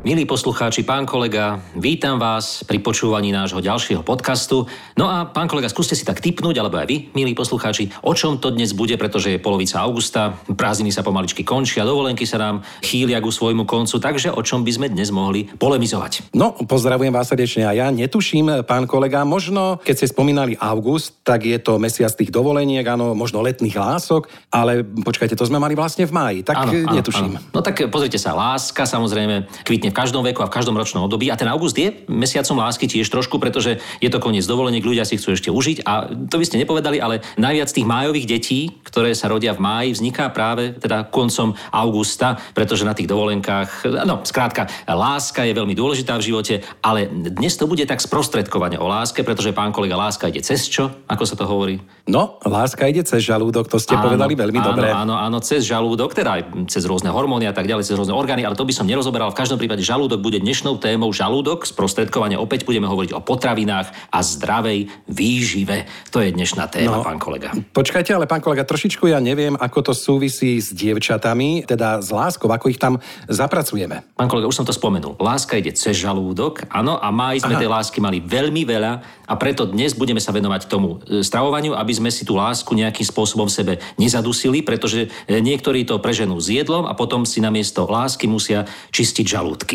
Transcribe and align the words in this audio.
Milí 0.00 0.24
poslucháči, 0.24 0.80
pán 0.80 1.04
kolega, 1.04 1.60
vítam 1.76 2.16
vás 2.16 2.64
pri 2.64 2.80
počúvaní 2.80 3.36
nášho 3.36 3.60
ďalšieho 3.60 4.00
podcastu. 4.00 4.64
No 4.96 5.12
a 5.12 5.28
pán 5.28 5.44
kolega, 5.44 5.68
skúste 5.68 5.92
si 5.92 6.08
tak 6.08 6.24
typnúť, 6.24 6.56
alebo 6.56 6.80
aj 6.80 6.88
vy, 6.88 6.96
milí 7.12 7.36
poslucháči, 7.36 7.92
o 8.00 8.16
čom 8.16 8.40
to 8.40 8.48
dnes 8.48 8.72
bude, 8.72 8.96
pretože 8.96 9.28
je 9.28 9.36
polovica 9.36 9.76
augusta, 9.84 10.40
prázdniny 10.56 10.88
sa 10.88 11.04
pomaličky 11.04 11.44
končia, 11.44 11.84
dovolenky 11.84 12.24
sa 12.24 12.40
nám 12.40 12.64
chýlia 12.80 13.20
ku 13.20 13.28
svojmu 13.28 13.68
koncu, 13.68 14.00
takže 14.00 14.32
o 14.32 14.40
čom 14.40 14.64
by 14.64 14.72
sme 14.72 14.86
dnes 14.88 15.12
mohli 15.12 15.52
polemizovať? 15.60 16.32
No, 16.32 16.56
pozdravujem 16.56 17.12
vás 17.12 17.28
srdečne 17.28 17.68
a 17.68 17.76
ja 17.76 17.92
netuším, 17.92 18.64
pán 18.64 18.88
kolega, 18.88 19.28
možno, 19.28 19.84
keď 19.84 20.00
ste 20.00 20.16
spomínali 20.16 20.56
august, 20.64 21.20
tak 21.20 21.44
je 21.44 21.60
to 21.60 21.76
mesiac 21.76 22.16
tých 22.16 22.32
dovoleniek, 22.32 22.88
áno, 22.88 23.12
možno 23.12 23.44
letných 23.44 23.76
lások, 23.76 24.32
ale 24.48 24.80
počkajte, 24.80 25.36
to 25.36 25.44
sme 25.44 25.60
mali 25.60 25.76
vlastne 25.76 26.08
v 26.08 26.12
máji, 26.16 26.40
tak 26.40 26.56
áno, 26.56 26.72
netuším. 26.88 27.36
áno. 27.36 27.52
No 27.52 27.60
tak 27.60 27.84
pozrite 27.92 28.16
sa, 28.16 28.32
láska 28.32 28.88
samozrejme 28.88 29.44
kvitne 29.60 29.89
v 29.90 29.96
každom 29.98 30.22
veku 30.22 30.40
a 30.40 30.48
v 30.48 30.54
každom 30.54 30.78
ročnom 30.78 31.04
období. 31.04 31.28
A 31.28 31.36
ten 31.36 31.50
august 31.50 31.76
je 31.76 31.92
mesiacom 32.06 32.62
lásky 32.62 32.86
tiež 32.86 33.10
trošku, 33.10 33.42
pretože 33.42 33.82
je 33.98 34.08
to 34.10 34.22
koniec 34.22 34.46
dovoleniek, 34.46 34.82
ľudia 34.86 35.04
si 35.04 35.18
chcú 35.18 35.34
ešte 35.34 35.50
užiť. 35.50 35.82
A 35.84 36.08
to 36.30 36.38
by 36.38 36.44
ste 36.46 36.62
nepovedali, 36.62 37.02
ale 37.02 37.20
najviac 37.36 37.68
tých 37.70 37.86
májových 37.86 38.26
detí, 38.26 38.60
ktoré 38.86 39.12
sa 39.12 39.26
rodia 39.26 39.52
v 39.52 39.60
máji, 39.60 39.88
vzniká 39.98 40.30
práve 40.30 40.78
teda 40.78 41.10
koncom 41.10 41.58
augusta, 41.74 42.38
pretože 42.54 42.86
na 42.86 42.94
tých 42.94 43.10
dovolenkách, 43.10 43.86
no 44.06 44.22
skrátka, 44.22 44.70
láska 44.86 45.42
je 45.44 45.52
veľmi 45.56 45.74
dôležitá 45.74 46.16
v 46.16 46.26
živote, 46.30 46.54
ale 46.80 47.10
dnes 47.10 47.58
to 47.58 47.66
bude 47.66 47.82
tak 47.84 47.98
sprostredkovane 47.98 48.78
o 48.78 48.86
láske, 48.86 49.26
pretože 49.26 49.50
pán 49.50 49.74
kolega, 49.74 49.98
láska 49.98 50.30
ide 50.30 50.40
cez 50.40 50.70
čo, 50.70 51.02
ako 51.10 51.24
sa 51.26 51.34
to 51.34 51.44
hovorí? 51.44 51.82
No, 52.06 52.38
láska 52.46 52.86
ide 52.86 53.02
cez 53.02 53.26
žalúdok, 53.26 53.66
to 53.66 53.78
ste 53.82 53.94
povedali 53.98 54.34
veľmi 54.38 54.60
áno, 54.62 54.68
dobre. 54.70 54.88
Áno, 54.90 55.14
áno, 55.18 55.38
cez 55.42 55.66
žalúdok, 55.66 56.14
teda 56.14 56.38
aj 56.38 56.42
cez 56.70 56.86
rôzne 56.86 57.10
hormóny 57.10 57.50
a 57.50 57.54
tak 57.54 57.66
ďalej, 57.66 57.86
cez 57.86 57.96
rôzne 57.98 58.14
orgány, 58.14 58.46
ale 58.46 58.58
to 58.58 58.66
by 58.66 58.74
som 58.74 58.86
nerozoberal. 58.86 59.32
V 59.34 59.38
každom 59.38 59.58
prípade 59.58 59.79
žalúdok 59.82 60.20
bude 60.20 60.38
dnešnou 60.38 60.78
témou 60.78 61.10
žalúdok. 61.10 61.64
Sprostredkovane 61.64 62.36
opäť 62.36 62.64
budeme 62.64 62.86
hovoriť 62.86 63.12
o 63.16 63.20
potravinách 63.20 64.12
a 64.12 64.18
zdravej 64.20 64.88
výžive. 65.08 65.84
To 66.14 66.20
je 66.20 66.32
dnešná 66.32 66.70
téma, 66.70 67.00
No. 67.00 67.06
pán 67.06 67.18
kolega. 67.18 67.52
Počkajte, 67.52 68.14
ale 68.14 68.26
pán 68.26 68.40
kolega, 68.40 68.64
trošičku 68.64 69.08
ja 69.08 69.20
neviem, 69.22 69.54
ako 69.56 69.90
to 69.90 69.92
súvisí 69.94 70.58
s 70.58 70.74
dievčatami, 70.74 71.64
teda 71.64 72.00
s 72.00 72.10
láskou, 72.10 72.50
ako 72.50 72.66
ich 72.68 72.80
tam 72.80 72.98
zapracujeme. 73.30 74.02
Pán 74.16 74.28
kolega, 74.28 74.50
už 74.50 74.56
som 74.60 74.66
to 74.66 74.74
spomenul. 74.74 75.14
Láska 75.20 75.56
ide 75.56 75.72
cez 75.72 75.96
žalúdok, 76.00 76.66
áno, 76.70 76.98
a 76.98 77.08
máj 77.14 77.46
sme 77.46 77.54
Aha. 77.56 77.62
tej 77.62 77.70
lásky 77.70 77.98
mali 78.02 78.18
veľmi 78.20 78.62
veľa 78.66 78.92
a 79.30 79.34
preto 79.38 79.62
dnes 79.64 79.94
budeme 79.94 80.18
sa 80.18 80.34
venovať 80.34 80.66
tomu 80.66 80.98
e, 81.06 81.22
stravovaniu, 81.22 81.78
aby 81.78 81.92
sme 81.94 82.10
si 82.10 82.26
tú 82.26 82.34
lásku 82.34 82.70
nejakým 82.74 83.06
spôsobom 83.06 83.46
v 83.46 83.54
sebe 83.54 83.72
nezadusili, 83.94 84.66
pretože 84.66 85.06
e, 85.06 85.38
niektorí 85.38 85.86
to 85.86 86.02
preženú 86.02 86.34
s 86.42 86.50
jedlom 86.50 86.84
a 86.90 86.92
potom 86.98 87.22
si 87.22 87.38
namiesto 87.38 87.86
lásky 87.86 88.26
musia 88.26 88.66
čistiť 88.90 89.26
žalúdky 89.26 89.69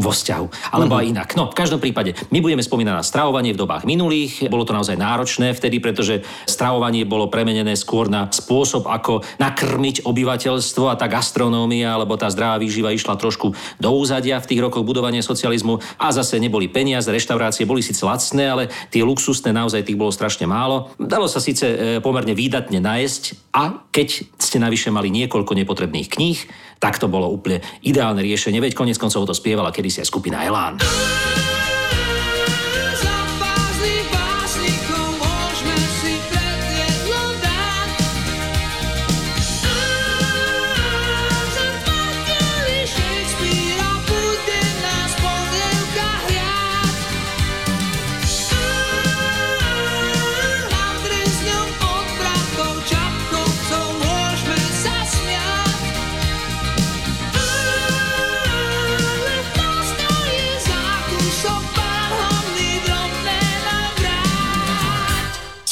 vo 0.00 0.10
vzťahu. 0.10 0.74
Alebo 0.74 0.96
aj 0.96 1.06
inak. 1.06 1.28
No, 1.36 1.52
v 1.52 1.56
každom 1.56 1.78
prípade, 1.78 2.16
my 2.32 2.40
budeme 2.40 2.64
spomínať 2.64 2.94
na 2.96 3.04
stravovanie 3.04 3.52
v 3.52 3.60
dobách 3.60 3.84
minulých. 3.84 4.48
Bolo 4.48 4.64
to 4.64 4.74
naozaj 4.74 4.96
náročné 4.96 5.52
vtedy, 5.52 5.78
pretože 5.78 6.24
stravovanie 6.48 7.04
bolo 7.04 7.28
premenené 7.28 7.76
skôr 7.76 8.08
na 8.08 8.32
spôsob, 8.32 8.88
ako 8.88 9.22
nakrmiť 9.38 10.08
obyvateľstvo 10.08 10.84
a 10.88 10.98
tá 10.98 11.06
gastronómia 11.06 11.94
alebo 11.94 12.16
tá 12.16 12.32
zdravá 12.32 12.56
výživa 12.56 12.90
išla 12.96 13.20
trošku 13.20 13.52
do 13.76 13.90
úzadia 13.92 14.40
v 14.40 14.48
tých 14.48 14.60
rokoch 14.64 14.82
budovania 14.82 15.20
socializmu 15.20 15.78
a 16.00 16.08
zase 16.10 16.40
neboli 16.40 16.72
peniaze, 16.72 17.12
reštaurácie 17.12 17.68
boli 17.68 17.84
síce 17.84 18.02
lacné, 18.02 18.48
ale 18.48 18.64
tie 18.88 19.04
luxusné 19.04 19.52
naozaj 19.52 19.84
tých 19.84 20.00
bolo 20.00 20.10
strašne 20.10 20.48
málo. 20.48 20.96
Dalo 20.96 21.28
sa 21.28 21.38
síce 21.38 21.66
e, 21.66 21.76
pomerne 22.00 22.32
výdatne 22.32 22.80
najesť 22.80 23.52
a 23.52 23.84
keď 23.92 24.24
ste 24.40 24.56
navyše 24.62 24.88
mali 24.88 25.12
niekoľko 25.12 25.52
nepotrebných 25.52 26.08
kníh, 26.08 26.38
tak 26.80 26.96
to 26.96 27.06
bolo 27.06 27.28
úplne 27.28 27.60
ideálne 27.84 28.24
riešenie, 28.24 28.58
veď 28.58 28.72
konec 28.72 28.96
koncov 28.96 29.28
to 29.28 29.36
spievala 29.36 29.68
kedysi 29.68 30.00
aj 30.00 30.08
skupina 30.08 30.42
Elán. 30.42 30.80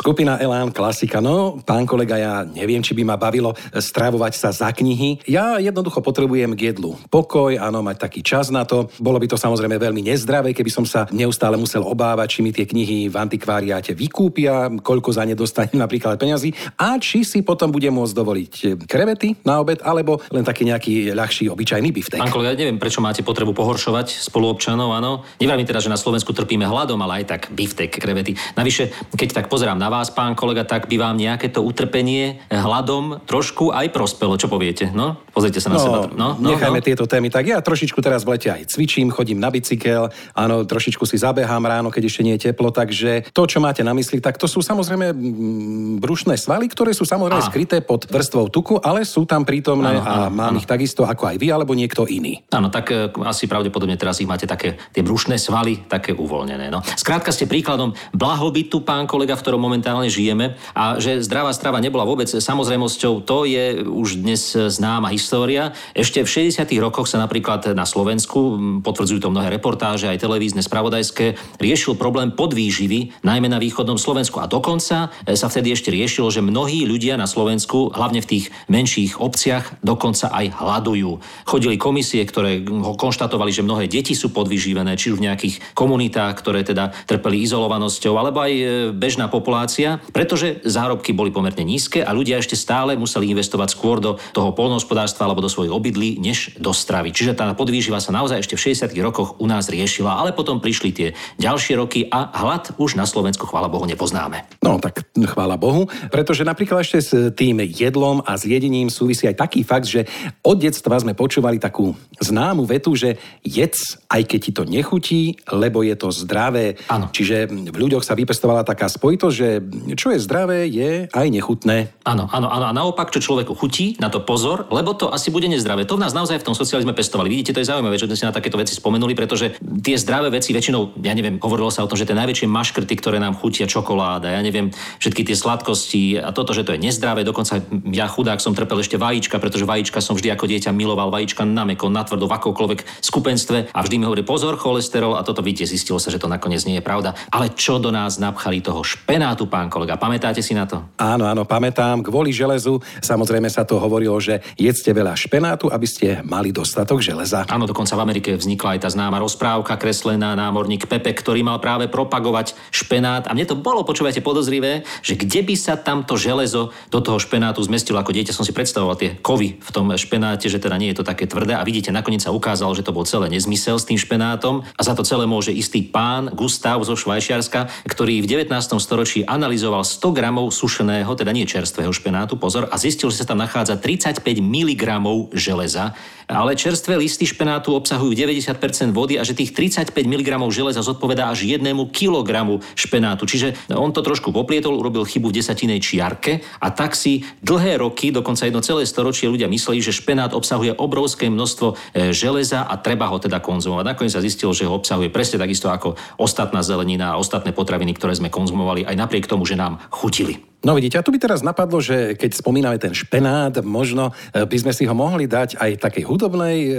Skupina 0.09 0.41
Elán, 0.41 0.73
klasika. 0.73 1.21
No, 1.21 1.61
pán 1.61 1.85
kolega, 1.85 2.17
ja 2.17 2.41
neviem, 2.41 2.81
či 2.81 2.97
by 2.97 3.05
ma 3.05 3.21
bavilo 3.21 3.53
stravovať 3.77 4.41
sa 4.41 4.49
za 4.57 4.73
knihy. 4.73 5.21
Ja 5.29 5.61
jednoducho 5.61 6.01
potrebujem 6.01 6.57
k 6.57 6.73
jedlu 6.73 6.97
pokoj, 7.13 7.61
áno, 7.61 7.85
mať 7.85 8.09
taký 8.09 8.25
čas 8.25 8.49
na 8.49 8.65
to. 8.65 8.89
Bolo 8.97 9.21
by 9.21 9.29
to 9.29 9.37
samozrejme 9.37 9.77
veľmi 9.77 10.09
nezdravé, 10.09 10.57
keby 10.57 10.73
som 10.73 10.89
sa 10.89 11.05
neustále 11.13 11.61
musel 11.61 11.85
obávať, 11.85 12.25
či 12.25 12.41
mi 12.41 12.57
tie 12.57 12.65
knihy 12.65 13.13
v 13.13 13.21
antikváriáte 13.21 13.93
vykúpia, 13.93 14.73
koľko 14.81 15.13
za 15.13 15.29
ne 15.29 15.37
dostanem 15.37 15.77
napríklad 15.85 16.17
peňazí 16.17 16.57
a 16.81 16.97
či 16.97 17.21
si 17.21 17.45
potom 17.45 17.69
budem 17.69 17.93
môcť 17.93 18.17
dovoliť 18.17 18.53
krevety 18.89 19.37
na 19.45 19.61
obed, 19.61 19.85
alebo 19.85 20.25
len 20.33 20.41
taký 20.41 20.65
nejaký 20.65 21.13
ľahší, 21.13 21.53
obyčajný 21.53 21.93
biftek. 21.93 22.17
Pán 22.17 22.33
kolega, 22.33 22.57
neviem, 22.57 22.81
prečo 22.81 23.05
máte 23.05 23.21
potrebu 23.21 23.53
pohoršovať 23.53 24.25
spoluobčanov, 24.25 24.89
áno. 24.89 25.29
Neviem 25.37 25.69
teda, 25.69 25.85
že 25.85 25.93
na 25.93 26.01
Slovensku 26.01 26.33
trpíme 26.33 26.65
hladom, 26.65 26.97
ale 27.05 27.21
aj 27.21 27.25
tak 27.29 27.43
biftek, 27.53 27.93
krevety. 27.93 28.33
Navyše, 28.57 29.13
keď 29.13 29.45
tak 29.45 29.53
pozerám 29.53 29.77
na 29.77 29.93
vás, 29.93 29.98
pán 30.15 30.39
kolega, 30.39 30.63
tak 30.63 30.87
by 30.87 30.97
vám 31.03 31.19
nejaké 31.19 31.51
to 31.51 31.67
utrpenie 31.67 32.39
hladom 32.47 33.19
trošku 33.27 33.75
aj 33.75 33.91
prospelo. 33.91 34.39
Čo 34.39 34.47
poviete? 34.47 34.95
No, 34.95 35.19
pozrite 35.35 35.59
sa 35.59 35.75
na 35.75 35.83
seba. 35.83 36.07
No, 36.15 36.39
nechajme 36.39 36.79
tieto 36.79 37.11
témy. 37.11 37.27
Tak 37.35 37.45
ja 37.47 37.59
trošičku 37.59 37.99
teraz 37.99 38.23
v 38.23 38.39
lete 38.39 38.55
aj 38.55 38.71
cvičím, 38.71 39.11
chodím 39.11 39.43
na 39.43 39.51
bicykel, 39.51 40.15
áno, 40.39 40.63
trošičku 40.63 41.03
si 41.09 41.19
zabehám 41.19 41.65
ráno, 41.65 41.89
keď 41.91 42.07
ešte 42.07 42.23
nie 42.23 42.35
je 42.39 42.53
teplo, 42.53 42.71
takže 42.71 43.33
to, 43.33 43.43
čo 43.49 43.59
máte 43.59 43.83
na 43.83 43.97
mysli, 43.97 44.21
tak 44.23 44.37
to 44.37 44.45
sú 44.45 44.61
samozrejme 44.61 45.17
mm, 45.17 46.05
brušné 46.05 46.37
svaly, 46.37 46.69
ktoré 46.69 46.93
sú 46.93 47.09
samozrejme 47.09 47.41
Á. 47.41 47.49
skryté 47.49 47.81
pod 47.81 48.05
vrstvou 48.05 48.53
tuku, 48.53 48.77
ale 48.85 49.09
sú 49.09 49.25
tam 49.25 49.49
prítomné 49.49 49.97
Áno, 49.97 50.05
a 50.05 50.13
áno, 50.29 50.37
mám 50.37 50.53
áno. 50.55 50.61
ich 50.61 50.69
takisto 50.69 51.09
ako 51.09 51.33
aj 51.33 51.37
vy 51.41 51.49
alebo 51.49 51.73
niekto 51.73 52.05
iný. 52.05 52.45
Áno, 52.53 52.69
tak 52.69 52.93
e, 52.93 53.09
asi 53.25 53.49
pravdepodobne 53.49 53.97
teraz 53.97 54.21
ich 54.21 54.29
máte 54.29 54.45
také 54.45 54.77
tie 54.93 55.01
brušné 55.01 55.41
svaly, 55.41 55.89
také 55.89 56.13
uvoľnené. 56.13 56.69
No. 56.69 56.85
Skrátka 56.85 57.33
ste 57.33 57.49
príkladom 57.49 57.97
blahobytu, 58.13 58.85
pán 58.85 59.09
kolega, 59.09 59.33
v 59.33 59.43
ktorom 59.43 59.57
momentálne 59.57 59.88
žijeme 60.09 60.59
a 60.77 60.99
že 60.99 61.23
zdravá 61.23 61.55
strava 61.55 61.79
nebola 61.79 62.05
vôbec 62.05 62.29
samozrejmosťou, 62.29 63.23
to 63.23 63.47
je 63.47 63.81
už 63.87 64.21
dnes 64.21 64.41
známa 64.53 65.15
história. 65.15 65.73
Ešte 65.95 66.27
v 66.27 66.51
60. 66.51 66.67
rokoch 66.83 67.07
sa 67.07 67.23
napríklad 67.23 67.73
na 67.73 67.87
Slovensku, 67.87 68.59
potvrdzujú 68.83 69.23
to 69.23 69.33
mnohé 69.33 69.55
reportáže, 69.55 70.11
aj 70.11 70.19
televízne, 70.19 70.61
spravodajské, 70.61 71.39
riešil 71.63 71.95
problém 71.95 72.35
podvýživy, 72.35 73.23
najmä 73.23 73.47
na 73.47 73.63
východnom 73.63 73.97
Slovensku. 73.97 74.43
A 74.43 74.51
dokonca 74.51 75.15
e, 75.23 75.39
sa 75.39 75.47
vtedy 75.47 75.71
ešte 75.71 75.95
riešilo, 75.95 76.29
že 76.35 76.43
mnohí 76.43 76.83
ľudia 76.83 77.15
na 77.15 77.31
Slovensku, 77.31 77.95
hlavne 77.95 78.19
v 78.19 78.31
tých 78.35 78.45
menších 78.67 79.23
obciach, 79.23 79.79
dokonca 79.87 80.35
aj 80.35 80.59
hľadujú. 80.59 81.23
Chodili 81.47 81.79
komisie, 81.79 82.27
ktoré 82.27 82.67
ho 82.67 82.99
konštatovali, 82.99 83.55
že 83.55 83.63
mnohé 83.63 83.87
deti 83.87 84.19
sú 84.19 84.35
podvyživené, 84.35 84.99
či 84.99 85.15
už 85.15 85.23
v 85.23 85.31
nejakých 85.31 85.55
komunitách, 85.79 86.35
ktoré 86.43 86.67
teda 86.67 86.91
trpeli 87.07 87.47
izolovanosťou, 87.47 88.19
alebo 88.19 88.43
aj 88.43 88.53
e, 88.53 88.65
bežná 88.91 89.31
populácia, 89.31 89.78
pretože 90.11 90.65
zárobky 90.67 91.15
boli 91.15 91.31
pomerne 91.31 91.63
nízke 91.63 92.03
a 92.03 92.11
ľudia 92.11 92.43
ešte 92.43 92.59
stále 92.59 92.99
museli 92.99 93.31
investovať 93.31 93.69
skôr 93.71 94.03
do 94.03 94.19
toho 94.35 94.51
polnohospodárstva 94.57 95.29
alebo 95.29 95.45
do 95.45 95.51
svojich 95.51 95.71
obydlí, 95.71 96.19
než 96.19 96.59
do 96.59 96.75
stravy. 96.75 97.15
Čiže 97.15 97.39
tá 97.39 97.53
podvýživa 97.55 98.03
sa 98.03 98.11
naozaj 98.15 98.43
ešte 98.43 98.59
v 98.59 98.75
60. 98.75 98.91
rokoch 99.05 99.39
u 99.39 99.47
nás 99.47 99.71
riešila, 99.71 100.19
ale 100.19 100.35
potom 100.35 100.59
prišli 100.59 100.91
tie 100.91 101.09
ďalšie 101.39 101.75
roky 101.79 102.07
a 102.11 102.33
hlad 102.35 102.75
už 102.81 102.99
na 102.99 103.07
Slovensku, 103.07 103.47
chvála 103.47 103.71
Bohu, 103.71 103.87
nepoznáme. 103.87 104.47
No 104.65 104.83
tak 104.83 105.07
chvála 105.15 105.55
Bohu, 105.61 105.87
pretože 106.11 106.43
napríklad 106.43 106.83
ešte 106.83 106.99
s 106.99 107.11
tým 107.35 107.63
jedlom 107.63 108.23
a 108.25 108.35
s 108.39 108.47
jedením 108.47 108.89
súvisí 108.89 109.27
aj 109.27 109.37
taký 109.39 109.61
fakt, 109.63 109.87
že 109.87 110.09
od 110.43 110.59
detstva 110.59 110.99
sme 110.99 111.13
počúvali 111.13 111.61
takú 111.61 111.95
známu 112.19 112.65
vetu, 112.67 112.95
že 112.95 113.19
jedz, 113.45 114.01
aj 114.09 114.23
keď 114.27 114.39
ti 114.41 114.53
to 114.55 114.63
nechutí, 114.67 115.23
lebo 115.53 115.83
je 115.85 115.95
to 115.99 116.09
zdravé. 116.11 116.79
Áno. 116.89 117.11
Čiže 117.11 117.49
v 117.49 117.77
ľuďoch 117.77 118.05
sa 118.05 118.17
vypestovala 118.17 118.65
taká 118.65 118.89
spojitosť, 118.89 119.35
že 119.35 119.49
čo 119.97 120.13
je 120.13 120.21
zdravé, 120.21 120.69
je 120.69 121.09
aj 121.09 121.27
nechutné. 121.33 121.91
Áno, 122.05 122.29
áno, 122.29 122.53
áno. 122.53 122.65
A 122.69 122.73
naopak, 122.77 123.09
čo 123.09 123.25
človeku 123.25 123.57
chutí, 123.57 123.97
na 123.99 124.13
to 124.13 124.21
pozor, 124.21 124.69
lebo 124.69 124.99
toto 124.99 125.15
asi 125.15 125.31
bude 125.31 125.47
nezdravé. 125.47 125.87
To 125.87 125.95
v 125.95 126.03
nás 126.03 126.11
naozaj 126.11 126.43
v 126.43 126.47
tom 126.51 126.59
socializme 126.59 126.91
pestovali. 126.91 127.31
Vidíte, 127.31 127.55
to 127.55 127.63
je 127.63 127.71
zaujímavé, 127.71 127.95
že 127.95 128.11
sme 128.11 128.19
si 128.19 128.27
na 128.27 128.35
takéto 128.35 128.59
veci 128.59 128.75
spomenuli, 128.75 129.15
pretože 129.15 129.55
tie 129.63 129.95
zdravé 129.95 130.35
veci 130.35 130.51
väčšinou, 130.51 130.99
ja 131.07 131.15
neviem, 131.15 131.39
hovorilo 131.39 131.71
sa 131.71 131.87
o 131.87 131.89
tom, 131.89 131.95
že 131.95 132.03
tie 132.03 132.19
najväčšie 132.19 132.51
maškrty, 132.51 132.99
ktoré 132.99 133.23
nám 133.23 133.39
chutia, 133.39 133.71
čokoláda, 133.71 134.35
ja 134.35 134.43
neviem, 134.43 134.75
všetky 134.99 135.23
tie 135.23 135.39
sladkosti 135.39 136.19
a 136.19 136.35
toto, 136.35 136.51
že 136.51 136.67
to 136.67 136.75
je 136.75 136.83
nezdravé, 136.83 137.23
dokonca 137.23 137.63
ja 137.95 138.11
chudák 138.11 138.43
som 138.43 138.59
trpel 138.59 138.83
ešte 138.83 138.99
vajíčka, 138.99 139.39
pretože 139.39 139.63
vajíčka 139.63 140.03
som 140.03 140.19
vždy 140.19 140.35
ako 140.35 140.51
dieťa 140.51 140.75
miloval, 140.75 141.15
vajíčka 141.15 141.47
na 141.47 141.63
meko, 141.63 141.87
na 141.87 142.03
tvrdo, 142.03 142.27
v 142.27 142.37
akokoľvek 142.43 142.81
skupenstve 142.99 143.71
a 143.71 143.79
vždy 143.87 143.95
mi 144.03 144.05
hovorí 144.11 144.27
pozor, 144.27 144.59
cholesterol 144.59 145.15
a 145.15 145.23
toto 145.23 145.47
vidíte, 145.47 145.71
zistilo 145.71 146.03
sa, 146.03 146.11
že 146.11 146.19
to 146.19 146.27
nakoniec 146.27 146.67
nie 146.67 146.83
je 146.83 146.85
pravda. 146.85 147.15
Ale 147.31 147.55
čo 147.55 147.79
do 147.79 147.95
nás 147.95 148.19
napchali 148.19 148.59
toho 148.59 148.83
špenátu, 148.83 149.47
pán 149.59 149.67
kolega, 149.67 149.99
pamätáte 149.99 150.39
si 150.39 150.55
na 150.55 150.71
to? 150.71 150.79
Áno, 151.03 151.27
áno, 151.27 151.43
pamätám, 151.43 151.99
kvôli 151.99 152.31
železu, 152.31 152.79
samozrejme 153.03 153.51
sa 153.51 153.67
to 153.67 153.83
hovorilo, 153.83 154.15
že 154.23 154.39
jedzte 154.55 154.95
veľa 154.95 155.19
špenátu, 155.19 155.67
aby 155.67 155.83
ste 155.83 156.23
mali 156.23 156.55
dostatok 156.55 157.03
železa. 157.03 157.43
Áno, 157.51 157.67
dokonca 157.67 157.99
v 157.99 158.07
Amerike 158.07 158.39
vznikla 158.39 158.79
aj 158.79 158.87
tá 158.87 158.89
známa 158.95 159.19
rozprávka 159.19 159.75
kreslená 159.75 160.39
námorník 160.39 160.87
Pepe, 160.87 161.11
ktorý 161.11 161.43
mal 161.43 161.59
práve 161.59 161.91
propagovať 161.91 162.55
špenát. 162.71 163.27
A 163.27 163.35
mne 163.35 163.51
to 163.51 163.59
bolo, 163.59 163.83
počúvajte, 163.83 164.23
podozrivé, 164.23 164.87
že 165.03 165.19
kde 165.19 165.43
by 165.43 165.55
sa 165.59 165.75
tamto 165.75 166.15
železo 166.15 166.71
do 166.95 167.03
toho 167.03 167.19
špenátu 167.19 167.59
zmestilo. 167.67 167.99
Ako 167.99 168.15
dieťa 168.15 168.31
som 168.31 168.47
si 168.47 168.55
predstavoval 168.55 168.95
tie 168.95 169.19
kovy 169.19 169.59
v 169.59 169.71
tom 169.75 169.91
špenáte, 169.91 170.47
že 170.47 170.63
teda 170.63 170.79
nie 170.79 170.95
je 170.95 171.03
to 171.03 171.09
také 171.09 171.27
tvrdé. 171.27 171.59
A 171.59 171.67
vidíte, 171.67 171.91
nakoniec 171.91 172.23
sa 172.23 172.31
ukázalo, 172.31 172.79
že 172.79 172.87
to 172.87 172.95
bol 172.95 173.03
celé 173.03 173.27
nezmysel 173.27 173.83
s 173.83 173.91
tým 173.91 173.99
špenátom. 173.99 174.63
A 174.79 174.81
za 174.87 174.95
to 174.95 175.03
celé 175.03 175.27
môže 175.27 175.51
istý 175.51 175.83
pán 175.83 176.31
Gustav 176.31 176.79
zo 176.87 176.95
Švajčiarska, 176.95 177.67
ktorý 177.91 178.23
v 178.23 178.47
19. 178.47 178.55
storočí 178.79 179.27
analyzoval 179.39 179.87
100 179.87 180.11
gramov 180.11 180.51
sušeného, 180.51 181.09
teda 181.15 181.31
nie 181.31 181.47
čerstvého 181.47 181.95
špenátu, 181.95 182.35
pozor, 182.35 182.67
a 182.67 182.75
zistil, 182.75 183.15
že 183.15 183.23
sa 183.23 183.31
tam 183.31 183.39
nachádza 183.39 183.79
35 183.79 184.21
mg 184.43 184.83
železa. 185.31 185.95
Ale 186.29 186.53
čerstvé 186.61 187.01
listy 187.01 187.25
špenátu 187.25 187.73
obsahujú 187.73 188.13
90% 188.13 188.93
vody 188.93 189.17
a 189.17 189.25
že 189.25 189.33
tých 189.33 189.57
35 189.57 189.97
mg 189.97 190.29
železa 190.53 190.85
zodpovedá 190.85 191.33
až 191.33 191.49
jednému 191.49 191.89
kilogramu 191.89 192.61
špenátu. 192.77 193.25
Čiže 193.25 193.73
on 193.73 193.97
to 193.97 194.05
trošku 194.05 194.29
poplietol, 194.29 194.77
urobil 194.77 195.09
chybu 195.09 195.33
v 195.33 195.41
desatinej 195.41 195.81
čiarke 195.81 196.45
a 196.61 196.69
tak 196.69 196.93
si 196.93 197.25
dlhé 197.41 197.81
roky, 197.81 198.13
dokonca 198.13 198.45
jedno 198.45 198.61
celé 198.61 198.85
storočie 198.85 199.25
ľudia 199.25 199.49
mysleli, 199.49 199.81
že 199.81 199.97
špenát 199.97 200.37
obsahuje 200.37 200.77
obrovské 200.77 201.33
množstvo 201.33 201.67
e, 201.73 202.13
železa 202.13 202.69
a 202.69 202.77
treba 202.77 203.09
ho 203.09 203.17
teda 203.17 203.41
konzumovať. 203.41 203.89
Nakoniec 203.89 204.13
sa 204.13 204.21
zistilo, 204.21 204.53
že 204.53 204.69
ho 204.69 204.77
obsahuje 204.77 205.09
presne 205.09 205.41
takisto 205.41 205.73
ako 205.73 205.97
ostatná 206.21 206.61
zelenina 206.61 207.17
a 207.17 207.21
ostatné 207.21 207.57
potraviny, 207.57 207.97
ktoré 207.97 208.13
sme 208.13 208.29
konzumovali 208.29 208.85
aj 208.85 209.01
napriek 209.01 209.25
tomu, 209.29 209.47
že 209.47 209.57
nám 209.57 209.79
chutili. 209.91 210.48
No 210.59 210.75
vidíte, 210.75 210.99
a 210.99 211.07
tu 211.07 211.15
by 211.15 211.23
teraz 211.23 211.47
napadlo, 211.47 211.79
že 211.79 212.19
keď 212.19 212.35
spomíname 212.35 212.83
ten 212.83 212.91
špenát, 212.91 213.63
možno 213.63 214.11
e, 214.35 214.43
by 214.43 214.59
sme 214.59 214.73
si 214.75 214.91
ho 214.91 214.95
mohli 214.95 215.31
dať 215.31 215.55
aj 215.55 215.71
v 215.79 215.83
takej 215.87 216.05
hudobnej 216.11 216.57
e, 216.67 216.71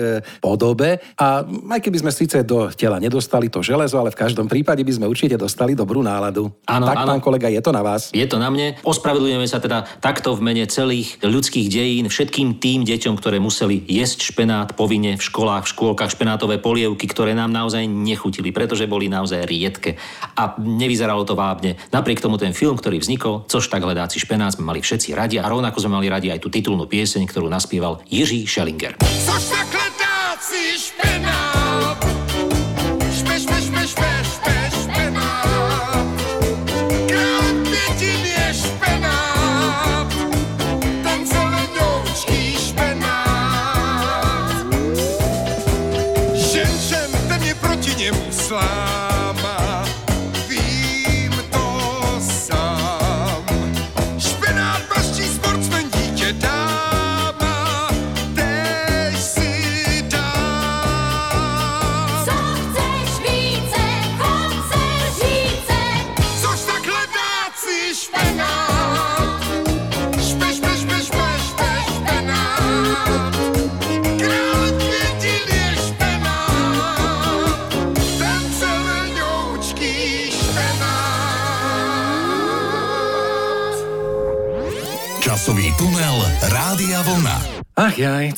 podobe 0.44 1.00
a 1.16 1.48
aj 1.48 1.80
keby 1.80 2.04
sme 2.04 2.12
síce 2.12 2.44
do 2.44 2.68
tela 2.76 3.00
nedostali 3.00 3.48
to 3.48 3.64
železo, 3.64 3.96
ale 3.96 4.12
v 4.12 4.20
každom 4.20 4.52
prípade 4.52 4.84
by 4.84 4.92
sme 5.00 5.08
určite 5.08 5.40
dostali 5.40 5.80
dobrú 5.80 6.04
náladu. 6.04 6.52
Áno, 6.68 6.92
tak, 6.92 7.08
áno. 7.08 7.08
pán 7.16 7.22
kolega, 7.24 7.48
je 7.48 7.64
to 7.64 7.72
na 7.72 7.80
vás. 7.80 8.12
Je 8.12 8.28
to 8.28 8.36
na 8.36 8.52
mne. 8.52 8.76
Ospravedlňujeme 8.84 9.48
sa 9.48 9.64
teda 9.64 9.88
takto 10.04 10.36
v 10.36 10.44
mene 10.44 10.68
celých 10.68 11.16
ľudských 11.24 11.72
dejín 11.72 12.12
všetkým 12.12 12.60
tým 12.60 12.84
deťom, 12.84 13.16
ktoré 13.16 13.40
museli 13.40 13.88
jesť 13.88 14.28
špenát 14.28 14.76
povinne 14.76 15.16
v 15.16 15.24
školách, 15.24 15.64
v 15.64 15.72
škôlkach, 15.72 16.12
špenátové 16.12 16.60
polievky, 16.60 17.08
ktoré 17.08 17.32
nám 17.32 17.56
naozaj 17.56 17.88
nechutili, 17.88 18.52
pretože 18.52 18.92
boli 18.92 19.08
naozaj 19.08 19.48
riedke. 19.48 19.96
A 20.36 20.60
nevyzeralo 20.60 21.24
to 21.24 21.40
vábne. 21.40 21.80
Napriek 21.96 22.20
tomu 22.20 22.36
ten 22.36 22.52
film, 22.52 22.76
ktorý 22.76 23.00
vznikol, 23.00 23.48
což 23.48 23.69
tak 23.70 23.86
hledáci 23.86 24.18
špenát 24.18 24.52
sme 24.58 24.66
mali 24.66 24.82
všetci 24.82 25.14
radi 25.14 25.38
a 25.38 25.46
rovnako 25.46 25.78
sme 25.80 26.02
mali 26.02 26.10
radi 26.10 26.34
aj 26.34 26.42
tú 26.42 26.50
titulnú 26.50 26.90
pieseň, 26.90 27.30
ktorú 27.30 27.48
naspieval 27.48 28.02
Jiří 28.10 28.50
Schellinger. 28.50 28.98
Což 29.00 29.54
dáci 29.96 30.76
špenát. 30.76 31.79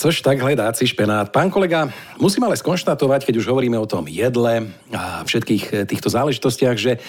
Což 0.01 0.25
tak 0.25 0.42
hledáci 0.42 0.89
špenát. 0.89 1.30
Pán 1.30 1.53
kolega, 1.53 1.86
musím 2.18 2.50
ale 2.50 2.57
skonštatovať, 2.57 3.21
keď 3.21 3.38
už 3.38 3.45
hovoríme 3.53 3.77
o 3.77 3.86
tom 3.86 4.09
jedle 4.09 4.74
a 4.89 5.21
všetkých 5.21 5.63
e, 5.69 5.74
týchto 5.86 6.09
záležitostiach, 6.09 6.74
že 6.74 6.98
e, 6.98 7.00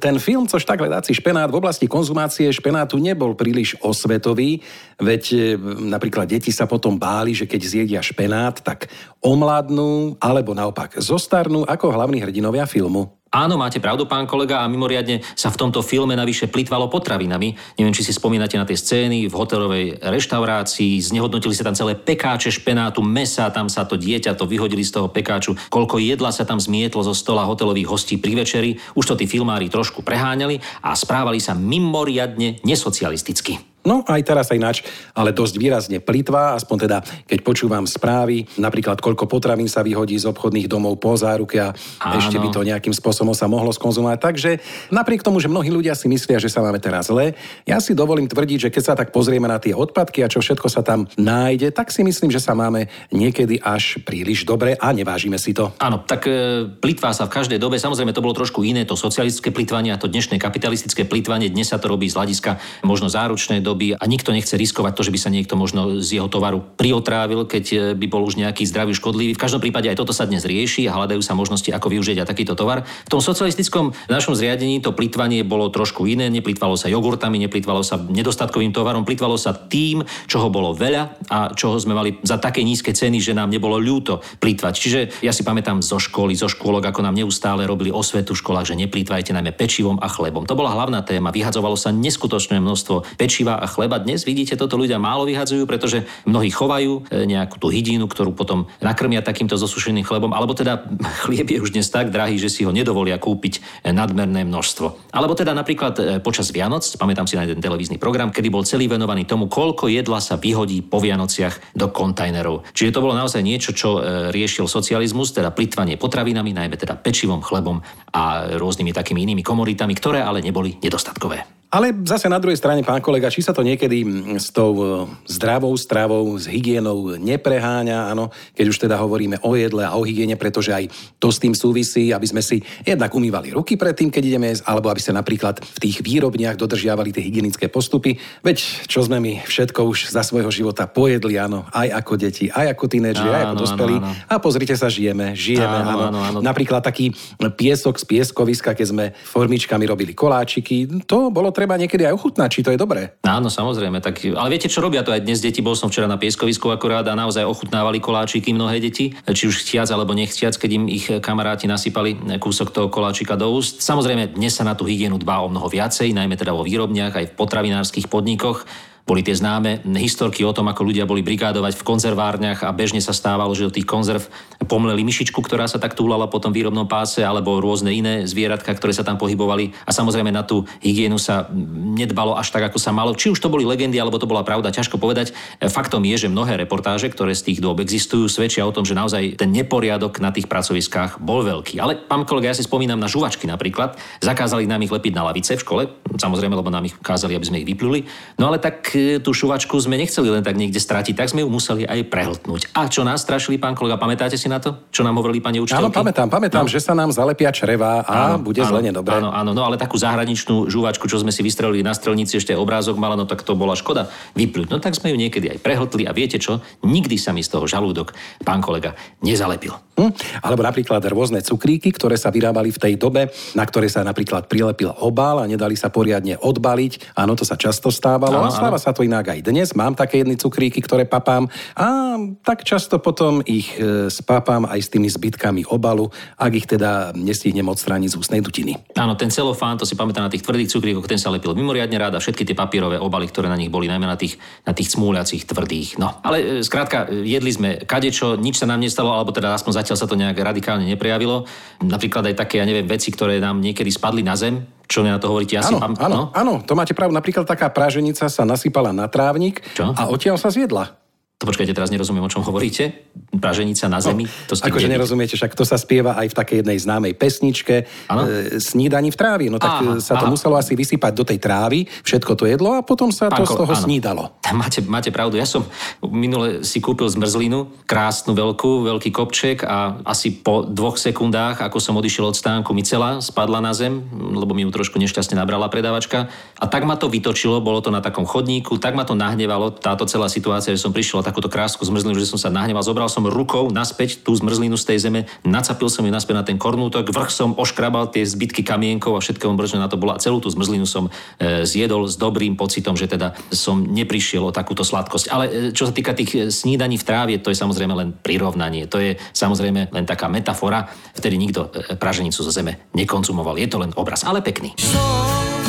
ten 0.00 0.16
film 0.16 0.48
Což 0.48 0.64
tak 0.64 0.80
hledáci 0.80 1.12
špenát 1.12 1.52
v 1.52 1.60
oblasti 1.60 1.84
konzumácie 1.84 2.48
špenátu 2.48 2.96
nebol 2.96 3.36
príliš 3.36 3.76
osvetový, 3.84 4.64
veď 4.96 5.22
e, 5.36 5.38
napríklad 5.84 6.32
deti 6.32 6.48
sa 6.48 6.64
potom 6.64 6.96
báli, 6.96 7.36
že 7.36 7.44
keď 7.44 7.60
zjedia 7.60 8.00
špenát, 8.00 8.56
tak 8.64 8.88
omladnú 9.20 10.16
alebo 10.16 10.56
naopak 10.56 10.96
zostarnú 10.96 11.68
ako 11.68 11.92
hlavní 11.92 12.24
hrdinovia 12.24 12.64
filmu. 12.64 13.19
Áno, 13.30 13.54
máte 13.54 13.78
pravdu, 13.78 14.10
pán 14.10 14.26
kolega, 14.26 14.58
a 14.58 14.66
mimoriadne 14.66 15.22
sa 15.38 15.54
v 15.54 15.62
tomto 15.62 15.86
filme 15.86 16.18
navyše 16.18 16.50
plitvalo 16.50 16.90
potravinami. 16.90 17.54
Neviem, 17.78 17.94
či 17.94 18.02
si 18.02 18.10
spomínate 18.10 18.58
na 18.58 18.66
tie 18.66 18.74
scény 18.74 19.30
v 19.30 19.34
hotelovej 19.38 20.02
reštaurácii, 20.02 20.98
znehodnotili 20.98 21.54
sa 21.54 21.62
tam 21.62 21.78
celé 21.78 21.94
pekáče 21.94 22.50
špenátu, 22.50 23.06
mesa, 23.06 23.46
tam 23.54 23.70
sa 23.70 23.86
to 23.86 23.94
dieťa 23.94 24.34
to 24.34 24.50
vyhodili 24.50 24.82
z 24.82 24.98
toho 24.98 25.06
pekáču, 25.06 25.54
koľko 25.70 26.02
jedla 26.02 26.34
sa 26.34 26.42
tam 26.42 26.58
zmietlo 26.58 27.06
zo 27.06 27.14
stola 27.14 27.46
hotelových 27.46 27.86
hostí 27.86 28.18
pri 28.18 28.42
večeri. 28.42 28.74
Už 28.98 29.06
to 29.06 29.14
tí 29.14 29.30
filmári 29.30 29.70
trošku 29.70 30.02
preháňali 30.02 30.58
a 30.82 30.98
správali 30.98 31.38
sa 31.38 31.54
mimoriadne 31.54 32.58
nesocialisticky. 32.66 33.69
No 33.80 34.04
aj 34.04 34.20
teraz 34.28 34.52
sa 34.52 34.58
ináč, 34.58 34.84
ale 35.16 35.32
dosť 35.32 35.54
výrazne 35.56 35.98
plitvá, 36.04 36.52
aspoň 36.52 36.76
teda 36.84 36.98
keď 37.24 37.38
počúvam 37.40 37.88
správy, 37.88 38.44
napríklad 38.60 39.00
koľko 39.00 39.24
potravín 39.24 39.72
sa 39.72 39.80
vyhodí 39.80 40.20
z 40.20 40.28
obchodných 40.28 40.68
domov 40.68 41.00
po 41.00 41.16
záruke 41.16 41.56
a 41.56 41.72
Áno. 41.72 42.20
ešte 42.20 42.36
by 42.36 42.48
to 42.52 42.60
nejakým 42.60 42.92
spôsobom 42.92 43.32
sa 43.32 43.48
mohlo 43.48 43.72
skonzumovať. 43.72 44.18
Takže 44.20 44.50
napriek 44.92 45.24
tomu, 45.24 45.40
že 45.40 45.48
mnohí 45.48 45.72
ľudia 45.72 45.96
si 45.96 46.12
myslia, 46.12 46.36
že 46.36 46.52
sa 46.52 46.60
máme 46.60 46.76
teraz 46.76 47.08
zle, 47.08 47.32
ja 47.64 47.80
si 47.80 47.96
dovolím 47.96 48.28
tvrdiť, 48.28 48.68
že 48.68 48.72
keď 48.72 48.82
sa 48.84 48.94
tak 48.98 49.16
pozrieme 49.16 49.48
na 49.48 49.56
tie 49.56 49.72
odpadky 49.72 50.20
a 50.20 50.28
čo 50.28 50.44
všetko 50.44 50.68
sa 50.68 50.84
tam 50.84 51.08
nájde, 51.16 51.72
tak 51.72 51.88
si 51.88 52.04
myslím, 52.04 52.28
že 52.28 52.42
sa 52.42 52.52
máme 52.52 52.84
niekedy 53.08 53.64
až 53.64 53.96
príliš 54.04 54.44
dobre 54.44 54.76
a 54.76 54.92
nevážime 54.92 55.40
si 55.40 55.56
to. 55.56 55.72
Áno, 55.80 56.04
tak 56.04 56.28
e, 56.28 56.68
plitvá 56.68 57.16
sa 57.16 57.24
v 57.24 57.32
každej 57.32 57.56
dobe. 57.56 57.80
Samozrejme, 57.80 58.12
to 58.12 58.20
bolo 58.20 58.36
trošku 58.36 58.60
iné, 58.60 58.84
to 58.84 58.92
socialistické 58.92 59.48
plitvanie 59.50 59.90
a 59.94 60.00
to 60.00 60.10
dnešné 60.10 60.36
kapitalistické 60.36 61.08
plitvanie. 61.08 61.48
Dnes 61.48 61.72
sa 61.72 61.80
to 61.80 61.88
robí 61.88 62.06
z 62.12 62.20
hľadiska 62.20 62.60
možno 62.84 63.08
záručnej 63.08 63.64
doby 63.70 63.94
a 63.94 64.04
nikto 64.10 64.34
nechce 64.34 64.58
riskovať 64.58 64.92
to, 64.98 65.06
že 65.06 65.14
by 65.14 65.18
sa 65.22 65.30
niekto 65.30 65.54
možno 65.54 66.02
z 66.02 66.18
jeho 66.18 66.26
tovaru 66.26 66.58
priotrávil, 66.74 67.46
keď 67.46 67.64
e, 67.70 67.76
by 67.94 68.06
bol 68.10 68.26
už 68.26 68.34
nejaký 68.34 68.66
zdravý 68.66 68.98
škodlivý. 68.98 69.38
V 69.38 69.42
každom 69.42 69.62
prípade 69.62 69.86
aj 69.86 70.02
toto 70.02 70.10
sa 70.10 70.26
dnes 70.26 70.42
rieši 70.42 70.90
a 70.90 70.98
hľadajú 70.98 71.22
sa 71.22 71.38
možnosti, 71.38 71.70
ako 71.70 71.86
využiť 71.94 72.18
aj 72.18 72.26
takýto 72.26 72.58
tovar. 72.58 72.82
V 73.06 73.12
tom 73.12 73.22
socialistickom 73.22 73.94
našom 74.10 74.34
zriadení 74.34 74.82
to 74.82 74.90
plitvanie 74.90 75.46
bolo 75.46 75.70
trošku 75.70 76.10
iné. 76.10 76.26
Neplitvalo 76.26 76.74
sa 76.74 76.90
jogurtami, 76.90 77.38
neplitvalo 77.46 77.86
sa 77.86 78.00
nedostatkovým 78.00 78.74
tovarom, 78.74 79.06
plitvalo 79.06 79.38
sa 79.38 79.54
tým, 79.54 80.02
čoho 80.26 80.50
bolo 80.50 80.74
veľa 80.74 81.30
a 81.30 81.38
čoho 81.54 81.78
sme 81.78 81.94
mali 81.94 82.18
za 82.26 82.42
také 82.42 82.66
nízke 82.66 82.90
ceny, 82.90 83.22
že 83.22 83.36
nám 83.36 83.54
nebolo 83.54 83.78
ľúto 83.78 84.24
plitvať. 84.42 84.74
Čiže 84.74 85.00
ja 85.22 85.30
si 85.30 85.46
pamätám 85.46 85.84
zo 85.84 86.02
školy, 86.02 86.34
zo 86.34 86.50
škôlok, 86.50 86.90
ako 86.90 87.06
nám 87.06 87.14
neustále 87.14 87.68
robili 87.68 87.94
osvetu 87.94 88.34
v 88.34 88.40
školách, 88.42 88.74
že 88.74 88.80
neplýtvajte 88.80 89.30
najmä 89.36 89.52
pečivom 89.54 90.00
a 90.00 90.08
chlebom. 90.08 90.48
To 90.48 90.56
bola 90.56 90.72
hlavná 90.72 91.04
téma. 91.04 91.30
Vyhadzovalo 91.30 91.76
sa 91.76 91.92
neskutočné 91.92 92.58
množstvo 92.58 93.20
pečiva 93.20 93.59
a 93.60 93.68
chleba. 93.68 94.00
Dnes 94.00 94.24
vidíte, 94.24 94.56
toto 94.56 94.80
ľudia 94.80 94.96
málo 94.96 95.28
vyhadzujú, 95.28 95.68
pretože 95.68 96.08
mnohí 96.24 96.48
chovajú 96.48 97.06
e, 97.12 97.28
nejakú 97.28 97.60
tú 97.60 97.68
hydinu, 97.68 98.08
ktorú 98.08 98.32
potom 98.32 98.66
nakrmia 98.80 99.20
takýmto 99.20 99.60
zosušeným 99.60 100.02
chlebom, 100.02 100.32
alebo 100.32 100.56
teda 100.56 100.88
chlieb 101.28 101.52
je 101.52 101.60
už 101.60 101.76
dnes 101.76 101.86
tak 101.92 102.08
drahý, 102.08 102.40
že 102.40 102.48
si 102.48 102.64
ho 102.64 102.72
nedovolia 102.72 103.20
kúpiť 103.20 103.84
e, 103.84 103.92
nadmerné 103.92 104.48
množstvo. 104.48 105.12
Alebo 105.12 105.36
teda 105.36 105.52
napríklad 105.52 105.94
e, 106.00 106.02
počas 106.24 106.48
Vianoc, 106.50 106.82
pamätám 106.96 107.28
si 107.28 107.36
na 107.36 107.44
jeden 107.44 107.60
televízny 107.60 108.00
program, 108.00 108.32
kedy 108.32 108.48
bol 108.48 108.64
celý 108.64 108.88
venovaný 108.88 109.28
tomu, 109.28 109.46
koľko 109.46 109.92
jedla 109.92 110.18
sa 110.24 110.40
vyhodí 110.40 110.80
po 110.80 110.98
Vianociach 110.98 111.76
do 111.76 111.92
kontajnerov. 111.92 112.64
Čiže 112.72 112.96
to 112.96 113.04
bolo 113.04 113.12
naozaj 113.12 113.44
niečo, 113.44 113.76
čo 113.76 114.00
riešil 114.32 114.64
socializmus, 114.64 115.36
teda 115.36 115.52
plitvanie 115.52 116.00
potravinami, 116.00 116.56
najmä 116.56 116.76
teda 116.80 116.96
pečivom, 116.96 117.44
chlebom 117.44 117.84
a 118.14 118.56
rôznymi 118.56 118.96
takými 118.96 119.26
inými 119.28 119.42
komoditami, 119.44 119.92
ktoré 119.92 120.24
ale 120.24 120.40
neboli 120.40 120.80
nedostatkové. 120.80 121.59
Ale 121.70 121.94
zase 122.02 122.26
na 122.26 122.42
druhej 122.42 122.58
strane, 122.58 122.82
pán 122.82 122.98
kolega, 122.98 123.30
či 123.30 123.46
sa 123.46 123.54
to 123.54 123.62
niekedy 123.62 124.02
mm, 124.02 124.42
s 124.42 124.50
tou 124.50 124.74
e, 124.74 124.86
zdravou 125.30 125.70
stravou, 125.78 126.34
s 126.34 126.50
hygienou 126.50 127.14
nepreháňa, 127.14 128.10
áno, 128.10 128.34
keď 128.58 128.66
už 128.66 128.76
teda 128.82 128.98
hovoríme 128.98 129.38
o 129.46 129.54
jedle 129.54 129.86
a 129.86 129.94
o 129.94 130.02
hygiene, 130.02 130.34
pretože 130.34 130.74
aj 130.74 130.90
to 131.22 131.30
s 131.30 131.38
tým 131.38 131.54
súvisí, 131.54 132.10
aby 132.10 132.26
sme 132.26 132.42
si 132.42 132.58
jednak 132.82 133.14
umývali 133.14 133.54
ruky 133.54 133.78
pred 133.78 133.94
tým, 133.94 134.10
keď 134.10 134.22
ideme 134.26 134.50
jesť, 134.50 134.66
alebo 134.66 134.90
aby 134.90 134.98
ste 134.98 135.14
napríklad 135.14 135.62
v 135.62 135.78
tých 135.78 136.02
výrobniach 136.02 136.58
dodržiavali 136.58 137.14
tie 137.14 137.22
hygienické 137.22 137.70
postupy. 137.70 138.18
Veď 138.42 138.90
čo 138.90 139.06
sme 139.06 139.22
my 139.22 139.46
všetko 139.46 139.86
už 139.86 140.10
za 140.10 140.26
svojho 140.26 140.50
života 140.50 140.90
pojedli, 140.90 141.38
áno, 141.38 141.70
aj 141.70 141.86
ako 142.02 142.18
deti, 142.18 142.50
aj 142.50 142.74
ako 142.74 142.84
tínedži, 142.90 143.30
aj 143.30 143.42
ako 143.46 143.54
dospelí. 143.62 143.94
áno, 144.02 144.10
áno. 144.10 144.26
A 144.26 144.42
pozrite 144.42 144.74
sa, 144.74 144.90
žijeme, 144.90 145.38
žijeme, 145.38 145.70
Áno, 145.70 145.86
áno, 145.86 146.02
áno, 146.10 146.18
áno. 146.18 146.38
Napríklad 146.42 146.82
taký 146.82 147.14
piesok 147.38 147.94
z 147.94 148.10
pieskoviska, 148.10 148.74
keď 148.74 148.86
sme 148.90 149.04
formičkami 149.14 149.86
robili 149.86 150.18
koláčiky, 150.18 151.06
to 151.06 151.30
bolo 151.30 151.54
treba 151.60 151.76
niekedy 151.76 152.08
aj 152.08 152.16
ochutnať, 152.16 152.48
či 152.48 152.64
to 152.64 152.72
je 152.72 152.80
dobré. 152.80 153.20
Áno, 153.20 153.52
samozrejme. 153.52 154.00
Tak, 154.00 154.24
ale 154.32 154.48
viete, 154.48 154.72
čo 154.72 154.80
robia 154.80 155.04
to 155.04 155.12
aj 155.12 155.20
dnes 155.20 155.44
deti? 155.44 155.60
Bol 155.60 155.76
som 155.76 155.92
včera 155.92 156.08
na 156.08 156.16
pieskovisku 156.16 156.72
akurát 156.72 157.04
a 157.04 157.12
naozaj 157.12 157.44
ochutnávali 157.44 158.00
koláčiky 158.00 158.56
mnohé 158.56 158.80
deti, 158.80 159.12
či 159.12 159.44
už 159.44 159.60
chtiac 159.60 159.92
alebo 159.92 160.16
nechciac, 160.16 160.56
keď 160.56 160.70
im 160.80 160.88
ich 160.88 161.12
kamaráti 161.20 161.68
nasypali 161.68 162.40
kúsok 162.40 162.72
toho 162.72 162.88
koláčika 162.88 163.36
do 163.36 163.52
úst. 163.52 163.84
Samozrejme, 163.84 164.40
dnes 164.40 164.56
sa 164.56 164.64
na 164.64 164.72
tú 164.72 164.88
hygienu 164.88 165.20
dbá 165.20 165.44
o 165.44 165.52
mnoho 165.52 165.68
viacej, 165.68 166.16
najmä 166.16 166.40
teda 166.40 166.56
vo 166.56 166.64
výrobniach, 166.64 167.12
aj 167.12 167.26
v 167.28 167.36
potravinárskych 167.36 168.08
podnikoch. 168.08 168.64
Boli 169.10 169.26
tie 169.26 169.34
známe 169.34 169.82
historky 169.98 170.46
o 170.46 170.54
tom, 170.54 170.70
ako 170.70 170.86
ľudia 170.86 171.02
boli 171.02 171.18
brigádovať 171.18 171.74
v 171.74 171.82
konzervárniach 171.82 172.62
a 172.62 172.70
bežne 172.70 173.02
sa 173.02 173.10
stávalo, 173.10 173.50
že 173.58 173.66
do 173.66 173.74
tých 173.74 173.82
konzerv 173.82 174.22
pomleli 174.70 175.02
myšičku, 175.02 175.34
ktorá 175.42 175.66
sa 175.66 175.82
tak 175.82 175.98
túlala 175.98 176.30
po 176.30 176.38
tom 176.38 176.54
výrobnom 176.54 176.86
páse, 176.86 177.18
alebo 177.26 177.58
rôzne 177.58 177.90
iné 177.90 178.22
zvieratka, 178.22 178.70
ktoré 178.70 178.94
sa 178.94 179.02
tam 179.02 179.18
pohybovali. 179.18 179.74
A 179.82 179.90
samozrejme 179.90 180.30
na 180.30 180.46
tú 180.46 180.62
hygienu 180.78 181.18
sa 181.18 181.50
nedbalo 181.50 182.38
až 182.38 182.54
tak, 182.54 182.70
ako 182.70 182.78
sa 182.78 182.94
malo. 182.94 183.18
Či 183.18 183.34
už 183.34 183.42
to 183.42 183.50
boli 183.50 183.66
legendy, 183.66 183.98
alebo 183.98 184.14
to 184.22 184.30
bola 184.30 184.46
pravda, 184.46 184.70
ťažko 184.70 185.02
povedať. 185.02 185.34
Faktom 185.58 186.06
je, 186.06 186.14
že 186.14 186.28
mnohé 186.30 186.54
reportáže, 186.54 187.10
ktoré 187.10 187.34
z 187.34 187.50
tých 187.50 187.58
dôb 187.58 187.82
existujú, 187.82 188.30
svedčia 188.30 188.62
o 188.62 188.70
tom, 188.70 188.86
že 188.86 188.94
naozaj 188.94 189.42
ten 189.42 189.50
neporiadok 189.50 190.22
na 190.22 190.30
tých 190.30 190.46
pracoviskách 190.46 191.18
bol 191.18 191.42
veľký. 191.42 191.82
Ale 191.82 191.98
pán 191.98 192.22
kolega, 192.22 192.54
ja 192.54 192.58
si 192.58 192.62
spomínam 192.62 193.02
na 193.02 193.10
žuvačky 193.10 193.50
napríklad. 193.50 193.98
Zakázali 194.22 194.70
nám 194.70 194.86
ich 194.86 194.94
lepiť 194.94 195.18
na 195.18 195.26
lavice 195.26 195.58
v 195.58 195.64
škole, 195.66 195.82
samozrejme, 196.14 196.54
lebo 196.54 196.70
nám 196.70 196.86
ich 196.86 196.94
kázali, 197.02 197.34
aby 197.34 197.48
sme 197.50 197.58
ich 197.58 197.66
vypluli. 197.66 198.06
No 198.38 198.54
ale 198.54 198.62
tak 198.62 198.92
e, 198.94 198.99
tú 199.20 199.30
šuvačku 199.34 199.76
sme 199.80 199.98
nechceli 199.98 200.28
len 200.30 200.44
tak 200.44 200.56
niekde 200.56 200.78
stratiť, 200.78 201.14
tak 201.16 201.30
sme 201.30 201.42
ju 201.44 201.48
museli 201.50 201.84
aj 201.84 202.06
prehltnúť. 202.08 202.72
A 202.76 202.86
čo 202.86 203.02
nás 203.02 203.22
strašili, 203.22 203.58
pán 203.58 203.74
kolega, 203.74 204.00
pamätáte 204.00 204.38
si 204.38 204.46
na 204.46 204.62
to? 204.62 204.88
Čo 204.94 205.02
nám 205.02 205.18
hovorili 205.18 205.42
pani 205.42 205.58
učiteľky? 205.58 205.90
Áno, 205.90 205.94
pamätám, 205.94 206.28
pamätám, 206.30 206.66
že 206.70 206.78
sa 206.78 206.94
nám 206.94 207.10
zalepia 207.10 207.50
čreva 207.50 208.04
a 208.06 208.38
bude 208.38 208.62
zle 208.62 208.80
nedobre. 208.80 209.16
Áno, 209.16 209.34
áno, 209.34 209.50
no 209.52 209.62
ale 209.66 209.80
takú 209.80 209.98
zahraničnú 209.98 210.70
žuvačku, 210.70 211.10
čo 211.10 211.18
sme 211.18 211.34
si 211.34 211.42
vystrelili 211.42 211.82
na 211.82 211.92
strelnici, 211.92 212.38
ešte 212.38 212.54
obrázok 212.54 212.96
mala, 212.96 213.18
no 213.18 213.26
tak 213.26 213.42
to 213.42 213.58
bola 213.58 213.74
škoda 213.74 214.08
vyplúť. 214.38 214.70
No 214.70 214.78
tak 214.78 214.94
sme 214.96 215.10
ju 215.10 215.16
niekedy 215.18 215.50
aj 215.50 215.58
prehltli 215.60 216.06
a 216.06 216.14
viete 216.14 216.38
čo? 216.38 216.62
Nikdy 216.86 217.16
sa 217.18 217.34
mi 217.34 217.42
z 217.42 217.50
toho 217.52 217.66
žalúdok, 217.66 218.14
pán 218.46 218.62
kolega, 218.62 218.94
nezalepil. 219.20 219.76
Hm? 220.00 220.40
Alebo 220.40 220.64
napríklad 220.64 221.04
rôzne 221.12 221.44
cukríky, 221.44 221.92
ktoré 221.92 222.16
sa 222.16 222.32
vyrábali 222.32 222.72
v 222.72 222.80
tej 222.80 222.94
dobe, 222.96 223.28
na 223.52 223.64
ktoré 223.68 223.92
sa 223.92 224.00
napríklad 224.00 224.48
prilepil 224.48 224.96
obal 225.04 225.44
a 225.44 225.44
nedali 225.44 225.76
sa 225.76 225.92
poriadne 225.92 226.40
odbaliť. 226.40 227.12
Áno, 227.20 227.36
to 227.36 227.44
sa 227.44 227.60
často 227.60 227.92
stávalo. 227.92 228.40
Áno, 228.40 228.48
a 228.48 228.54
stáva 228.54 228.80
sa 228.80 228.96
to 228.96 229.04
inak 229.04 229.36
aj 229.36 229.44
dnes. 229.44 229.76
Mám 229.76 230.00
také 230.00 230.24
jedny 230.24 230.40
cukríky, 230.40 230.80
ktoré 230.80 231.04
papám 231.04 231.52
a 231.76 232.16
tak 232.40 232.64
často 232.64 232.96
potom 233.02 233.44
ich 233.44 233.76
e, 233.76 234.08
spapám 234.08 234.64
aj 234.66 234.80
s 234.80 234.88
tými 234.88 235.08
zbytkami 235.10 235.68
obalu, 235.68 236.08
ak 236.40 236.52
ich 236.56 236.66
teda 236.66 237.12
nestihnem 237.12 237.66
odstrániť 237.68 238.14
z 238.14 238.18
ústnej 238.18 238.40
dutiny. 238.40 238.78
Áno, 238.96 239.18
ten 239.18 239.28
celofán, 239.28 239.76
to 239.76 239.84
si 239.84 239.98
pamätám 239.98 240.26
na 240.26 240.32
tých 240.32 240.44
tvrdých 240.44 240.70
cukríkoch, 240.72 241.10
ten 241.10 241.20
sa 241.20 241.32
lepil 241.32 241.52
mimoriadne 241.52 241.96
rád 241.98 242.16
a 242.16 242.22
všetky 242.22 242.46
tie 242.46 242.56
papierové 242.56 242.96
obaly, 242.96 243.28
ktoré 243.28 243.50
na 243.50 243.58
nich 243.58 243.72
boli, 243.72 243.90
najmä 243.90 244.06
na 244.06 244.16
tých, 244.16 244.38
na 244.64 244.72
tých 244.72 244.92
smúľacích 244.94 245.44
tvrdých. 245.48 245.98
No, 245.98 246.20
ale 246.22 246.62
e, 246.62 246.66
skrátka, 246.66 247.10
e, 247.10 247.26
jedli 247.26 247.50
sme 247.50 247.68
kadečo, 247.82 248.38
nič 248.38 248.62
sa 248.62 248.66
nám 248.68 248.80
nestalo, 248.82 249.10
alebo 249.14 249.34
teda 249.34 249.56
aspoň 249.56 249.72
zatiaľ 249.82 249.89
sa 249.96 250.06
to 250.06 250.18
nejak 250.18 250.36
radikálne 250.36 250.84
neprejavilo. 250.84 251.48
Napríklad 251.80 252.30
aj 252.30 252.34
také, 252.36 252.60
ja 252.60 252.66
neviem, 252.68 252.84
veci, 252.84 253.08
ktoré 253.14 253.40
nám 253.40 253.58
niekedy 253.58 253.88
spadli 253.88 254.20
na 254.20 254.36
zem, 254.36 254.66
čo 254.90 255.06
na 255.06 255.16
to 255.22 255.30
hovoríte? 255.30 255.54
Ja 255.54 255.62
Áno, 255.64 255.78
pam- 255.78 255.98
áno, 255.98 256.14
no? 256.14 256.24
áno, 256.34 256.54
to 256.66 256.74
máte 256.74 256.92
pravdu. 256.92 257.14
Napríklad 257.14 257.46
taká 257.46 257.70
práženica 257.70 258.26
sa 258.26 258.42
nasypala 258.42 258.90
na 258.90 259.06
trávnik 259.06 259.62
Čo? 259.72 259.94
a 259.94 260.02
odtiaľ 260.10 260.36
sa 260.36 260.50
zjedla. 260.50 260.99
To 261.40 261.48
počkajte, 261.48 261.72
teraz 261.72 261.88
nerozumiem, 261.88 262.20
o 262.20 262.28
čom 262.28 262.44
hovoríte. 262.44 263.08
Praženica 263.32 263.88
na 263.88 264.04
zemi. 264.04 264.28
to 264.44 264.52
ste 264.52 264.68
Akože 264.68 264.92
nerozumiete, 264.92 265.40
však 265.40 265.56
to 265.56 265.64
sa 265.64 265.80
spieva 265.80 266.12
aj 266.20 266.28
v 266.28 266.34
takej 266.36 266.56
jednej 266.60 266.76
známej 266.76 267.16
pesničke 267.16 267.88
Áno. 268.12 268.28
e, 268.28 268.60
Snídaní 268.60 269.08
v 269.08 269.16
trávi. 269.16 269.46
No 269.48 269.56
tak 269.56 269.80
Aha, 269.80 269.96
aha, 269.96 270.04
sa 270.04 270.20
to 270.20 270.28
aha. 270.28 270.32
muselo 270.36 270.60
asi 270.60 270.76
vysypať 270.76 271.12
do 271.16 271.24
tej 271.24 271.40
trávy, 271.40 271.88
všetko 272.04 272.36
to 272.36 272.44
jedlo 272.44 272.76
a 272.76 272.84
potom 272.84 273.08
sa 273.08 273.32
to 273.32 273.40
Pán 273.40 273.48
z 273.48 273.56
toho 273.56 273.72
áno. 273.72 273.80
snídalo. 273.80 274.22
Máte, 274.52 274.84
máte 274.84 275.08
pravdu. 275.08 275.40
Ja 275.40 275.48
som 275.48 275.64
minule 276.04 276.60
si 276.60 276.76
kúpil 276.84 277.08
zmrzlinu, 277.08 277.72
krásnu 277.88 278.36
veľkú, 278.36 278.84
veľký 278.84 279.08
kopček 279.08 279.64
a 279.64 279.96
asi 280.04 280.36
po 280.44 280.68
dvoch 280.68 281.00
sekundách, 281.00 281.64
ako 281.64 281.80
som 281.80 281.96
odišiel 281.96 282.28
od 282.28 282.36
stánku, 282.36 282.76
mi 282.76 282.84
celá 282.84 283.24
spadla 283.24 283.64
na 283.64 283.72
zem, 283.72 284.04
lebo 284.12 284.52
mi 284.52 284.68
ju 284.68 284.74
trošku 284.76 285.00
nešťastne 285.00 285.40
nabrala 285.40 285.72
predavačka. 285.72 286.28
A 286.60 286.64
tak 286.68 286.84
ma 286.84 287.00
to 287.00 287.08
vytočilo, 287.08 287.64
bolo 287.64 287.80
to 287.80 287.88
na 287.88 288.04
takom 288.04 288.28
chodníku, 288.28 288.76
tak 288.76 288.92
ma 288.92 289.08
to 289.08 289.16
nahnevalo, 289.16 289.72
táto 289.72 290.04
celá 290.04 290.28
situácia, 290.28 290.76
že 290.76 290.82
som 290.84 290.92
prišiel 290.92 291.24
takúto 291.30 291.46
krásku 291.46 291.78
zmrzlinu, 291.86 292.18
že 292.18 292.26
som 292.26 292.42
sa 292.42 292.50
nahneval, 292.50 292.82
zobral 292.82 293.06
som 293.06 293.22
rukou 293.22 293.70
naspäť 293.70 294.26
tú 294.26 294.34
zmrzlinu 294.34 294.74
z 294.74 294.84
tej 294.90 294.98
zeme, 295.06 295.20
nacapil 295.46 295.86
som 295.86 296.02
ju 296.02 296.10
naspäť 296.10 296.34
na 296.34 296.44
ten 296.44 296.58
kornútok, 296.58 297.14
vrch 297.14 297.30
som 297.30 297.54
oškrabal 297.54 298.10
tie 298.10 298.26
zbytky 298.26 298.66
kamienkov 298.66 299.14
a 299.14 299.22
všetkého 299.22 299.54
možno 299.54 299.78
na 299.78 299.86
to 299.86 299.94
bola. 299.94 300.18
Celú 300.18 300.42
tú 300.42 300.50
zmrzlinu 300.50 300.84
som 300.90 301.06
e, 301.38 301.62
zjedol 301.62 302.10
s 302.10 302.18
dobrým 302.18 302.58
pocitom, 302.58 302.98
že 302.98 303.06
teda 303.06 303.38
som 303.54 303.86
neprišiel 303.86 304.50
o 304.50 304.50
takúto 304.50 304.82
sladkosť. 304.82 305.26
Ale 305.30 305.44
e, 305.46 305.50
čo 305.70 305.86
sa 305.86 305.94
týka 305.94 306.10
tých 306.16 306.30
e, 306.34 306.38
snídaní 306.50 306.98
v 306.98 307.06
trávie, 307.06 307.36
to 307.38 307.54
je 307.54 307.60
samozrejme 307.60 307.94
len 307.94 308.08
prirovnanie. 308.10 308.90
To 308.90 308.98
je 308.98 309.14
samozrejme 309.30 309.94
len 309.94 310.04
taká 310.08 310.26
metafora. 310.26 310.90
Vtedy 311.14 311.38
nikto 311.38 311.70
e, 311.70 311.94
praženicu 311.94 312.42
zo 312.42 312.50
zeme 312.50 312.90
nekonzumoval. 312.96 313.54
Je 313.60 313.70
to 313.70 313.78
len 313.78 313.94
obraz, 313.94 314.26
ale 314.26 314.42
pekný. 314.42 314.74
Som 314.80 315.60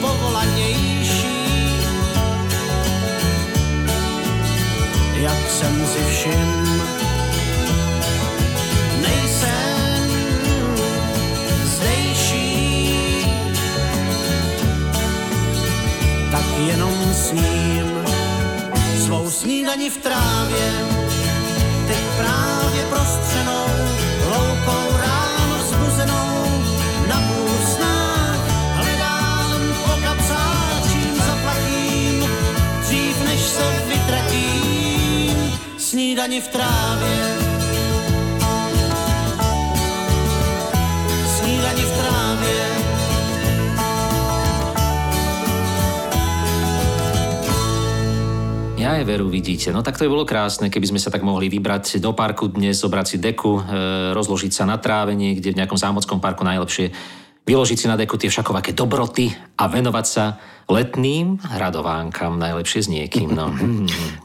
povolanejší, 0.00 1.01
jak 5.22 5.50
jsem 5.50 5.86
si 5.86 6.04
všiml. 6.10 6.82
Nejsem 9.02 10.10
zdejší, 11.64 12.96
tak 16.30 16.44
jenom 16.66 17.14
sním 17.14 18.04
svou 19.06 19.30
snídani 19.30 19.90
v 19.90 19.96
trávě, 19.96 20.72
teď 21.88 22.02
právě 22.18 22.82
prostřenou 22.90 23.66
loukou 24.30 25.01
snídani 36.12 36.40
v 36.40 36.48
trávě. 36.48 37.20
Snídani 41.26 41.82
v 41.82 41.92
trávě. 41.96 42.60
Ja 48.76 49.00
aj 49.00 49.08
veru 49.08 49.32
vidíte. 49.32 49.72
No 49.72 49.80
tak 49.80 49.96
to 49.96 50.04
by 50.04 50.12
bolo 50.12 50.28
krásne, 50.28 50.68
keby 50.68 50.92
sme 50.92 51.00
sa 51.00 51.08
tak 51.08 51.24
mohli 51.24 51.48
vybrať 51.48 51.96
do 51.96 52.12
parku 52.12 52.52
dnes, 52.52 52.76
zobrať 52.84 53.06
si 53.08 53.16
deku, 53.16 53.64
e, 53.64 54.12
rozložiť 54.12 54.52
sa 54.52 54.68
na 54.68 54.76
tráve 54.76 55.16
niekde 55.16 55.56
v 55.56 55.64
nejakom 55.64 55.80
zámockom 55.80 56.20
parku 56.20 56.44
najlepšie. 56.44 56.92
Vyložiť 57.42 57.78
si 57.78 57.86
na 57.90 57.98
deku 57.98 58.14
tie 58.14 58.30
všakovaké 58.30 58.70
dobroty 58.70 59.34
a 59.58 59.66
venovať 59.66 60.06
sa 60.06 60.24
letným 60.70 61.42
radovánkam, 61.42 62.38
najlepšie 62.38 62.86
s 62.86 62.88
niekým. 62.88 63.34
No. 63.34 63.50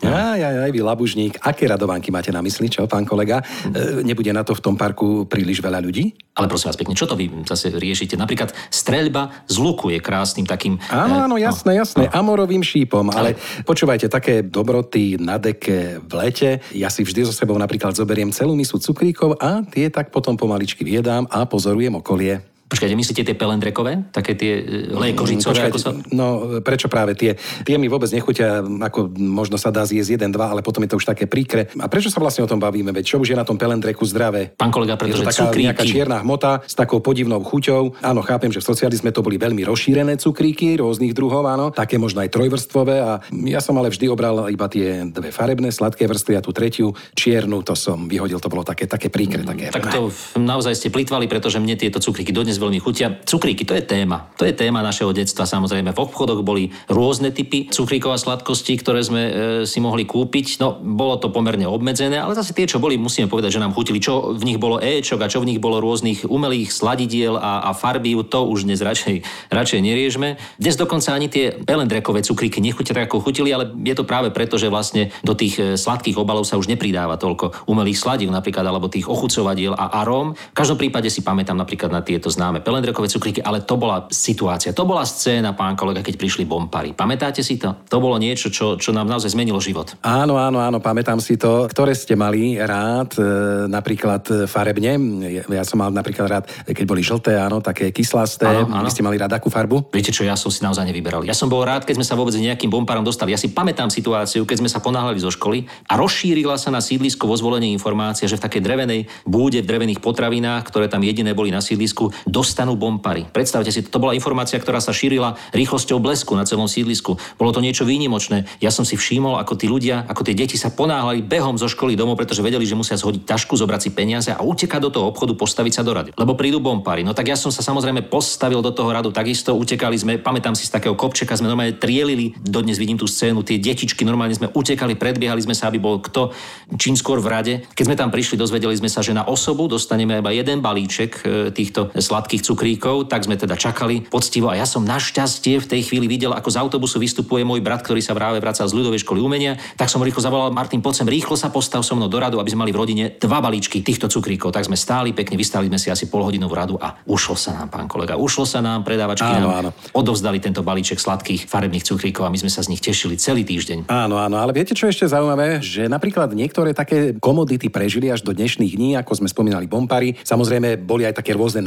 Aj, 0.08 0.40
aj, 0.40 0.70
aj, 0.70 0.72
vy 0.72 0.82
labužník. 0.82 1.34
Aké 1.44 1.68
radovánky 1.68 2.14
máte 2.14 2.32
na 2.32 2.40
mysli, 2.40 2.72
čo, 2.72 2.88
pán 2.88 3.04
kolega? 3.04 3.44
E, 3.68 4.06
nebude 4.06 4.32
na 4.32 4.46
to 4.46 4.56
v 4.56 4.64
tom 4.64 4.80
parku 4.80 5.28
príliš 5.28 5.60
veľa 5.60 5.84
ľudí? 5.84 6.16
Ale 6.38 6.48
prosím 6.48 6.72
vás 6.72 6.80
pekne, 6.80 6.96
čo 6.96 7.10
to 7.10 7.18
vy 7.20 7.28
zase 7.44 7.76
riešite? 7.76 8.16
Napríklad 8.16 8.56
streľba 8.72 9.46
z 9.50 9.56
luku 9.60 9.92
je 9.92 10.00
krásnym 10.00 10.48
takým... 10.48 10.80
Áno, 10.88 11.18
eh, 11.18 11.24
áno, 11.28 11.36
no, 11.36 11.42
jasné, 11.42 11.76
jasné. 11.76 12.08
Amorovým 12.14 12.64
šípom, 12.64 13.10
ale 13.12 13.36
počúvajte, 13.68 14.08
také 14.08 14.46
dobroty 14.46 15.20
na 15.20 15.42
deke 15.42 16.00
v 16.00 16.14
lete, 16.16 16.64
ja 16.72 16.88
si 16.88 17.04
vždy 17.04 17.28
so 17.28 17.34
sebou 17.36 17.58
napríklad 17.60 17.98
zoberiem 17.98 18.32
celú 18.32 18.56
misu 18.56 18.80
cukríkov 18.80 19.36
a 19.42 19.66
tie 19.68 19.92
tak 19.92 20.14
potom 20.14 20.40
pomaličky 20.40 20.88
viedám 20.88 21.28
a 21.28 21.44
pozorujem 21.44 22.00
okolie. 22.00 22.57
Počkajte, 22.68 23.00
myslíte 23.00 23.24
tie 23.24 23.36
pelendrekové? 23.36 24.12
Také 24.12 24.36
tie 24.36 24.60
e, 24.60 24.92
lékožicové? 24.92 25.72
Ako 25.72 25.80
sa... 25.80 25.96
No, 26.12 26.60
prečo 26.60 26.92
práve 26.92 27.16
tie? 27.16 27.40
Tie 27.64 27.80
mi 27.80 27.88
vôbec 27.88 28.12
nechutia, 28.12 28.60
ako 28.60 29.08
možno 29.16 29.56
sa 29.56 29.72
dá 29.72 29.88
zjesť 29.88 30.20
jeden, 30.20 30.36
dva, 30.36 30.52
ale 30.52 30.60
potom 30.60 30.84
je 30.84 30.92
to 30.92 31.00
už 31.00 31.08
také 31.08 31.32
príkre. 31.32 31.72
A 31.80 31.88
prečo 31.88 32.12
sa 32.12 32.20
vlastne 32.20 32.44
o 32.44 32.50
tom 32.52 32.60
bavíme? 32.60 32.92
Veď 32.92 33.16
čo 33.16 33.24
už 33.24 33.32
je 33.32 33.40
na 33.40 33.48
tom 33.48 33.56
pelendreku 33.56 34.04
zdravé? 34.04 34.52
Pán 34.60 34.68
kolega, 34.68 35.00
Je 35.00 35.16
to 35.16 35.24
pretože 35.24 35.24
taká 35.32 35.44
cukríky... 35.48 35.64
nejaká 35.64 35.84
čierna 35.88 36.18
hmota 36.20 36.60
s 36.68 36.76
takou 36.76 37.00
podivnou 37.00 37.40
chuťou. 37.40 38.04
Áno, 38.04 38.20
chápem, 38.20 38.52
že 38.52 38.60
v 38.60 38.68
socializme 38.68 39.16
to 39.16 39.24
boli 39.24 39.40
veľmi 39.40 39.64
rozšírené 39.64 40.20
cukríky 40.20 40.76
rôznych 40.76 41.16
druhov, 41.16 41.48
áno, 41.48 41.72
také 41.72 41.96
možno 41.96 42.20
aj 42.20 42.36
trojvrstvové 42.36 43.00
a 43.00 43.24
ja 43.48 43.64
som 43.64 43.80
ale 43.80 43.96
vždy 43.96 44.12
obral 44.12 44.52
iba 44.52 44.68
tie 44.68 45.08
dve 45.08 45.32
farebné, 45.32 45.72
sladké 45.72 46.04
vrstvy 46.04 46.34
a 46.36 46.44
tú 46.44 46.52
tretiu 46.52 46.92
čiernu, 47.16 47.64
to 47.64 47.80
som 47.80 48.12
vyhodil, 48.12 48.44
to 48.44 48.52
bolo 48.52 48.68
také, 48.68 48.92
také 48.92 49.08
príkre, 49.08 49.48
také. 49.48 49.72
Tak 49.72 49.96
to 49.96 50.12
naozaj 50.36 50.76
ste 50.76 50.92
plitvali, 50.92 51.32
pretože 51.32 51.64
mne 51.64 51.80
tieto 51.80 52.04
cukríky 52.04 52.36
dodnes 52.36 52.57
veľmi 52.62 52.80
chutia. 52.82 53.22
Cukríky, 53.24 53.64
to 53.64 53.74
je 53.78 53.84
téma. 53.86 54.30
To 54.38 54.46
je 54.46 54.54
téma 54.54 54.86
našeho 54.86 55.14
detstva. 55.14 55.50
Samozrejme, 55.50 55.94
v 55.94 56.02
obchodoch 56.02 56.42
boli 56.46 56.70
rôzne 56.90 57.34
typy 57.34 57.70
cukríkov 57.70 58.14
a 58.14 58.22
sladkostí, 58.22 58.78
ktoré 58.78 59.02
sme 59.02 59.22
e, 59.24 59.32
si 59.66 59.82
mohli 59.82 60.06
kúpiť. 60.06 60.62
No, 60.62 60.78
bolo 60.78 61.18
to 61.18 61.34
pomerne 61.34 61.66
obmedzené, 61.66 62.22
ale 62.22 62.38
zase 62.38 62.56
tie, 62.56 62.70
čo 62.70 62.82
boli, 62.82 62.96
musíme 62.96 63.28
povedať, 63.30 63.60
že 63.60 63.64
nám 63.64 63.76
chutili, 63.76 64.00
čo 64.02 64.34
v 64.34 64.44
nich 64.48 64.62
bolo 64.62 64.80
éčok 64.80 65.20
a 65.22 65.32
čo 65.32 65.44
v 65.44 65.50
nich 65.54 65.60
bolo 65.62 65.84
rôznych 65.84 66.26
umelých 66.26 66.72
sladidiel 66.72 67.36
a, 67.36 67.68
a 67.68 67.72
farbív, 67.76 68.32
to 68.32 68.48
už 68.48 68.64
dnes 68.64 68.80
radšej, 68.80 69.22
radšej 69.52 69.80
neriežme. 69.84 70.40
Dnes 70.58 70.80
dokonca 70.80 71.12
ani 71.12 71.28
tie 71.28 71.52
pelendrekové 71.52 72.24
cukríky 72.24 72.64
nechutia 72.64 72.96
tak, 72.96 73.12
ako 73.12 73.28
chutili, 73.28 73.52
ale 73.52 73.68
je 73.84 73.94
to 73.94 74.08
práve 74.08 74.32
preto, 74.32 74.56
že 74.56 74.72
vlastne 74.72 75.12
do 75.28 75.36
tých 75.36 75.60
e, 75.60 75.62
sladkých 75.76 76.16
obalov 76.16 76.48
sa 76.48 76.56
už 76.56 76.72
nepridáva 76.72 77.20
toľko 77.20 77.68
umelých 77.68 78.00
sladív 78.00 78.32
napríklad, 78.32 78.64
alebo 78.64 78.88
tých 78.88 79.12
ochucovadiel 79.12 79.76
a 79.76 80.00
aróm. 80.00 80.32
V 80.32 80.56
každom 80.56 80.80
prípade 80.80 81.12
si 81.12 81.20
pamätám 81.20 81.60
napríklad 81.60 81.92
na 81.92 82.00
tieto 82.00 82.32
známe 82.32 82.47
pelendrekové 82.63 83.08
cukríky, 83.08 83.39
ale 83.44 83.63
to 83.63 83.75
bola 83.80 84.08
situácia, 84.12 84.75
to 84.75 84.84
bola 84.84 85.04
scéna, 85.04 85.54
pán 85.54 85.75
kolega, 85.75 86.04
keď 86.04 86.16
prišli 86.20 86.44
bompary. 86.44 86.92
Pamätáte 86.96 87.44
si 87.44 87.60
to? 87.60 87.74
To 87.88 87.98
bolo 88.00 88.18
niečo, 88.20 88.51
čo, 88.51 88.75
čo 88.75 88.92
nám 88.92 89.08
naozaj 89.08 89.32
zmenilo 89.34 89.60
život. 89.62 89.96
Áno, 90.04 90.39
áno, 90.39 90.60
áno, 90.63 90.77
pamätám 90.80 91.20
si 91.22 91.36
to. 91.36 91.68
Ktoré 91.70 91.94
ste 91.94 92.16
mali 92.16 92.58
rád, 92.58 93.16
e, 93.20 93.24
napríklad 93.72 94.24
e, 94.27 94.34
farebne? 94.50 95.00
Ja, 95.27 95.44
ja 95.48 95.63
som 95.63 95.80
mal 95.80 95.92
napríklad 95.92 96.27
rád, 96.27 96.44
keď 96.66 96.86
boli 96.88 97.04
žlté, 97.04 97.38
áno, 97.38 97.60
také 97.63 97.92
kyslasté. 97.92 98.48
Áno, 98.48 98.72
áno. 98.72 98.86
Vy 98.88 98.92
ste 98.94 99.06
mali 99.06 99.20
rád 99.20 99.36
akú 99.36 99.51
farbu? 99.51 99.92
Viete 99.92 100.13
čo, 100.13 100.24
ja 100.24 100.38
som 100.39 100.51
si 100.54 100.63
naozaj 100.63 100.88
nevyberal. 100.88 101.24
Ja 101.27 101.36
som 101.36 101.51
bol 101.51 101.63
rád, 101.63 101.84
keď 101.84 102.01
sme 102.01 102.08
sa 102.08 102.16
vôbec 102.16 102.34
nejakým 102.38 102.72
bomparom 102.72 103.04
dostali. 103.04 103.34
Ja 103.34 103.39
si 103.39 103.51
pamätám 103.51 103.92
situáciu, 103.92 104.48
keď 104.48 104.58
sme 104.63 104.70
sa 104.72 104.80
ponáhľali 104.80 105.20
zo 105.20 105.32
školy 105.34 105.68
a 105.89 105.98
rozšírila 105.98 106.56
sa 106.56 106.72
na 106.72 106.80
sídlisko 106.80 107.27
vo 107.27 107.36
zvolení 107.36 107.74
informácia, 107.74 108.30
že 108.30 108.38
v 108.39 108.46
takej 108.46 108.62
drevenej 108.63 109.01
búde, 109.25 109.60
v 109.63 109.70
drevených 109.70 110.00
potravinách, 110.00 110.63
ktoré 110.70 110.88
tam 110.88 111.04
jediné 111.04 111.34
boli 111.34 111.50
na 111.51 111.60
sídlisku, 111.60 112.13
dostanú 112.38 112.77
bompary. 112.77 113.25
Predstavte 113.25 113.74
si, 113.74 113.82
to 113.82 113.98
bola 113.98 114.13
informácia, 114.13 114.62
ktorá 114.62 114.77
sa 114.77 114.94
šírila 114.94 115.34
rýchlosťou 115.58 115.98
blesku 115.98 116.38
na 116.38 116.46
celom 116.46 116.70
sídlisku. 116.70 117.17
Bolo 117.41 117.50
to 117.50 117.65
niečo 117.65 117.82
výnimočné. 117.82 118.46
Ja 118.62 118.70
som 118.70 118.86
si 118.86 118.94
všimol, 118.94 119.41
ako 119.41 119.58
tí 119.58 119.65
ľudia, 119.65 120.06
ako 120.06 120.22
tie 120.22 120.38
deti 120.38 120.53
sa 120.53 120.70
ponáhľali 120.70 121.25
behom 121.25 121.58
zo 121.58 121.65
školy 121.65 121.98
domov, 121.98 122.22
pretože 122.22 122.46
vedeli, 122.46 122.70
že 122.70 122.77
musia 122.77 122.94
zhodiť 122.94 123.25
tašku, 123.25 123.58
zobrať 123.58 123.82
si 123.82 123.89
peniaze 123.89 124.29
a 124.29 124.46
utekať 124.46 124.86
do 124.86 124.94
toho 124.94 125.06
obchodu, 125.10 125.34
postaviť 125.34 125.74
sa 125.74 125.82
do 125.82 125.98
rady. 125.98 126.13
Lebo 126.13 126.38
prídu 126.38 126.62
bompári. 126.62 127.01
No 127.01 127.17
tak 127.17 127.34
ja 127.34 127.39
som 127.39 127.50
sa 127.50 127.65
samozrejme 127.65 128.06
postavil 128.06 128.62
do 128.62 128.70
toho 128.70 128.94
radu 128.94 129.10
takisto, 129.10 129.58
utekali 129.58 129.98
sme, 129.98 130.13
pamätám 130.22 130.53
si 130.53 130.70
z 130.70 130.77
takého 130.77 130.94
kopčeka, 130.94 131.34
sme 131.34 131.50
normálne 131.50 131.74
trielili, 131.74 132.38
dodnes 132.38 132.77
vidím 132.77 133.01
tú 133.01 133.10
scénu, 133.10 133.41
tie 133.41 133.58
detičky 133.58 134.06
normálne 134.06 134.38
sme 134.38 134.51
utekali, 134.51 134.94
predbiehali 134.94 135.41
sme 135.41 135.58
sa, 135.58 135.72
aby 135.72 135.82
bol 135.82 135.98
kto 136.03 136.36
čím 136.75 136.94
skôr 136.94 137.24
v 137.24 137.32
rade. 137.32 137.53
Keď 137.74 137.84
sme 137.88 137.96
tam 137.98 138.12
prišli, 138.12 138.36
dozvedeli 138.36 138.75
sme 138.75 138.91
sa, 138.91 139.00
že 139.00 139.15
na 139.15 139.24
osobu 139.24 139.72
dostaneme 139.72 140.20
iba 140.20 140.36
jeden 140.36 140.60
balíček 140.60 141.12
e, 141.24 141.50
týchto 141.56 141.88
sladkých 141.96 142.26
cukríkov, 142.36 143.07
tak 143.07 143.24
sme 143.24 143.39
teda 143.39 143.55
čakali 143.55 144.03
poctivo 144.12 144.51
a 144.51 144.60
ja 144.60 144.67
som 144.67 144.84
našťastie 144.84 145.63
v 145.63 145.69
tej 145.72 145.81
chvíli 145.88 146.12
videl, 146.12 146.36
ako 146.36 146.51
z 146.51 146.60
autobusu 146.60 147.00
vystupuje 147.00 147.48
môj 147.48 147.63
brat, 147.63 147.79
ktorý 147.79 148.03
sa 148.03 148.12
práve 148.12 148.43
vracal 148.43 148.67
z 148.67 148.75
ľudovej 148.75 149.07
školy 149.07 149.24
umenia, 149.24 149.55
tak 149.79 149.88
som 149.88 150.03
rýchlo 150.03 150.19
zavolal 150.19 150.51
Martin, 150.51 150.84
poď 150.84 151.03
sem 151.03 151.07
rýchlo 151.07 151.39
sa 151.39 151.48
postav 151.48 151.88
so 151.88 151.96
mnou 151.96 152.12
do 152.12 152.19
radu, 152.19 152.43
aby 152.43 152.51
sme 152.51 152.67
mali 152.67 152.75
v 152.75 152.79
rodine 152.84 153.03
dva 153.15 153.39
balíčky 153.39 153.79
týchto 153.79 154.12
cukríkov. 154.12 154.51
Tak 154.51 154.67
sme 154.67 154.75
stáli 154.75 155.15
pekne, 155.15 155.39
vystali 155.39 155.72
sme 155.72 155.79
si 155.79 155.88
asi 155.88 156.12
pol 156.12 156.27
hodinovú 156.27 156.51
radu 156.51 156.75
a 156.75 157.00
ušlo 157.07 157.39
sa 157.39 157.55
nám, 157.55 157.72
pán 157.72 157.88
kolega, 157.88 158.19
ušlo 158.19 158.43
sa 158.43 158.60
nám, 158.60 158.84
predávačky 158.84 159.24
Áno, 159.24 159.48
nám 159.48 159.55
áno. 159.63 159.69
odovzdali 159.96 160.43
tento 160.43 160.65
balíček 160.65 161.00
sladkých 161.00 161.48
farebných 161.48 161.86
cukríkov 161.86 162.25
a 162.25 162.34
my 162.34 162.41
sme 162.41 162.51
sa 162.51 162.65
z 162.65 162.74
nich 162.74 162.81
tešili 162.81 163.15
celý 163.15 163.46
týždeň. 163.46 163.88
Áno, 163.88 164.17
áno, 164.17 164.41
ale 164.41 164.51
viete, 164.51 164.74
čo 164.74 164.89
ešte 164.89 165.05
zaujímavé? 165.05 165.62
Že 165.62 165.88
napríklad 165.88 166.34
niektoré 166.34 166.74
také 166.74 167.13
komodity 167.22 167.70
prežili 167.70 168.09
až 168.09 168.25
do 168.25 168.33
dnešných 168.33 168.74
dní, 168.74 168.90
ako 168.98 169.22
sme 169.22 169.29
spomínali 169.29 169.70
bompary. 169.70 170.18
Samozrejme, 170.25 170.81
boli 170.81 171.05
aj 171.05 171.22
také 171.22 171.37
rôzne 171.37 171.61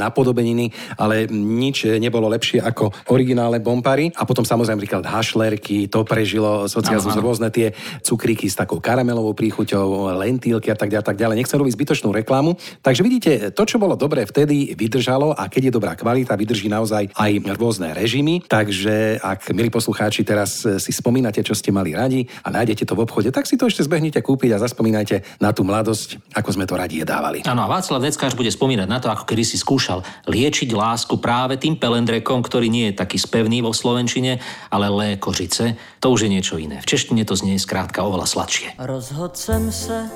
napodobeniny, 0.51 0.65
ale 0.99 1.27
nič 1.31 1.87
nebolo 1.97 2.27
lepšie 2.27 2.59
ako 2.61 2.91
originálne 3.09 3.63
bompary. 3.63 4.11
A 4.19 4.27
potom 4.27 4.43
samozrejme 4.43 4.83
napríklad 4.83 5.05
hašlerky, 5.07 5.87
to 5.87 6.03
prežilo 6.03 6.67
socializmus, 6.67 7.15
rôzne 7.17 7.49
tie 7.53 7.71
cukríky 8.03 8.51
s 8.51 8.59
takou 8.59 8.83
karamelovou 8.83 9.31
príchuťou, 9.37 10.11
lentílky 10.19 10.71
a 10.71 10.77
tak 10.77 10.91
ďalej, 10.91 11.05
tak 11.05 11.17
ďalej. 11.17 11.35
Nechcem 11.39 11.59
robiť 11.59 11.75
zbytočnú 11.75 12.09
reklamu. 12.11 12.57
Takže 12.83 13.01
vidíte, 13.03 13.31
to, 13.55 13.63
čo 13.63 13.77
bolo 13.79 13.95
dobré 13.95 14.25
vtedy, 14.27 14.75
vydržalo 14.75 15.33
a 15.35 15.47
keď 15.47 15.71
je 15.71 15.73
dobrá 15.73 15.93
kvalita, 15.95 16.35
vydrží 16.35 16.67
naozaj 16.67 17.13
aj 17.15 17.31
rôzne 17.55 17.93
režimy. 17.95 18.43
Takže 18.45 19.21
ak, 19.21 19.53
milí 19.55 19.69
poslucháči, 19.71 20.25
teraz 20.25 20.63
si 20.63 20.91
spomínate, 20.91 21.43
čo 21.45 21.55
ste 21.55 21.71
mali 21.71 21.95
radi 21.95 22.25
a 22.43 22.51
nájdete 22.51 22.83
to 22.87 22.97
v 22.97 23.03
obchode, 23.05 23.29
tak 23.31 23.47
si 23.47 23.55
to 23.55 23.69
ešte 23.69 23.85
zbehnite 23.85 24.19
kúpiť 24.21 24.57
a 24.57 24.61
zaspomínajte 24.61 25.39
na 25.39 25.53
tú 25.53 25.61
mladosť, 25.61 26.33
ako 26.33 26.49
sme 26.51 26.65
to 26.65 26.75
radi 26.75 27.03
jedávali. 27.05 27.45
Áno, 27.45 27.63
a 27.65 27.69
Václav 27.69 28.01
Neckáš 28.01 28.33
bude 28.33 28.49
spomínať 28.49 28.87
na 28.89 28.97
to, 28.97 29.07
ako 29.11 29.23
kedy 29.27 29.43
si 29.45 29.57
skúšal 29.59 30.01
liečiť 30.41 30.73
lásku 30.73 31.21
práve 31.21 31.61
tým 31.61 31.77
pelendrekom, 31.77 32.41
ktorý 32.41 32.65
nie 32.65 32.89
je 32.89 32.97
taký 32.97 33.21
spevný 33.21 33.61
vo 33.61 33.77
slovenčine, 33.77 34.41
ale 34.73 34.89
lékožice. 34.89 35.77
To 36.01 36.09
už 36.17 36.25
je 36.25 36.33
niečo 36.33 36.57
iné. 36.57 36.81
V 36.81 36.89
češtine 36.89 37.21
to 37.29 37.37
znie 37.37 37.61
skrátka 37.61 38.01
oveľa 38.01 38.25
sladšie. 38.25 38.73
Rozhodl 38.81 39.37
jsem 39.37 39.71
se 39.71 40.09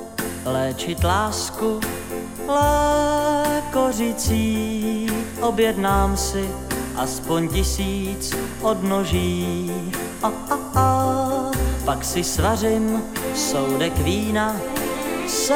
léčit 0.46 1.04
lásku 1.06 1.78
lékořicí. 3.70 4.42
Objednám 5.42 6.18
si 6.18 6.50
aspoň 6.98 7.50
tisíc 7.54 8.34
odnoží. 8.66 9.70
A, 10.26 10.28
a, 10.28 10.58
a. 10.74 10.86
Pak 11.86 12.02
si 12.02 12.24
svařím 12.24 13.04
soudek 13.36 13.94
vína 14.02 14.58
se 15.28 15.56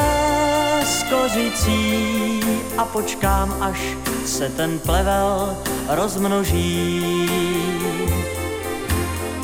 skořicí 0.85 2.39
a 2.77 2.85
počkám, 2.85 3.57
až 3.61 3.97
se 4.25 4.49
ten 4.49 4.79
plevel 4.79 5.57
rozmnoží. 5.89 7.29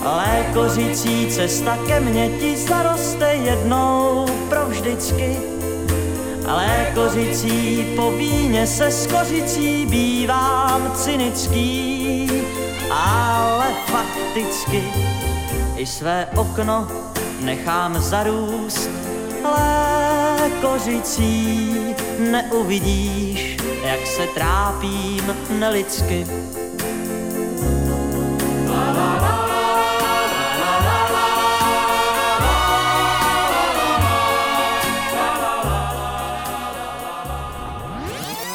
Lékořící 0.06 1.28
cesta 1.30 1.78
ke 1.88 2.00
mně 2.00 2.30
ti 2.30 2.58
zaroste 2.58 3.34
jednou 3.34 4.26
provždycky. 4.50 5.38
Lékořící 6.46 7.86
po 7.96 8.12
víně 8.12 8.68
se 8.68 8.92
skořicí 8.92 9.86
bývám 9.86 10.92
cynický, 10.96 12.32
ale 12.92 13.66
fakticky 13.86 14.84
i 15.76 15.86
své 15.86 16.28
okno 16.36 16.88
nechám 17.42 18.02
zarůst 18.02 18.90
lékořící. 20.66 21.96
Neuvidíš, 22.20 23.58
jak 23.84 24.08
se 24.08 24.28
trápím 24.28 25.36
nelidsky. 25.60 26.28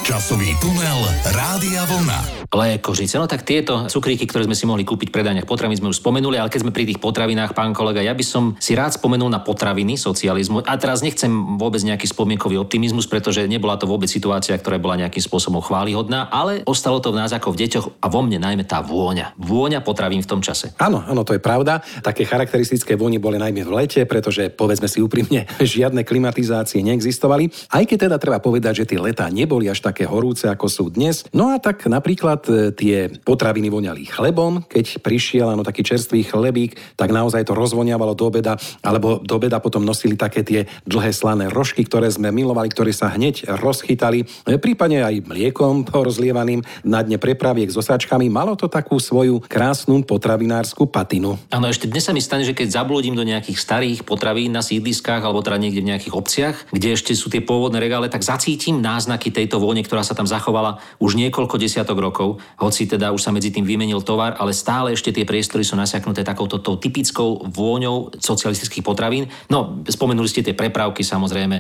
Časový 0.02 0.56
tunel 0.60 1.14
Rádia 1.24 1.84
Vlna. 1.84 2.39
Lékožice, 2.50 3.14
no 3.14 3.30
tak 3.30 3.46
tieto 3.46 3.86
cukríky, 3.86 4.26
ktoré 4.26 4.42
sme 4.42 4.58
si 4.58 4.66
mohli 4.66 4.82
kúpiť 4.82 5.14
v 5.14 5.22
predajniach 5.22 5.46
potravín, 5.46 5.78
sme 5.78 5.94
už 5.94 6.02
spomenuli, 6.02 6.34
ale 6.34 6.50
keď 6.50 6.66
sme 6.66 6.74
pri 6.74 6.82
tých 6.82 6.98
potravinách, 6.98 7.54
pán 7.54 7.70
kolega, 7.70 8.02
ja 8.02 8.10
by 8.10 8.24
som 8.26 8.58
si 8.58 8.74
rád 8.74 8.90
spomenul 8.90 9.30
na 9.30 9.38
potraviny 9.38 9.94
socializmu. 9.94 10.66
A 10.66 10.74
teraz 10.74 10.98
nechcem 10.98 11.30
vôbec 11.54 11.78
nejaký 11.78 12.10
spomienkový 12.10 12.58
optimizmus, 12.58 13.06
pretože 13.06 13.46
nebola 13.46 13.78
to 13.78 13.86
vôbec 13.86 14.10
situácia, 14.10 14.58
ktorá 14.58 14.82
bola 14.82 14.98
nejakým 14.98 15.22
spôsobom 15.22 15.62
chválihodná, 15.62 16.26
ale 16.26 16.66
ostalo 16.66 16.98
to 16.98 17.14
v 17.14 17.22
nás 17.22 17.30
ako 17.30 17.54
v 17.54 17.62
deťoch 17.62 17.86
a 18.02 18.06
vo 18.10 18.20
mne 18.26 18.42
najmä 18.42 18.66
tá 18.66 18.82
vôňa. 18.82 19.38
Vôňa 19.38 19.86
potravín 19.86 20.26
v 20.26 20.30
tom 20.34 20.42
čase. 20.42 20.74
Áno, 20.82 21.06
áno, 21.06 21.22
to 21.22 21.38
je 21.38 21.42
pravda. 21.42 21.86
Také 22.02 22.26
charakteristické 22.26 22.98
vône 22.98 23.22
boli 23.22 23.38
najmä 23.38 23.62
v 23.62 23.78
lete, 23.78 24.02
pretože 24.10 24.50
povedzme 24.50 24.90
si 24.90 24.98
úprimne, 24.98 25.46
žiadne 25.62 26.02
klimatizácie 26.02 26.82
neexistovali. 26.82 27.46
Aj 27.70 27.86
keď 27.86 28.10
teda 28.10 28.16
treba 28.18 28.42
povedať, 28.42 28.82
že 28.82 28.88
tie 28.90 28.98
letá 28.98 29.30
neboli 29.30 29.70
až 29.70 29.86
také 29.86 30.02
horúce, 30.02 30.50
ako 30.50 30.66
sú 30.66 30.90
dnes. 30.90 31.22
No 31.30 31.54
a 31.54 31.62
tak 31.62 31.86
napríklad 31.86 32.39
e, 32.48 32.70
tie 32.72 33.10
potraviny 33.10 33.68
voňali 33.68 34.06
chlebom, 34.06 34.64
keď 34.64 35.02
prišiel 35.02 35.50
áno, 35.52 35.66
taký 35.66 35.82
čerstvý 35.82 36.24
chlebík, 36.24 36.78
tak 36.94 37.10
naozaj 37.10 37.48
to 37.48 37.58
rozvoniavalo 37.58 38.14
do 38.14 38.30
obeda, 38.30 38.56
alebo 38.80 39.18
do 39.20 39.34
obeda 39.36 39.58
potom 39.58 39.82
nosili 39.82 40.14
také 40.14 40.46
tie 40.46 40.70
dlhé 40.86 41.10
slané 41.10 41.50
rožky, 41.50 41.82
ktoré 41.82 42.08
sme 42.08 42.30
milovali, 42.30 42.70
ktoré 42.70 42.94
sa 42.94 43.10
hneď 43.10 43.50
rozchytali, 43.58 44.24
e, 44.46 44.56
prípadne 44.56 45.02
aj 45.02 45.26
mliekom 45.26 45.84
porozlievaným 45.88 46.62
na 46.86 47.02
dne 47.02 47.18
prepraviek 47.18 47.68
s 47.68 47.76
osáčkami. 47.76 48.30
Malo 48.30 48.54
to 48.54 48.70
takú 48.70 49.02
svoju 49.02 49.42
krásnu 49.50 50.06
potravinárskú 50.06 50.86
patinu. 50.86 51.40
Áno, 51.50 51.66
ešte 51.66 51.90
dnes 51.90 52.06
sa 52.06 52.14
mi 52.14 52.22
stane, 52.22 52.46
že 52.46 52.54
keď 52.54 52.78
zablúdim 52.78 53.18
do 53.18 53.26
nejakých 53.26 53.58
starých 53.58 53.98
potravín 54.06 54.54
na 54.54 54.62
sídliskách 54.62 55.26
alebo 55.26 55.42
teda 55.42 55.58
niekde 55.58 55.82
v 55.82 55.90
nejakých 55.90 56.14
obciach, 56.14 56.56
kde 56.70 56.94
ešte 56.94 57.12
sú 57.18 57.26
tie 57.26 57.42
pôvodné 57.42 57.82
regále, 57.82 58.06
tak 58.06 58.22
zacítim 58.22 58.78
náznaky 58.78 59.34
tejto 59.34 59.58
vône, 59.58 59.82
ktorá 59.82 60.06
sa 60.06 60.14
tam 60.14 60.30
zachovala 60.30 60.78
už 61.02 61.18
niekoľko 61.18 61.58
desiatok 61.58 61.98
rokov, 61.98 62.29
hoci 62.60 62.84
teda 62.84 63.14
už 63.14 63.22
sa 63.22 63.32
medzi 63.32 63.48
tým 63.48 63.64
vymenil 63.64 64.04
tovar, 64.04 64.36
ale 64.36 64.52
stále 64.52 64.92
ešte 64.92 65.14
tie 65.14 65.24
priestory 65.24 65.64
sú 65.64 65.78
nasiaknuté 65.78 66.20
takouto 66.26 66.60
tou 66.60 66.76
typickou 66.76 67.48
vôňou 67.48 68.12
socialistických 68.18 68.84
potravín. 68.84 69.30
No, 69.48 69.80
spomenuli 69.86 70.28
ste 70.28 70.44
tie 70.44 70.52
prepravky 70.52 71.00
samozrejme. 71.00 71.56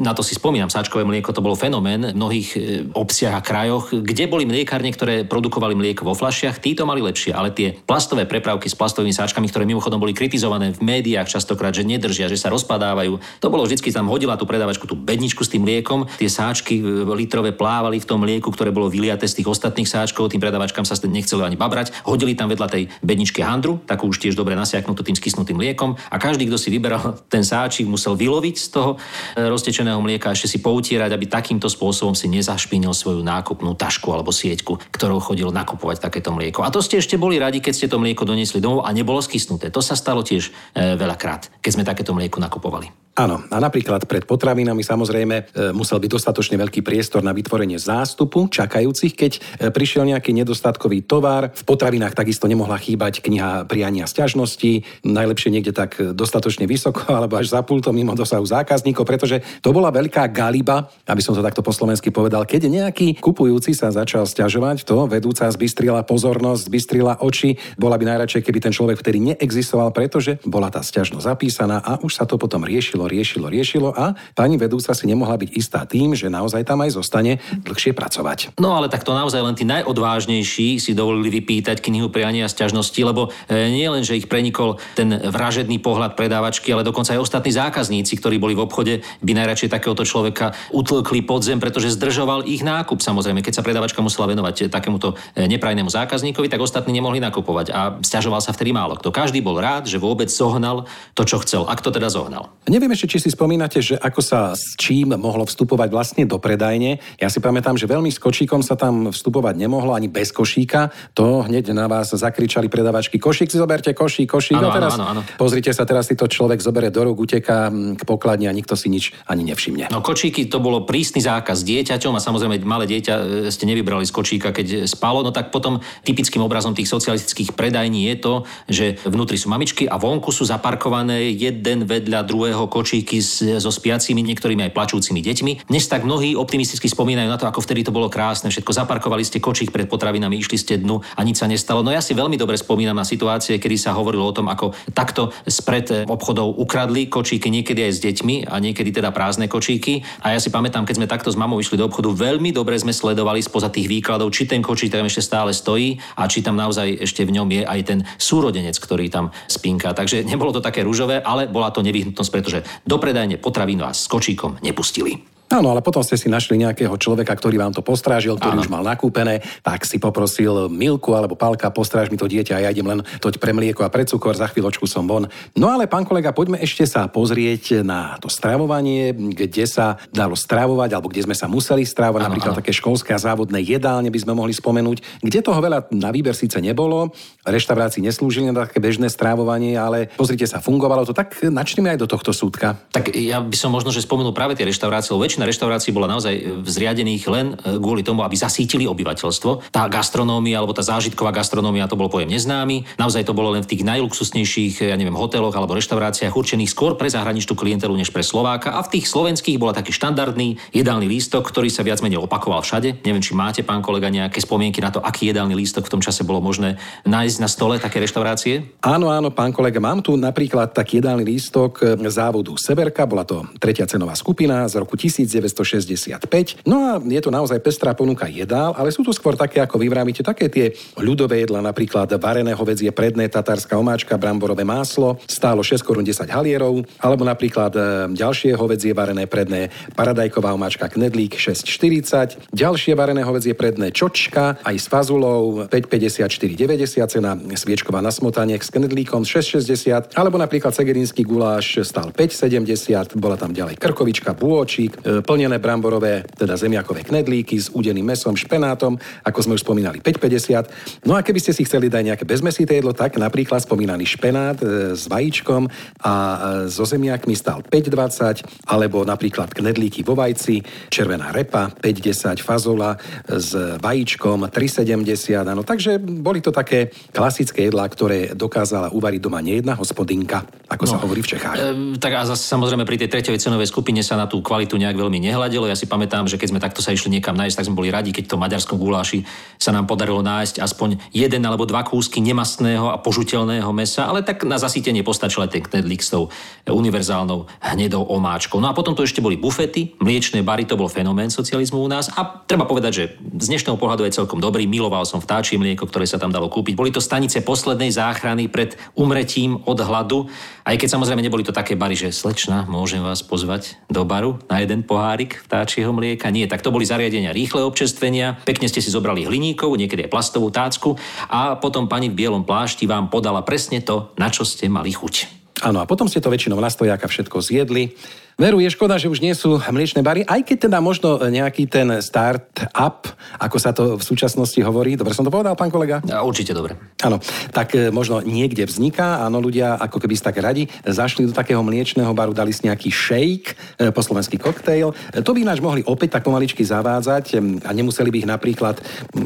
Na 0.00 0.16
to 0.16 0.24
si 0.24 0.32
spomínam, 0.32 0.72
sáčkové 0.72 1.04
mlieko 1.04 1.36
to 1.36 1.44
bolo 1.44 1.58
fenomén 1.58 2.00
v 2.00 2.16
mnohých 2.16 2.48
e, 2.54 2.58
obciach 2.96 3.34
a 3.36 3.44
krajoch, 3.44 3.92
kde 3.92 4.24
boli 4.30 4.48
mliekárne, 4.48 4.88
ktoré 4.94 5.28
produkovali 5.28 5.76
mlieko 5.76 6.08
vo 6.08 6.16
fľašiach, 6.16 6.64
títo 6.64 6.88
mali 6.88 7.04
lepšie, 7.04 7.36
ale 7.36 7.52
tie 7.52 7.76
plastové 7.84 8.24
prepravky 8.24 8.72
s 8.72 8.78
plastovými 8.78 9.12
sáčkami, 9.12 9.52
ktoré 9.52 9.68
mimochodom 9.68 10.00
boli 10.00 10.16
kritizované 10.16 10.72
v 10.72 10.80
médiách 10.80 11.28
častokrát, 11.28 11.76
že 11.76 11.84
nedržia, 11.84 12.32
že 12.32 12.40
sa 12.40 12.48
rozpadávajú. 12.48 13.20
To 13.44 13.52
bolo 13.52 13.68
vždycky 13.68 13.92
tam 13.92 14.08
hodila 14.08 14.40
tú 14.40 14.48
predávačku 14.48 14.88
tú 14.88 14.96
bedničku 14.96 15.44
s 15.44 15.52
tým 15.52 15.68
mliekom, 15.68 16.08
tie 16.16 16.32
sáčky 16.32 16.80
e, 16.80 16.82
litrové 17.12 17.52
plávali 17.52 18.00
v 18.00 18.08
tom 18.08 18.24
mlieku, 18.24 18.48
ktoré 18.48 18.72
bolo 18.72 18.88
vyliaté 18.88 19.28
z 19.28 19.42
tých 19.42 19.50
ostatných 19.52 19.84
sáčkov, 19.84 20.07
tým 20.12 20.40
predávačkám 20.40 20.86
sa 20.86 20.96
nechcelo 21.08 21.44
ani 21.44 21.58
babrať, 21.58 22.04
hodili 22.06 22.32
tam 22.38 22.48
vedľa 22.48 22.68
tej 22.68 22.82
bedničky 23.02 23.42
handru, 23.42 23.80
takú 23.84 24.08
už 24.08 24.22
tiež 24.22 24.34
dobre 24.38 24.54
nasiaknutú 24.54 25.02
tým 25.02 25.16
skysnutým 25.16 25.56
mliekom 25.58 25.96
a 25.96 26.16
každý, 26.16 26.46
kto 26.46 26.58
si 26.60 26.68
vyberal 26.70 27.18
ten 27.32 27.42
sáčik, 27.42 27.88
musel 27.88 28.14
vyloviť 28.14 28.56
z 28.56 28.68
toho 28.70 28.90
e, 28.94 29.46
roztečeného 29.48 29.98
mlieka 29.98 30.30
a 30.30 30.36
ešte 30.36 30.46
si 30.46 30.58
poutierať, 30.62 31.10
aby 31.14 31.26
takýmto 31.26 31.66
spôsobom 31.66 32.12
si 32.12 32.30
nezašpinil 32.30 32.92
svoju 32.92 33.24
nákupnú 33.24 33.74
tašku 33.74 34.12
alebo 34.12 34.30
sieťku, 34.30 34.92
ktorou 34.94 35.18
chodil 35.18 35.50
nakupovať 35.50 36.04
takéto 36.04 36.30
mlieko. 36.30 36.62
A 36.62 36.70
to 36.70 36.84
ste 36.84 37.00
ešte 37.00 37.18
boli 37.18 37.40
radi, 37.40 37.58
keď 37.58 37.74
ste 37.74 37.90
to 37.90 37.98
mlieko 37.98 38.28
doniesli 38.28 38.62
domov 38.62 38.86
a 38.86 38.94
nebolo 38.94 39.18
skysnuté. 39.24 39.72
To 39.72 39.82
sa 39.82 39.98
stalo 39.98 40.22
tiež 40.22 40.50
e, 40.76 40.94
veľakrát, 40.94 41.50
keď 41.58 41.70
sme 41.72 41.88
takéto 41.88 42.14
mlieko 42.14 42.38
nakupovali. 42.38 43.07
Áno, 43.18 43.42
a 43.50 43.58
napríklad 43.58 44.06
pred 44.06 44.22
potravinami 44.22 44.78
samozrejme 44.86 45.36
e, 45.50 45.74
musel 45.74 45.98
byť 45.98 46.06
dostatočne 46.06 46.54
veľký 46.54 46.86
priestor 46.86 47.18
na 47.26 47.34
vytvorenie 47.34 47.74
zástupu 47.74 48.46
čakajúcich, 48.46 49.10
keď 49.18 49.32
e, 49.34 49.40
prišiel 49.74 50.06
nejaký 50.06 50.30
nedostatkový 50.30 51.02
tovar. 51.02 51.50
V 51.50 51.66
potravinách 51.66 52.14
takisto 52.14 52.46
nemohla 52.46 52.78
chýbať 52.78 53.18
kniha 53.18 53.66
priania 53.66 54.06
sťažností, 54.06 55.02
najlepšie 55.02 55.50
niekde 55.50 55.74
tak 55.74 55.98
e, 55.98 56.14
dostatočne 56.14 56.70
vysoko 56.70 57.10
alebo 57.18 57.34
až 57.34 57.50
za 57.50 57.58
pultom 57.66 57.90
mimo 57.90 58.14
dosahu 58.14 58.46
zákazníkov, 58.46 59.02
pretože 59.02 59.42
to 59.66 59.74
bola 59.74 59.90
veľká 59.90 60.30
galiba, 60.30 60.86
aby 61.10 61.18
som 61.18 61.34
to 61.34 61.42
takto 61.42 61.58
po 61.58 61.74
slovensky 61.74 62.14
povedal, 62.14 62.46
keď 62.46 62.70
nejaký 62.70 63.18
kupujúci 63.18 63.74
sa 63.74 63.90
začal 63.90 64.30
sťažovať, 64.30 64.86
to 64.86 65.10
vedúca 65.10 65.50
zbystrila 65.50 66.06
pozornosť, 66.06 66.70
zbystrila 66.70 67.18
oči, 67.18 67.58
bola 67.74 67.98
by 67.98 68.14
najradšej, 68.14 68.46
keby 68.46 68.62
ten 68.62 68.70
človek 68.70 69.02
vtedy 69.02 69.34
neexistoval, 69.34 69.90
pretože 69.90 70.38
bola 70.46 70.70
tá 70.70 70.86
sťažnosť 70.86 71.26
zapísaná 71.26 71.82
a 71.82 71.98
už 71.98 72.14
sa 72.14 72.22
to 72.22 72.38
potom 72.38 72.62
riešilo 72.62 73.07
riešilo, 73.08 73.48
riešilo 73.48 73.90
a 73.96 74.12
pani 74.36 74.60
vedúca 74.60 74.92
si 74.92 75.08
nemohla 75.08 75.40
byť 75.40 75.50
istá 75.56 75.88
tým, 75.88 76.12
že 76.12 76.28
naozaj 76.28 76.62
tam 76.68 76.84
aj 76.84 76.94
zostane 76.94 77.40
dlhšie 77.64 77.96
pracovať. 77.96 78.60
No 78.60 78.76
ale 78.76 78.92
tak 78.92 79.02
to 79.02 79.16
naozaj 79.16 79.40
len 79.40 79.56
tí 79.56 79.64
najodvážnejší 79.64 80.78
si 80.78 80.92
dovolili 80.92 81.40
vypýtať 81.40 81.80
knihu 81.80 82.12
priania 82.12 82.44
a 82.44 82.52
sťažnosti, 82.52 83.00
lebo 83.00 83.32
e, 83.48 83.72
nie 83.72 83.88
len, 83.88 84.04
že 84.04 84.20
ich 84.20 84.28
prenikol 84.28 84.76
ten 84.92 85.08
vražedný 85.10 85.80
pohľad 85.80 86.14
predávačky, 86.14 86.70
ale 86.70 86.84
dokonca 86.84 87.16
aj 87.16 87.24
ostatní 87.24 87.56
zákazníci, 87.56 88.20
ktorí 88.20 88.36
boli 88.36 88.52
v 88.52 88.68
obchode, 88.68 89.00
by 89.24 89.32
najradšej 89.32 89.72
takéhoto 89.72 90.04
človeka 90.04 90.52
utlkli 90.70 91.24
pod 91.24 91.42
zem, 91.42 91.58
pretože 91.58 91.96
zdržoval 91.96 92.44
ich 92.44 92.60
nákup. 92.60 93.00
Samozrejme, 93.00 93.40
keď 93.40 93.58
sa 93.58 93.66
predávačka 93.66 94.04
musela 94.04 94.28
venovať 94.28 94.68
takémuto 94.68 95.16
e, 95.32 95.48
neprajnému 95.48 95.88
zákazníkovi, 95.88 96.52
tak 96.52 96.60
ostatní 96.60 96.92
nemohli 97.00 97.22
nakupovať 97.24 97.66
a 97.72 97.80
sťažoval 98.04 98.44
sa 98.44 98.52
vtedy 98.52 98.76
málo 98.76 98.98
kto. 98.98 99.14
Každý 99.14 99.40
bol 99.40 99.56
rád, 99.56 99.86
že 99.86 100.02
vôbec 100.02 100.28
zohnal 100.28 100.90
to, 101.14 101.22
čo 101.24 101.40
chcel, 101.40 101.64
ak 101.70 101.80
to 101.80 101.94
teda 101.94 102.10
zohnal. 102.10 102.50
Neviem 102.68 102.87
ešte, 102.92 103.16
či 103.16 103.18
si 103.24 103.30
spomínate, 103.32 103.80
že 103.80 103.94
ako 103.96 104.20
sa 104.20 104.52
s 104.52 104.76
čím 104.78 105.14
mohlo 105.16 105.44
vstupovať 105.44 105.88
vlastne 105.88 106.24
do 106.28 106.36
predajne. 106.36 107.00
Ja 107.20 107.28
si 107.32 107.38
pamätám, 107.38 107.76
že 107.76 107.88
veľmi 107.88 108.10
s 108.12 108.20
košíkom 108.20 108.60
sa 108.60 108.74
tam 108.76 109.10
vstupovať 109.10 109.54
nemohlo, 109.56 109.96
ani 109.96 110.10
bez 110.10 110.30
košíka. 110.30 110.90
To 111.16 111.44
hneď 111.44 111.72
na 111.72 111.86
vás 111.86 112.12
zakričali 112.12 112.70
predavačky, 112.70 113.20
košík 113.20 113.50
si 113.50 113.58
zoberte, 113.58 113.92
košík, 113.92 114.28
košík. 114.28 114.58
Áno, 114.58 114.70
a 114.70 114.76
teraz, 114.76 114.94
áno, 114.96 115.04
áno, 115.08 115.20
áno. 115.24 115.36
pozrite 115.40 115.72
sa, 115.72 115.88
teraz 115.88 116.08
si 116.08 116.14
to 116.14 116.28
človek 116.28 116.60
zoberie 116.60 116.92
do 116.92 117.04
rúk, 117.04 117.24
uteká 117.24 117.70
k 117.72 118.02
pokladni 118.06 118.46
a 118.48 118.52
nikto 118.52 118.78
si 118.78 118.88
nič 118.88 119.12
ani 119.28 119.44
nevšimne. 119.48 119.90
No 119.92 120.00
kočíky 120.04 120.48
to 120.48 120.62
bolo 120.62 120.84
prísny 120.84 121.20
zákaz 121.20 121.62
dieťaťom 121.62 122.14
a 122.16 122.20
samozrejme 122.20 122.60
malé 122.64 122.88
dieťa 122.88 123.14
e, 123.14 123.22
ste 123.52 123.64
nevybrali 123.68 124.04
z 124.06 124.12
kočíka, 124.12 124.54
keď 124.54 124.88
spalo, 124.88 125.20
no 125.20 125.30
tak 125.34 125.50
potom 125.52 125.80
typickým 126.04 126.40
obrazom 126.44 126.72
tých 126.72 126.88
socialistických 126.88 127.52
predajní 127.52 128.08
je 128.12 128.16
to, 128.18 128.34
že 128.68 128.86
vnútri 129.04 129.36
sú 129.36 129.52
mamičky 129.52 129.84
a 129.86 130.00
vonku 130.00 130.30
sú 130.32 130.46
zaparkované 130.48 131.34
jeden 131.34 131.84
vedľa 131.84 132.24
druhého 132.24 132.64
kočíky 132.78 133.18
so 133.58 133.74
spiacimi, 133.74 134.22
niektorými 134.22 134.70
aj 134.70 134.72
plačúcimi 134.78 135.18
deťmi. 135.18 135.66
Dnes 135.66 135.90
tak 135.90 136.06
mnohí 136.06 136.38
optimisticky 136.38 136.86
spomínajú 136.86 137.26
na 137.26 137.34
to, 137.34 137.50
ako 137.50 137.58
vtedy 137.58 137.82
to 137.82 137.90
bolo 137.90 138.06
krásne, 138.06 138.54
všetko 138.54 138.70
zaparkovali 138.70 139.26
ste 139.26 139.42
kočík 139.42 139.74
pred 139.74 139.90
potravinami, 139.90 140.38
išli 140.38 140.54
ste 140.54 140.78
dnu 140.78 141.02
a 141.02 141.20
nič 141.26 141.42
sa 141.42 141.50
nestalo. 141.50 141.82
No 141.82 141.90
ja 141.90 141.98
si 141.98 142.14
veľmi 142.14 142.38
dobre 142.38 142.54
spomínam 142.54 142.94
na 142.94 143.02
situácie, 143.02 143.58
kedy 143.58 143.74
sa 143.74 143.98
hovorilo 143.98 144.22
o 144.22 144.30
tom, 144.30 144.46
ako 144.46 144.70
takto 144.94 145.34
spred 145.42 146.06
obchodov 146.06 146.54
ukradli 146.54 147.10
kočíky 147.10 147.50
niekedy 147.50 147.82
aj 147.82 147.92
s 147.98 148.00
deťmi 148.06 148.46
a 148.46 148.54
niekedy 148.62 148.94
teda 148.94 149.10
prázdne 149.10 149.50
kočíky. 149.50 150.06
A 150.22 150.36
ja 150.36 150.38
si 150.38 150.54
pamätám, 150.54 150.86
keď 150.86 151.02
sme 151.02 151.10
takto 151.10 151.34
s 151.34 151.40
mamou 151.40 151.58
išli 151.58 151.74
do 151.74 151.90
obchodu, 151.90 152.14
veľmi 152.14 152.54
dobre 152.54 152.78
sme 152.78 152.94
sledovali 152.94 153.42
spoza 153.42 153.72
tých 153.74 153.90
výkladov, 153.90 154.30
či 154.30 154.46
ten 154.46 154.62
kočík 154.62 154.94
tam 154.94 155.08
ešte 155.08 155.26
stále 155.26 155.50
stojí 155.50 155.98
a 156.14 156.30
či 156.30 156.46
tam 156.46 156.54
naozaj 156.54 157.02
ešte 157.02 157.26
v 157.26 157.34
ňom 157.42 157.48
je 157.50 157.62
aj 157.66 157.80
ten 157.82 157.98
súrodenec, 158.22 158.78
ktorý 158.78 159.10
tam 159.10 159.34
spinka. 159.50 159.90
Takže 159.96 160.22
nebolo 160.22 160.54
to 160.54 160.62
také 160.62 160.86
rúžové, 160.86 161.18
ale 161.18 161.48
bola 161.48 161.72
to 161.72 161.82
nevyhnutnosť, 161.82 162.30
pretože 162.30 162.58
do 162.86 162.96
predajne 162.98 163.40
potravín 163.40 163.78
vás 163.78 164.04
s 164.04 164.10
kočíkom 164.10 164.58
nepustili. 164.62 165.37
Áno, 165.48 165.72
ale 165.72 165.80
potom 165.80 166.04
ste 166.04 166.20
si 166.20 166.28
našli 166.28 166.60
nejakého 166.60 166.92
človeka, 167.00 167.32
ktorý 167.32 167.56
vám 167.56 167.72
to 167.72 167.80
postrážil, 167.80 168.36
ktorý 168.36 168.60
Áno. 168.60 168.62
už 168.64 168.68
mal 168.68 168.84
nakúpené, 168.84 169.40
tak 169.64 169.88
si 169.88 169.96
poprosil 169.96 170.68
Milku 170.68 171.16
alebo 171.16 171.40
Palka, 171.40 171.72
postráž 171.72 172.12
mi 172.12 172.20
to 172.20 172.28
dieťa 172.28 172.60
a 172.60 172.68
ja 172.68 172.72
idem 172.72 172.84
len 172.84 173.00
toť 173.24 173.40
pre 173.40 173.56
mlieko 173.56 173.80
a 173.80 173.88
pre 173.88 174.04
cukor, 174.04 174.36
za 174.36 174.44
chvíľočku 174.44 174.84
som 174.84 175.08
von. 175.08 175.24
No 175.56 175.72
ale 175.72 175.88
pán 175.88 176.04
kolega, 176.04 176.36
poďme 176.36 176.60
ešte 176.60 176.84
sa 176.84 177.08
pozrieť 177.08 177.80
na 177.80 178.20
to 178.20 178.28
stravovanie, 178.28 179.16
kde 179.16 179.64
sa 179.64 179.96
dalo 180.12 180.36
stravovať, 180.36 180.92
alebo 180.92 181.08
kde 181.08 181.24
sme 181.24 181.32
sa 181.32 181.48
museli 181.48 181.88
stravovať, 181.88 182.20
Áno, 182.20 182.28
napríklad 182.28 182.52
áno. 182.52 182.60
také 182.60 182.76
školské 182.76 183.16
a 183.16 183.20
závodné 183.20 183.64
jedálne 183.64 184.12
by 184.12 184.20
sme 184.20 184.36
mohli 184.36 184.52
spomenúť, 184.52 185.24
kde 185.24 185.40
toho 185.40 185.64
veľa 185.64 185.88
na 185.96 186.12
výber 186.12 186.36
síce 186.36 186.60
nebolo, 186.60 187.08
reštaurácii 187.48 188.04
neslúžili 188.04 188.52
na 188.52 188.68
také 188.68 188.84
bežné 188.84 189.08
strávovanie, 189.08 189.80
ale 189.80 190.12
pozrite 190.12 190.44
sa, 190.44 190.60
fungovalo 190.60 191.08
to, 191.08 191.16
tak 191.16 191.40
načneme 191.40 191.88
aj 191.96 192.04
do 192.04 192.08
tohto 192.10 192.36
súdka. 192.36 192.76
Tak 192.92 193.16
ja 193.16 193.40
by 193.40 193.56
som 193.56 193.72
možno, 193.72 193.88
že 193.88 194.04
spomenul 194.04 194.36
práve 194.36 194.52
tie 194.52 194.68
reštaurácie, 194.68 195.16
väčšina 195.38 195.54
reštaurácií 195.54 195.94
bola 195.94 196.10
naozaj 196.10 196.34
e, 196.34 196.42
zriadených 196.66 197.22
len 197.30 197.54
e, 197.54 197.78
kvôli 197.78 198.02
tomu, 198.02 198.26
aby 198.26 198.34
zasítili 198.34 198.90
obyvateľstvo. 198.90 199.70
Tá 199.70 199.86
gastronómia 199.86 200.58
alebo 200.58 200.74
tá 200.74 200.82
zážitková 200.82 201.30
gastronómia, 201.30 201.86
to 201.86 201.94
bol 201.94 202.10
pojem 202.10 202.26
neznámy. 202.34 202.82
Naozaj 202.98 203.22
to 203.22 203.38
bolo 203.38 203.54
len 203.54 203.62
v 203.62 203.70
tých 203.70 203.86
najluxusnejších, 203.86 204.90
ja 204.90 204.98
neviem, 204.98 205.14
hoteloch 205.14 205.54
alebo 205.54 205.78
reštauráciách 205.78 206.34
určených 206.34 206.74
skôr 206.74 206.98
pre 206.98 207.06
zahraničnú 207.06 207.54
klientelu 207.54 207.94
než 207.94 208.10
pre 208.10 208.26
Slováka. 208.26 208.74
A 208.74 208.82
v 208.82 208.98
tých 208.98 209.06
slovenských 209.06 209.62
bola 209.62 209.70
taký 209.70 209.94
štandardný 209.94 210.58
jedálny 210.74 211.06
lístok, 211.06 211.46
ktorý 211.46 211.70
sa 211.70 211.86
viac 211.86 212.02
menej 212.02 212.18
opakoval 212.18 212.66
všade. 212.66 213.06
Neviem, 213.06 213.22
či 213.22 213.38
máte, 213.38 213.62
pán 213.62 213.78
kolega, 213.78 214.10
nejaké 214.10 214.42
spomienky 214.42 214.82
na 214.82 214.90
to, 214.90 214.98
aký 214.98 215.30
jedálny 215.30 215.54
lístok 215.54 215.86
v 215.86 215.92
tom 215.94 216.02
čase 216.02 216.26
bolo 216.26 216.42
možné 216.42 216.82
nájsť 217.06 217.38
na 217.38 217.46
stole 217.46 217.78
také 217.78 218.02
reštaurácie? 218.02 218.82
Áno, 218.82 219.14
áno, 219.14 219.30
pán 219.30 219.54
kolega, 219.54 219.78
mám 219.78 220.02
tu 220.02 220.18
napríklad 220.18 220.74
taký 220.74 220.98
jedálny 220.98 221.22
lístok 221.22 221.94
e, 221.94 222.10
závodu 222.10 222.50
Severka, 222.58 223.06
bola 223.06 223.22
to 223.22 223.46
tretia 223.62 223.86
cenová 223.86 224.16
skupina 224.16 224.66
z 224.66 224.80
roku 224.80 224.96
1965. 225.28 226.64
No 226.64 226.76
a 226.80 226.90
je 226.98 227.20
to 227.20 227.30
naozaj 227.30 227.60
pestrá 227.60 227.92
ponuka 227.92 228.24
jedál, 228.26 228.72
ale 228.74 228.88
sú 228.88 229.04
tu 229.04 229.12
skôr 229.12 229.36
také, 229.36 229.60
ako 229.60 229.76
vy 229.76 229.86
vravíte, 229.92 230.24
také 230.24 230.48
tie 230.48 230.72
ľudové 230.96 231.44
jedla, 231.44 231.60
napríklad 231.60 232.08
varené 232.16 232.56
hovedzie 232.56 232.90
predné, 232.90 233.28
tatárska 233.28 233.76
omáčka, 233.76 234.16
bramborové 234.16 234.64
máslo, 234.64 235.20
stálo 235.28 235.60
6 235.60 235.84
korún 235.84 236.04
10 236.04 236.26
halierov, 236.32 236.82
alebo 236.98 237.22
napríklad 237.22 237.72
e, 237.76 237.80
ďalšie 238.16 238.56
hovedzie 238.56 238.96
varené 238.96 239.28
predné, 239.28 239.68
paradajková 239.94 240.56
omáčka 240.56 240.88
knedlík 240.88 241.36
6,40, 241.36 242.50
ďalšie 242.50 242.96
varené 242.96 243.22
hovedzie 243.22 243.52
predné 243.52 243.92
čočka, 243.92 244.58
aj 244.64 244.76
s 244.76 244.86
fazulou 244.88 245.68
5,54,90 245.68 247.08
cena, 247.08 247.36
sviečková 247.36 248.00
na 248.00 248.10
smotaniek 248.14 248.60
s 248.60 248.70
knedlíkom 248.72 249.26
6,60, 249.26 250.14
alebo 250.14 250.38
napríklad 250.38 250.72
segedínsky 250.72 251.26
guláš 251.26 251.82
stal 251.84 252.14
5,70, 252.14 253.18
bola 253.18 253.34
tam 253.34 253.52
ďalej 253.52 253.76
krkovička, 253.78 254.32
bôčik, 254.34 254.98
e, 255.02 255.17
plnené 255.22 255.58
bramborové, 255.58 256.24
teda 256.36 256.58
zemiakové 256.58 257.06
knedlíky 257.06 257.56
s 257.58 257.70
údeným 257.72 258.04
mesom, 258.04 258.36
špenátom, 258.36 258.98
ako 259.24 259.38
sme 259.42 259.56
už 259.56 259.62
spomínali 259.64 260.02
5,50. 260.02 261.08
No 261.08 261.16
a 261.16 261.24
keby 261.24 261.40
ste 261.40 261.56
si 261.56 261.64
chceli 261.64 261.88
dať 261.88 262.14
nejaké 262.14 262.24
bezmesité 262.28 262.82
jedlo, 262.82 262.92
tak 262.92 263.16
napríklad 263.16 263.64
spomínaný 263.64 264.04
špenát 264.04 264.58
e, 264.60 264.92
s 264.92 265.08
vajíčkom 265.08 265.70
a 266.04 266.12
e, 266.12 266.36
so 266.68 266.84
zemiakmi 266.84 267.32
stal 267.32 267.64
5,20, 267.64 268.68
alebo 268.68 269.06
napríklad 269.08 269.54
knedlíky 269.54 270.04
vo 270.04 270.12
vajci, 270.18 270.60
červená 270.92 271.32
repa 271.32 271.72
5,10, 271.72 272.44
fazola 272.44 273.00
s 273.24 273.54
vajíčkom 273.80 274.50
3,70. 274.52 275.48
Áno, 275.48 275.64
takže 275.64 275.96
boli 276.02 276.44
to 276.44 276.52
také 276.52 276.92
klasické 277.14 277.70
jedlá, 277.70 277.88
ktoré 277.88 278.36
dokázala 278.36 278.92
uvariť 278.92 279.20
doma 279.22 279.40
nejedna 279.40 279.78
hospodinka, 279.78 280.44
ako 280.68 280.84
no. 280.84 280.90
sa 280.90 280.98
hovorí 281.00 281.24
v 281.24 281.30
Čechách. 281.32 281.56
Ehm, 281.56 281.96
tak 281.96 282.12
a 282.12 282.28
zase 282.28 282.44
samozrejme 282.44 282.84
pri 282.84 283.00
tej 283.00 283.08
tretej 283.08 283.40
cenovej 283.40 283.72
skupine 283.72 284.04
sa 284.04 284.20
na 284.20 284.28
tú 284.28 284.44
kvalitu 284.44 284.76
nejak 284.76 284.98
veľmi 284.98 285.07
nehľadilo. 285.16 285.64
Ja 285.64 285.72
si 285.72 285.88
pamätám, 285.88 286.28
že 286.28 286.36
keď 286.36 286.48
sme 286.52 286.60
takto 286.60 286.84
sa 286.84 286.92
išli 286.92 287.16
niekam 287.16 287.32
nájsť, 287.32 287.56
tak 287.56 287.66
sme 287.72 287.80
boli 287.80 287.88
radi, 287.88 288.12
keď 288.12 288.28
to 288.28 288.36
maďarskom 288.36 288.76
guláši 288.76 289.24
sa 289.56 289.72
nám 289.72 289.88
podarilo 289.88 290.20
nájsť 290.20 290.60
aspoň 290.60 291.00
jeden 291.16 291.40
alebo 291.48 291.64
dva 291.64 291.88
kúsky 291.88 292.20
nemastného 292.20 292.92
a 292.92 293.00
požuteľného 293.00 293.72
mesa, 293.72 294.04
ale 294.04 294.20
tak 294.20 294.44
na 294.44 294.60
zasítenie 294.60 295.00
postačil 295.00 295.48
aj 295.48 295.56
ten 295.56 295.64
knedlík 295.64 296.04
s 296.04 296.12
tou 296.12 296.28
univerzálnou 296.68 297.48
hnedou 297.64 298.04
omáčkou. 298.04 298.60
No 298.60 298.68
a 298.68 298.76
potom 298.76 298.92
tu 298.92 299.00
ešte 299.00 299.24
boli 299.24 299.40
bufety, 299.40 299.96
mliečné 300.04 300.44
bary, 300.44 300.68
to 300.68 300.76
bol 300.76 300.92
fenomén 300.92 301.32
socializmu 301.32 301.80
u 301.80 301.88
nás 301.88 302.12
a 302.12 302.44
treba 302.44 302.68
povedať, 302.68 302.92
že 302.92 303.04
z 303.40 303.46
dnešného 303.48 303.80
pohľadu 303.80 304.04
je 304.04 304.20
celkom 304.20 304.42
dobrý. 304.42 304.68
Miloval 304.68 305.08
som 305.08 305.24
vtáčie 305.24 305.56
mlieko, 305.56 305.88
ktoré 305.88 306.04
sa 306.04 306.20
tam 306.20 306.28
dalo 306.28 306.52
kúpiť. 306.52 306.76
Boli 306.76 306.92
to 306.92 307.00
stanice 307.00 307.40
poslednej 307.40 307.94
záchrany 307.94 308.50
pred 308.50 308.74
umretím 308.98 309.62
od 309.64 309.78
hladu, 309.78 310.26
aj 310.66 310.76
keď 310.76 310.88
samozrejme 310.98 311.22
neboli 311.22 311.46
to 311.46 311.54
také 311.54 311.78
bary, 311.78 311.94
že 311.94 312.10
slečna, 312.10 312.66
môžem 312.66 313.00
vás 313.00 313.22
pozvať 313.22 313.78
do 313.86 314.02
baru 314.02 314.42
na 314.50 314.58
jeden 314.58 314.82
pohárik 314.88 315.44
vtáčieho 315.44 315.92
mlieka. 315.92 316.32
Nie, 316.32 316.48
tak 316.48 316.64
to 316.64 316.72
boli 316.72 316.88
zariadenia 316.88 317.36
rýchle 317.36 317.60
občerstvenia. 317.68 318.40
Pekne 318.48 318.72
ste 318.72 318.80
si 318.80 318.88
zobrali 318.88 319.28
hliníkovú, 319.28 319.76
niekedy 319.76 320.08
aj 320.08 320.12
plastovú 320.12 320.48
tácku 320.48 320.96
a 321.28 321.60
potom 321.60 321.84
pani 321.84 322.08
v 322.08 322.24
bielom 322.24 322.48
plášti 322.48 322.88
vám 322.88 323.12
podala 323.12 323.44
presne 323.44 323.84
to, 323.84 324.16
na 324.16 324.32
čo 324.32 324.48
ste 324.48 324.72
mali 324.72 324.96
chuť. 324.96 325.38
Áno, 325.68 325.82
a 325.82 325.90
potom 325.90 326.06
ste 326.08 326.22
to 326.22 326.32
väčšinou 326.32 326.56
na 326.56 326.70
stojáka 326.72 327.10
všetko 327.10 327.44
zjedli. 327.44 327.92
Veru, 328.38 328.62
je 328.62 328.70
škoda, 328.70 328.94
že 329.02 329.10
už 329.10 329.18
nie 329.18 329.34
sú 329.34 329.58
mliečne 329.58 329.98
bary, 329.98 330.22
aj 330.22 330.46
keď 330.46 330.70
teda 330.70 330.78
možno 330.78 331.18
nejaký 331.18 331.66
ten 331.66 331.90
start-up, 331.98 333.10
ako 333.34 333.56
sa 333.58 333.74
to 333.74 333.98
v 333.98 334.02
súčasnosti 334.06 334.62
hovorí. 334.62 334.94
Dobre 334.94 335.10
som 335.10 335.26
to 335.26 335.34
povedal, 335.34 335.58
pán 335.58 335.74
kolega? 335.74 335.98
A 336.06 336.22
určite 336.22 336.54
dobre. 336.54 336.78
Áno, 337.02 337.18
tak 337.50 337.74
e, 337.74 337.90
možno 337.90 338.22
niekde 338.22 338.62
vzniká, 338.62 339.26
áno, 339.26 339.42
ľudia 339.42 339.74
ako 339.82 339.98
keby 339.98 340.14
si 340.14 340.22
tak 340.22 340.38
radi, 340.38 340.70
zašli 340.86 341.26
do 341.26 341.34
takého 341.34 341.58
mliečného 341.66 342.14
baru, 342.14 342.30
dali 342.30 342.54
si 342.54 342.62
nejaký 342.70 342.94
shake, 342.94 343.58
e, 343.74 343.90
po 343.90 344.06
slovenský 344.06 344.38
koktejl. 344.38 344.94
E, 344.94 345.18
To 345.18 345.34
by 345.34 345.42
ináč 345.42 345.58
mohli 345.58 345.82
opäť 345.82 346.22
tak 346.22 346.30
pomaličky 346.30 346.62
zavádzať 346.62 347.42
a 347.66 347.70
nemuseli 347.74 348.06
by 348.06 348.22
ich 348.22 348.30
napríklad 348.30 348.78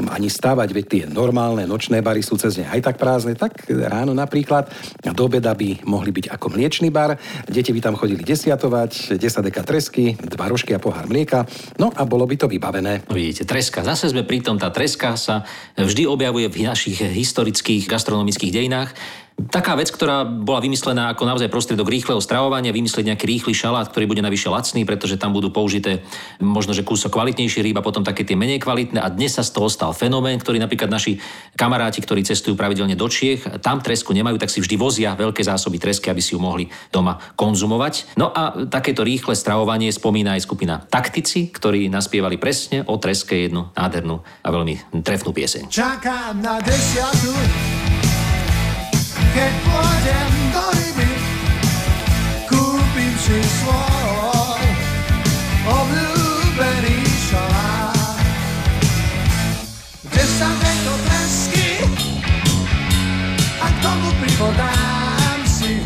ani 0.08 0.32
stavať, 0.32 0.68
veď 0.72 0.84
tie 0.88 1.02
normálne 1.04 1.68
nočné 1.68 2.00
bary 2.00 2.24
sú 2.24 2.40
cez 2.40 2.56
ne 2.56 2.64
aj 2.64 2.80
tak 2.80 2.96
prázdne, 2.96 3.36
tak 3.36 3.60
ráno 3.68 4.16
napríklad 4.16 4.72
do 5.04 5.28
obeda 5.28 5.52
by 5.52 5.84
mohli 5.84 6.16
byť 6.16 6.32
ako 6.32 6.56
mliečný 6.56 6.88
bar. 6.88 7.20
Deti 7.44 7.76
by 7.76 7.80
tam 7.84 8.00
chodili 8.00 8.24
desiatovať, 8.24 9.01
10 9.10 9.18
deka 9.42 9.62
tresky, 9.66 10.14
dva 10.18 10.46
rožky 10.46 10.76
a 10.76 10.82
pohár 10.82 11.10
mlieka, 11.10 11.48
no 11.80 11.90
a 11.90 12.02
bolo 12.06 12.28
by 12.28 12.36
to 12.38 12.46
vybavené. 12.46 13.02
No 13.08 13.16
vidíte, 13.16 13.48
treska. 13.48 13.82
Zase 13.82 14.10
sme 14.10 14.22
pri 14.22 14.44
tom, 14.44 14.60
tá 14.60 14.70
treska 14.70 15.18
sa 15.18 15.42
vždy 15.74 16.06
objavuje 16.06 16.46
v 16.46 16.68
našich 16.68 17.02
historických 17.02 17.90
gastronomických 17.90 18.52
dejinách. 18.52 18.90
Taká 19.48 19.74
vec, 19.74 19.88
ktorá 19.90 20.22
bola 20.28 20.62
vymyslená 20.62 21.10
ako 21.10 21.24
naozaj 21.26 21.48
prostriedok 21.48 21.88
rýchleho 21.88 22.20
stravovania, 22.20 22.70
vymyslieť 22.70 23.10
nejaký 23.10 23.24
rýchly 23.26 23.52
šalát, 23.56 23.88
ktorý 23.88 24.06
bude 24.06 24.22
navyše 24.22 24.52
lacný, 24.52 24.84
pretože 24.84 25.16
tam 25.16 25.32
budú 25.32 25.48
použité 25.48 26.04
možno, 26.38 26.76
že 26.76 26.86
kúsok 26.86 27.16
kvalitnejší 27.16 27.64
rýb 27.64 27.80
potom 27.82 28.06
také 28.06 28.22
tie 28.22 28.38
menej 28.38 28.62
kvalitné. 28.62 29.02
A 29.02 29.10
dnes 29.10 29.34
sa 29.34 29.42
z 29.42 29.50
toho 29.56 29.66
stal 29.72 29.90
fenomén, 29.96 30.38
ktorý 30.38 30.60
napríklad 30.60 30.92
naši 30.92 31.18
kamaráti, 31.56 32.04
ktorí 32.04 32.22
cestujú 32.22 32.54
pravidelne 32.54 32.94
do 32.94 33.08
Čiech, 33.08 33.58
tam 33.64 33.80
tresku 33.80 34.12
nemajú, 34.14 34.38
tak 34.38 34.52
si 34.52 34.62
vždy 34.62 34.76
vozia 34.78 35.16
veľké 35.18 35.42
zásoby 35.42 35.80
tresky, 35.82 36.12
aby 36.12 36.22
si 36.22 36.36
ju 36.36 36.40
mohli 36.40 36.68
doma 36.92 37.18
konzumovať. 37.34 38.14
No 38.20 38.30
a 38.30 38.68
takéto 38.68 39.02
rýchle 39.02 39.34
stravovanie 39.34 39.88
spomína 39.90 40.36
aj 40.36 40.44
skupina 40.44 40.84
Taktici, 40.84 41.48
ktorí 41.48 41.88
naspievali 41.88 42.36
presne 42.36 42.84
o 42.84 43.00
treske 43.00 43.48
jednu 43.48 43.72
nádhernú 43.72 44.20
a 44.20 44.48
veľmi 44.52 45.02
trefnú 45.02 45.32
pieseň. 45.32 45.72
Čakám 45.72 46.38
na 46.38 46.60
desiatu, 46.60 47.32
keď 49.32 49.52
pôjdem 49.64 50.32
do 50.52 50.64
ryby, 50.76 51.12
kúpim 52.52 53.14
si 53.16 53.40
svoj 53.40 54.64
obľúbený 55.64 57.00
šalát. 57.32 58.20
Desaťko 60.12 60.92
tresky 61.08 61.68
a 63.56 63.66
k 63.72 63.76
tomu 63.80 64.08
pivo 64.20 64.52
dám 64.52 65.40
si. 65.48 65.80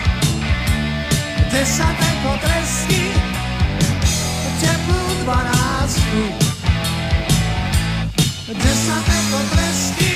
Desaťko 1.46 2.32
tresky, 2.42 3.14
teplú 4.58 5.06
dvanáctku. 5.22 6.22
Desaťko 8.50 9.38
tresky, 9.54 10.15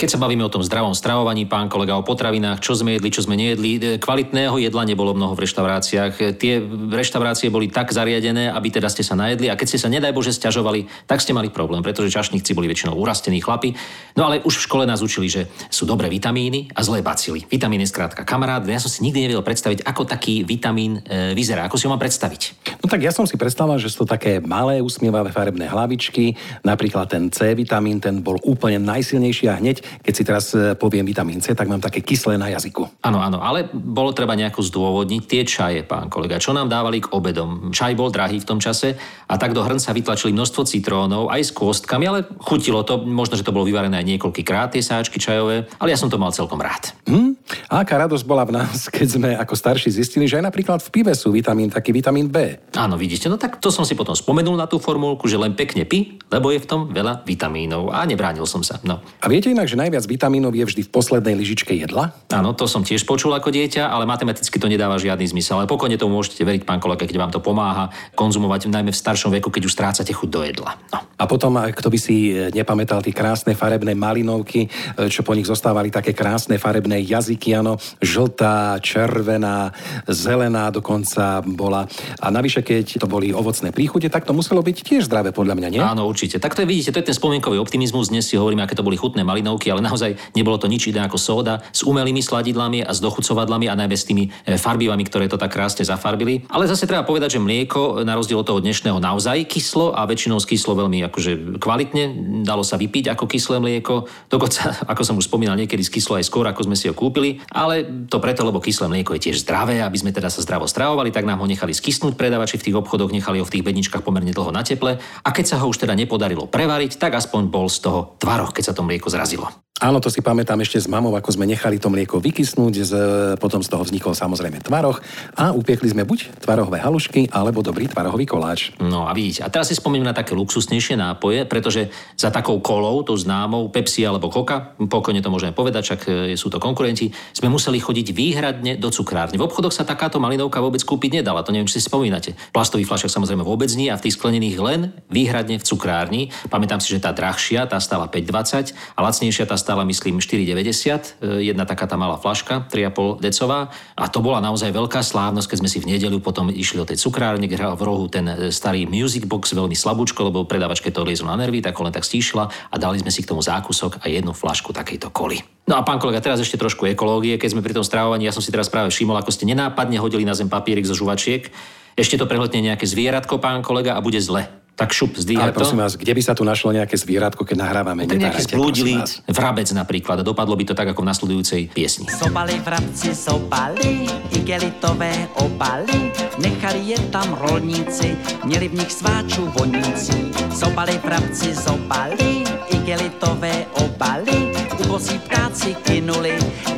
Keď 0.00 0.16
sa 0.16 0.22
bavíme 0.24 0.40
o 0.40 0.48
tom 0.48 0.64
zdravom 0.64 0.96
stravovaní, 0.96 1.44
pán 1.44 1.68
kolega, 1.68 1.92
o 1.92 2.00
potravinách, 2.00 2.64
čo 2.64 2.72
sme 2.72 2.96
jedli, 2.96 3.12
čo 3.12 3.20
sme 3.20 3.36
nejedli, 3.36 3.70
e, 3.76 3.80
kvalitného 4.00 4.56
jedla 4.56 4.88
nebolo 4.88 5.12
mnoho 5.12 5.36
v 5.36 5.44
reštauráciách. 5.44 6.12
E, 6.16 6.22
Tie 6.40 6.56
reštaurácie 6.88 7.52
boli 7.52 7.68
tak 7.68 7.92
zariadené, 7.92 8.48
aby 8.48 8.72
teda 8.72 8.88
ste 8.88 9.04
sa 9.04 9.12
najedli 9.12 9.52
a 9.52 9.60
keď 9.60 9.66
ste 9.68 9.76
sa 9.76 9.92
nedaj 9.92 10.16
Bože 10.16 10.32
sťažovali, 10.32 11.04
tak 11.04 11.20
ste 11.20 11.36
mali 11.36 11.52
problém, 11.52 11.84
pretože 11.84 12.16
čašníci 12.16 12.56
boli 12.56 12.72
väčšinou 12.72 12.96
urastení 12.96 13.44
chlapi. 13.44 13.76
No 14.16 14.24
ale 14.24 14.40
už 14.40 14.64
v 14.64 14.66
škole 14.72 14.84
nás 14.88 15.04
učili, 15.04 15.28
že 15.28 15.52
sú 15.68 15.84
dobré 15.84 16.08
vitamíny 16.08 16.72
a 16.72 16.80
zlé 16.80 17.04
bacily. 17.04 17.44
Vitamín 17.44 17.84
je 17.84 17.92
skrátka 17.92 18.24
kamarát. 18.24 18.64
Ja 18.64 18.80
som 18.80 18.88
si 18.88 19.04
nikdy 19.04 19.28
nevedel 19.28 19.44
predstaviť, 19.44 19.84
ako 19.84 20.08
taký 20.08 20.48
vitamín 20.48 21.04
e, 21.04 21.36
vyzerá. 21.36 21.68
Ako 21.68 21.76
si 21.76 21.84
ho 21.84 21.92
mám 21.92 22.00
predstaviť? 22.00 22.72
No 22.80 22.88
tak 22.88 23.04
ja 23.04 23.12
som 23.12 23.28
si 23.28 23.36
predstavoval, 23.36 23.76
že 23.76 23.92
sú 23.92 24.08
to 24.08 24.16
také 24.16 24.40
malé 24.40 24.80
usmievavé 24.80 25.28
farebné 25.28 25.68
hlavičky, 25.68 26.40
napríklad 26.64 27.12
ten 27.12 27.28
C 27.28 27.52
vitamín, 27.52 28.00
ten 28.00 28.24
bol 28.24 28.40
úplne 28.48 28.80
najsilnejší 28.80 29.44
a 29.52 29.60
hneď, 29.60 29.89
keď 29.98 30.12
si 30.14 30.22
teraz 30.22 30.54
e, 30.54 30.78
poviem 30.78 31.02
vitamín 31.04 31.42
C, 31.42 31.52
tak 31.52 31.66
mám 31.66 31.82
také 31.82 32.00
kyslé 32.00 32.38
na 32.38 32.48
jazyku. 32.54 33.02
Áno, 33.02 33.18
áno, 33.18 33.42
ale 33.42 33.66
bolo 33.72 34.14
treba 34.14 34.38
nejako 34.38 34.62
zdôvodniť 34.62 35.22
tie 35.26 35.42
čaje, 35.42 35.80
pán 35.82 36.06
kolega. 36.06 36.38
Čo 36.38 36.54
nám 36.54 36.70
dávali 36.70 37.02
k 37.02 37.10
obedom? 37.10 37.74
Čaj 37.74 37.98
bol 37.98 38.14
drahý 38.14 38.40
v 38.42 38.48
tom 38.48 38.58
čase 38.62 38.94
a 39.26 39.34
tak 39.38 39.56
do 39.56 39.62
hrnca 39.64 39.90
vytlačili 39.90 40.30
množstvo 40.36 40.62
citrónov 40.66 41.32
aj 41.32 41.40
s 41.48 41.50
kôstkami, 41.50 42.04
ale 42.06 42.26
chutilo 42.44 42.86
to, 42.86 43.02
možno, 43.02 43.40
že 43.40 43.46
to 43.46 43.54
bolo 43.54 43.66
vyvarené 43.66 43.98
aj 43.98 44.06
niekoľkýkrát 44.06 44.74
tie 44.74 44.82
sáčky 44.84 45.18
čajové, 45.18 45.66
ale 45.80 45.88
ja 45.90 45.98
som 45.98 46.12
to 46.12 46.20
mal 46.20 46.30
celkom 46.30 46.60
rád. 46.60 46.92
Hm? 47.08 47.34
A 47.72 47.82
aká 47.82 47.98
radosť 47.98 48.24
bola 48.28 48.44
v 48.44 48.60
nás, 48.60 48.86
keď 48.96 49.08
sme 49.08 49.30
ako 49.34 49.54
starší 49.56 49.90
zistili, 49.90 50.28
že 50.28 50.38
aj 50.38 50.52
napríklad 50.52 50.78
v 50.84 50.90
pive 50.92 51.12
sú 51.16 51.32
vitamín, 51.32 51.72
taký 51.72 51.90
vitamín 51.96 52.28
B. 52.28 52.60
Áno, 52.76 53.00
vidíte, 53.00 53.32
no 53.32 53.40
tak 53.40 53.58
to 53.58 53.72
som 53.72 53.88
si 53.88 53.96
potom 53.96 54.12
spomenul 54.12 54.54
na 54.54 54.68
tú 54.68 54.76
formulku, 54.76 55.24
že 55.26 55.40
len 55.40 55.56
pekne 55.56 55.88
pi, 55.88 56.20
lebo 56.28 56.52
je 56.52 56.60
v 56.60 56.68
tom 56.68 56.80
veľa 56.92 57.24
vitamínov 57.24 57.90
a 57.94 58.04
nebránil 58.04 58.44
som 58.44 58.60
sa. 58.60 58.76
No. 58.84 59.00
A 59.00 59.26
viete 59.32 59.48
inak, 59.48 59.66
že 59.66 59.79
najviac 59.80 60.04
vitamínov 60.04 60.52
je 60.52 60.64
vždy 60.68 60.82
v 60.84 60.90
poslednej 60.92 61.32
lyžičke 61.32 61.72
jedla? 61.72 62.12
Áno, 62.28 62.52
to 62.52 62.68
som 62.68 62.84
tiež 62.84 63.08
počul 63.08 63.32
ako 63.32 63.48
dieťa, 63.48 63.88
ale 63.88 64.04
matematicky 64.04 64.60
to 64.60 64.68
nedáva 64.68 65.00
žiadny 65.00 65.24
zmysel. 65.24 65.64
Ale 65.64 65.70
pokojne 65.70 65.96
tomu 65.96 66.20
môžete 66.20 66.44
veriť, 66.44 66.68
pán 66.68 66.78
kolega, 66.84 67.08
keď 67.08 67.16
vám 67.16 67.32
to 67.32 67.40
pomáha 67.40 67.88
konzumovať 68.12 68.68
najmä 68.68 68.92
v 68.92 69.00
staršom 69.00 69.32
veku, 69.40 69.48
keď 69.48 69.62
už 69.64 69.72
strácate 69.72 70.12
chuť 70.12 70.28
do 70.28 70.40
jedla. 70.44 70.76
No. 70.92 71.00
A 71.16 71.24
potom, 71.24 71.56
a 71.56 71.72
kto 71.72 71.88
by 71.88 71.98
si 72.00 72.32
e, 72.32 72.52
nepamätal 72.52 73.00
tie 73.00 73.16
krásne 73.16 73.56
farebné 73.56 73.96
malinovky, 73.96 74.68
e, 74.68 74.68
čo 75.08 75.24
po 75.24 75.32
nich 75.32 75.48
zostávali 75.48 75.88
také 75.88 76.12
krásne 76.12 76.60
farebné 76.60 77.00
jazyky, 77.00 77.56
áno, 77.56 77.80
žltá, 78.04 78.76
červená, 78.84 79.72
zelená 80.08 80.68
dokonca 80.68 81.40
bola. 81.44 81.88
A 82.20 82.28
navyše, 82.28 82.60
keď 82.60 83.00
to 83.00 83.06
boli 83.08 83.32
ovocné 83.32 83.72
príchute, 83.72 84.08
tak 84.12 84.28
to 84.28 84.36
muselo 84.36 84.60
byť 84.60 84.76
tiež 84.84 85.02
zdravé 85.08 85.32
podľa 85.32 85.56
mňa, 85.56 85.68
nie? 85.72 85.80
Áno, 85.80 86.04
určite. 86.04 86.36
Tak 86.36 86.52
to 86.52 86.64
je, 86.64 86.68
vidíte, 86.68 86.92
to 86.92 87.00
je 87.00 87.08
ten 87.12 87.16
spomienkový 87.16 87.56
optimizmus. 87.56 88.12
Dnes 88.12 88.28
si 88.28 88.36
hovoríme, 88.36 88.64
aké 88.64 88.76
to 88.76 88.84
boli 88.84 88.98
chutné 88.98 89.24
malinovky, 89.24 89.69
ale 89.70 89.82
naozaj 89.82 90.18
nebolo 90.34 90.58
to 90.58 90.66
nič 90.66 90.90
iné 90.90 91.06
ako 91.06 91.16
sóda 91.16 91.62
s 91.70 91.86
umelými 91.86 92.20
sladidlami 92.20 92.82
a 92.84 92.90
s 92.90 92.98
dochucovadlami 92.98 93.70
a 93.70 93.78
najmä 93.78 93.96
s 93.96 94.04
tými 94.04 94.28
e, 94.44 94.58
farbivami, 94.58 95.06
ktoré 95.06 95.30
to 95.30 95.38
tak 95.38 95.54
krásne 95.54 95.86
zafarbili. 95.86 96.44
Ale 96.50 96.66
zase 96.66 96.90
treba 96.90 97.06
povedať, 97.06 97.38
že 97.38 97.40
mlieko 97.42 98.02
na 98.02 98.18
rozdiel 98.18 98.42
od 98.42 98.46
toho 98.46 98.60
dnešného 98.60 98.98
naozaj 98.98 99.46
kyslo 99.46 99.94
a 99.94 100.04
väčšinou 100.06 100.42
skyslo 100.42 100.74
veľmi 100.74 101.06
akože 101.06 101.62
kvalitne. 101.62 102.04
Dalo 102.42 102.66
sa 102.66 102.74
vypiť 102.74 103.14
ako 103.14 103.24
kyslé 103.30 103.62
mlieko. 103.62 104.10
Dokonca, 104.26 104.74
ako 104.92 105.02
som 105.06 105.18
už 105.18 105.30
spomínal, 105.30 105.54
niekedy 105.54 105.84
skyslo 105.86 106.18
aj 106.18 106.26
skôr, 106.26 106.46
ako 106.48 106.66
sme 106.66 106.76
si 106.76 106.90
ho 106.90 106.94
kúpili. 106.96 107.38
Ale 107.54 107.86
to 108.08 108.18
preto, 108.18 108.42
lebo 108.42 108.58
kyslé 108.58 108.88
mlieko 108.90 109.14
je 109.14 109.30
tiež 109.30 109.44
zdravé, 109.44 109.78
aby 109.84 109.96
sme 110.00 110.10
teda 110.10 110.32
sa 110.32 110.42
zdravo 110.42 110.66
stravovali, 110.66 111.14
tak 111.14 111.28
nám 111.28 111.42
ho 111.42 111.46
nechali 111.46 111.76
skysnúť 111.76 112.16
predavači 112.16 112.58
v 112.58 112.66
tých 112.70 112.78
obchodoch, 112.78 113.12
nechali 113.12 113.38
ho 113.38 113.46
v 113.46 113.52
tých 113.52 113.66
bedničkách 113.66 114.02
pomerne 114.02 114.34
dlho 114.34 114.50
na 114.50 114.64
teple. 114.64 114.96
A 114.98 115.28
keď 115.30 115.44
sa 115.54 115.56
ho 115.60 115.68
už 115.68 115.84
teda 115.84 115.92
nepodarilo 115.92 116.48
prevariť, 116.48 116.96
tak 116.96 117.18
aspoň 117.18 117.52
bol 117.52 117.68
z 117.68 117.84
toho 117.84 118.16
tvaroh, 118.16 118.50
keď 118.50 118.72
sa 118.72 118.76
to 118.76 118.86
mlieko 118.86 119.12
zrazilo. 119.12 119.59
Áno, 119.80 119.96
to 119.96 120.12
si 120.12 120.20
pamätám 120.20 120.60
ešte 120.60 120.76
s 120.76 120.84
mamou, 120.84 121.16
ako 121.16 121.40
sme 121.40 121.48
nechali 121.48 121.80
to 121.80 121.88
mlieko 121.88 122.20
vykysnúť, 122.20 122.74
z, 122.84 122.92
potom 123.40 123.64
z 123.64 123.72
toho 123.72 123.80
vznikol 123.80 124.12
samozrejme 124.12 124.60
tvaroh 124.60 125.00
a 125.40 125.56
upiekli 125.56 125.88
sme 125.88 126.04
buď 126.04 126.36
tvarohové 126.36 126.84
halušky, 126.84 127.32
alebo 127.32 127.64
dobrý 127.64 127.88
tvarohový 127.88 128.28
koláč. 128.28 128.76
No 128.76 129.08
a 129.08 129.16
vidíte, 129.16 129.40
a 129.40 129.48
teraz 129.48 129.72
si 129.72 129.80
spomínam 129.80 130.12
na 130.12 130.16
také 130.16 130.36
luxusnejšie 130.36 131.00
nápoje, 131.00 131.48
pretože 131.48 131.88
za 132.12 132.28
takou 132.28 132.60
kolou, 132.60 133.00
tou 133.08 133.16
známou 133.16 133.72
Pepsi 133.72 134.04
alebo 134.04 134.28
Coca, 134.28 134.76
pokojne 134.76 135.24
to 135.24 135.32
môžeme 135.32 135.56
povedať, 135.56 135.82
však 135.88 136.00
e, 136.04 136.36
sú 136.36 136.52
to 136.52 136.60
konkurenti, 136.60 137.08
sme 137.32 137.48
museli 137.48 137.80
chodiť 137.80 138.12
výhradne 138.12 138.76
do 138.76 138.92
cukrárne. 138.92 139.40
V 139.40 139.48
obchodoch 139.48 139.72
sa 139.72 139.88
takáto 139.88 140.20
malinovka 140.20 140.60
vôbec 140.60 140.84
kúpiť 140.84 141.24
nedala, 141.24 141.40
to 141.40 141.56
neviem, 141.56 141.64
či 141.64 141.80
si 141.80 141.88
spomínate. 141.88 142.36
Plastový 142.52 142.84
fľašok 142.84 143.08
samozrejme 143.08 143.40
vôbec 143.40 143.72
nie 143.72 143.88
a 143.88 143.96
v 143.96 144.04
tých 144.04 144.20
sklenených 144.20 144.56
len 144.60 144.80
výhradne 145.08 145.56
v 145.56 145.64
cukrárni. 145.64 146.28
Pamätám 146.52 146.84
si, 146.84 146.92
že 146.92 147.00
tá 147.00 147.16
drahšia, 147.16 147.64
tá 147.64 147.80
stála 147.80 148.12
5,20 148.12 148.76
a 148.76 149.00
lacnejšia 149.00 149.48
tá 149.48 149.56
stála 149.70 149.86
myslím 149.86 150.18
4,90. 150.18 151.22
E, 151.22 151.46
Jedna 151.46 151.62
taká 151.62 151.86
tá 151.86 151.94
malá 151.94 152.18
flaška, 152.18 152.66
3,5 152.66 153.22
decová. 153.22 153.70
A 153.94 154.10
to 154.10 154.18
bola 154.18 154.42
naozaj 154.42 154.74
veľká 154.74 154.98
slávnosť, 154.98 155.46
keď 155.46 155.58
sme 155.62 155.70
si 155.70 155.78
v 155.78 155.94
nedeľu 155.94 156.18
potom 156.18 156.50
išli 156.50 156.82
do 156.82 156.90
tej 156.90 156.98
cukrárne, 156.98 157.46
kde 157.46 157.54
hral 157.54 157.78
v 157.78 157.86
rohu 157.86 158.10
ten 158.10 158.26
e, 158.26 158.50
starý 158.50 158.90
music 158.90 159.30
box, 159.30 159.54
veľmi 159.54 159.78
slabúčko, 159.78 160.26
lebo 160.26 160.42
predávačke 160.42 160.90
to 160.90 161.06
liezlo 161.06 161.30
na 161.30 161.38
nervy, 161.38 161.62
tak 161.62 161.78
ho 161.78 161.86
len 161.86 161.94
tak 161.94 162.02
stíšila 162.02 162.50
a 162.50 162.74
dali 162.82 162.98
sme 162.98 163.14
si 163.14 163.22
k 163.22 163.30
tomu 163.30 163.46
zákusok 163.46 164.02
a 164.02 164.10
jednu 164.10 164.34
flašku 164.34 164.74
takejto 164.74 165.14
koli. 165.14 165.38
No 165.70 165.78
a 165.78 165.86
pán 165.86 166.02
kolega, 166.02 166.18
teraz 166.18 166.42
ešte 166.42 166.58
trošku 166.58 166.90
ekológie, 166.90 167.38
keď 167.38 167.54
sme 167.54 167.62
pri 167.62 167.78
tom 167.78 167.86
stravovaní, 167.86 168.26
ja 168.26 168.34
som 168.34 168.42
si 168.42 168.50
teraz 168.50 168.66
práve 168.66 168.90
všimol, 168.90 169.14
ako 169.22 169.30
ste 169.30 169.46
nenápadne 169.46 170.02
hodili 170.02 170.26
na 170.26 170.34
zem 170.34 170.50
papierik 170.50 170.82
zo 170.82 170.98
žuvačiek. 170.98 171.46
Ešte 171.94 172.18
to 172.18 172.26
prehletne 172.26 172.74
nejaké 172.74 172.90
zvieratko, 172.90 173.38
pán 173.38 173.62
kolega, 173.62 173.94
a 173.94 174.02
bude 174.02 174.18
zle. 174.18 174.59
Tak 174.80 174.96
šup, 174.96 175.12
Ale 175.12 175.22
zdvíhať 175.28 175.52
to. 175.52 175.58
prosím 175.60 175.78
vás, 175.84 175.92
kde 175.92 176.12
by 176.16 176.22
sa 176.24 176.32
tu 176.32 176.40
našlo 176.40 176.72
nejaké 176.72 176.96
zvieratko, 176.96 177.44
keď 177.44 177.56
nahrávame? 177.68 178.08
Tak 178.08 178.48
prosím 178.48 179.04
vás. 179.04 179.20
vrabec 179.28 179.68
napríklad. 179.76 180.16
A 180.20 180.24
dopadlo 180.24 180.56
by 180.56 180.64
to 180.64 180.72
tak, 180.72 180.88
ako 180.96 181.04
v 181.04 181.08
nasledujúcej 181.12 181.60
piesni. 181.68 182.08
Sobali 182.08 182.56
vrabci 182.64 183.12
sobali, 183.12 184.08
igelitové 184.32 185.28
obaly, 185.44 186.16
nechali 186.40 186.96
je 186.96 186.98
tam 187.12 187.28
rolníci, 187.44 188.16
měli 188.48 188.72
v 188.72 188.74
nich 188.80 188.92
sváčů 188.92 189.52
vonící. 189.52 190.32
Sobali 190.56 190.96
vrabci 191.04 191.52
sobali, 191.52 192.48
igelitové 192.72 193.68
obaly, 193.84 194.56
ubozí 194.80 195.20
ptáci 195.28 195.76
kynuli, 195.84 196.32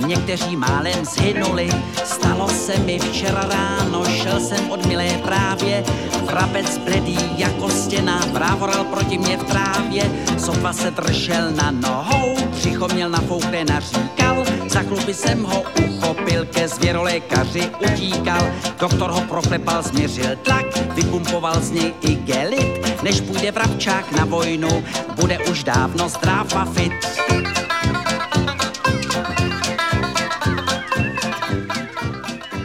někteří 0.06 0.56
málem 0.56 1.04
zhynuli. 1.06 1.70
Stalo 2.04 2.48
se 2.48 2.78
mi 2.82 2.98
včera 2.98 3.46
ráno, 3.46 4.04
šel 4.04 4.40
jsem 4.40 4.70
od 4.70 4.86
milé 4.86 5.08
právě, 5.22 5.84
vrabec 6.26 6.78
bledý 6.78 7.18
jako 7.38 7.68
stěna, 7.92 8.20
vrávoral 8.32 8.84
proti 8.84 9.18
mě 9.18 9.36
v 9.36 9.44
trávě, 9.44 10.02
sotva 10.38 10.72
se 10.72 10.90
držel 10.90 11.50
na 11.50 11.70
nohou, 11.70 12.36
břicho 12.46 12.88
měl 12.88 13.10
nafouklé 13.10 13.64
naříkal, 13.64 14.44
za 14.68 14.82
chlupy 14.82 15.14
jsem 15.14 15.44
ho 15.44 15.62
uchopil, 15.88 16.44
ke 16.44 16.68
zvěrolékaři 16.68 17.70
utíkal, 17.92 18.40
doktor 18.80 19.10
ho 19.10 19.20
proklepal, 19.20 19.82
změřil 19.82 20.36
tlak, 20.42 20.94
vypumpoval 20.94 21.60
z 21.60 21.70
něj 21.70 21.94
i 22.00 22.14
gelit, 22.14 23.02
než 23.02 23.20
půjde 23.20 23.52
vrabčák 23.52 24.12
na 24.12 24.24
vojnu, 24.24 24.84
bude 25.20 25.38
už 25.38 25.64
dávno 25.64 26.08
zdrav 26.08 26.56
a 26.56 26.64
fit. 26.64 26.92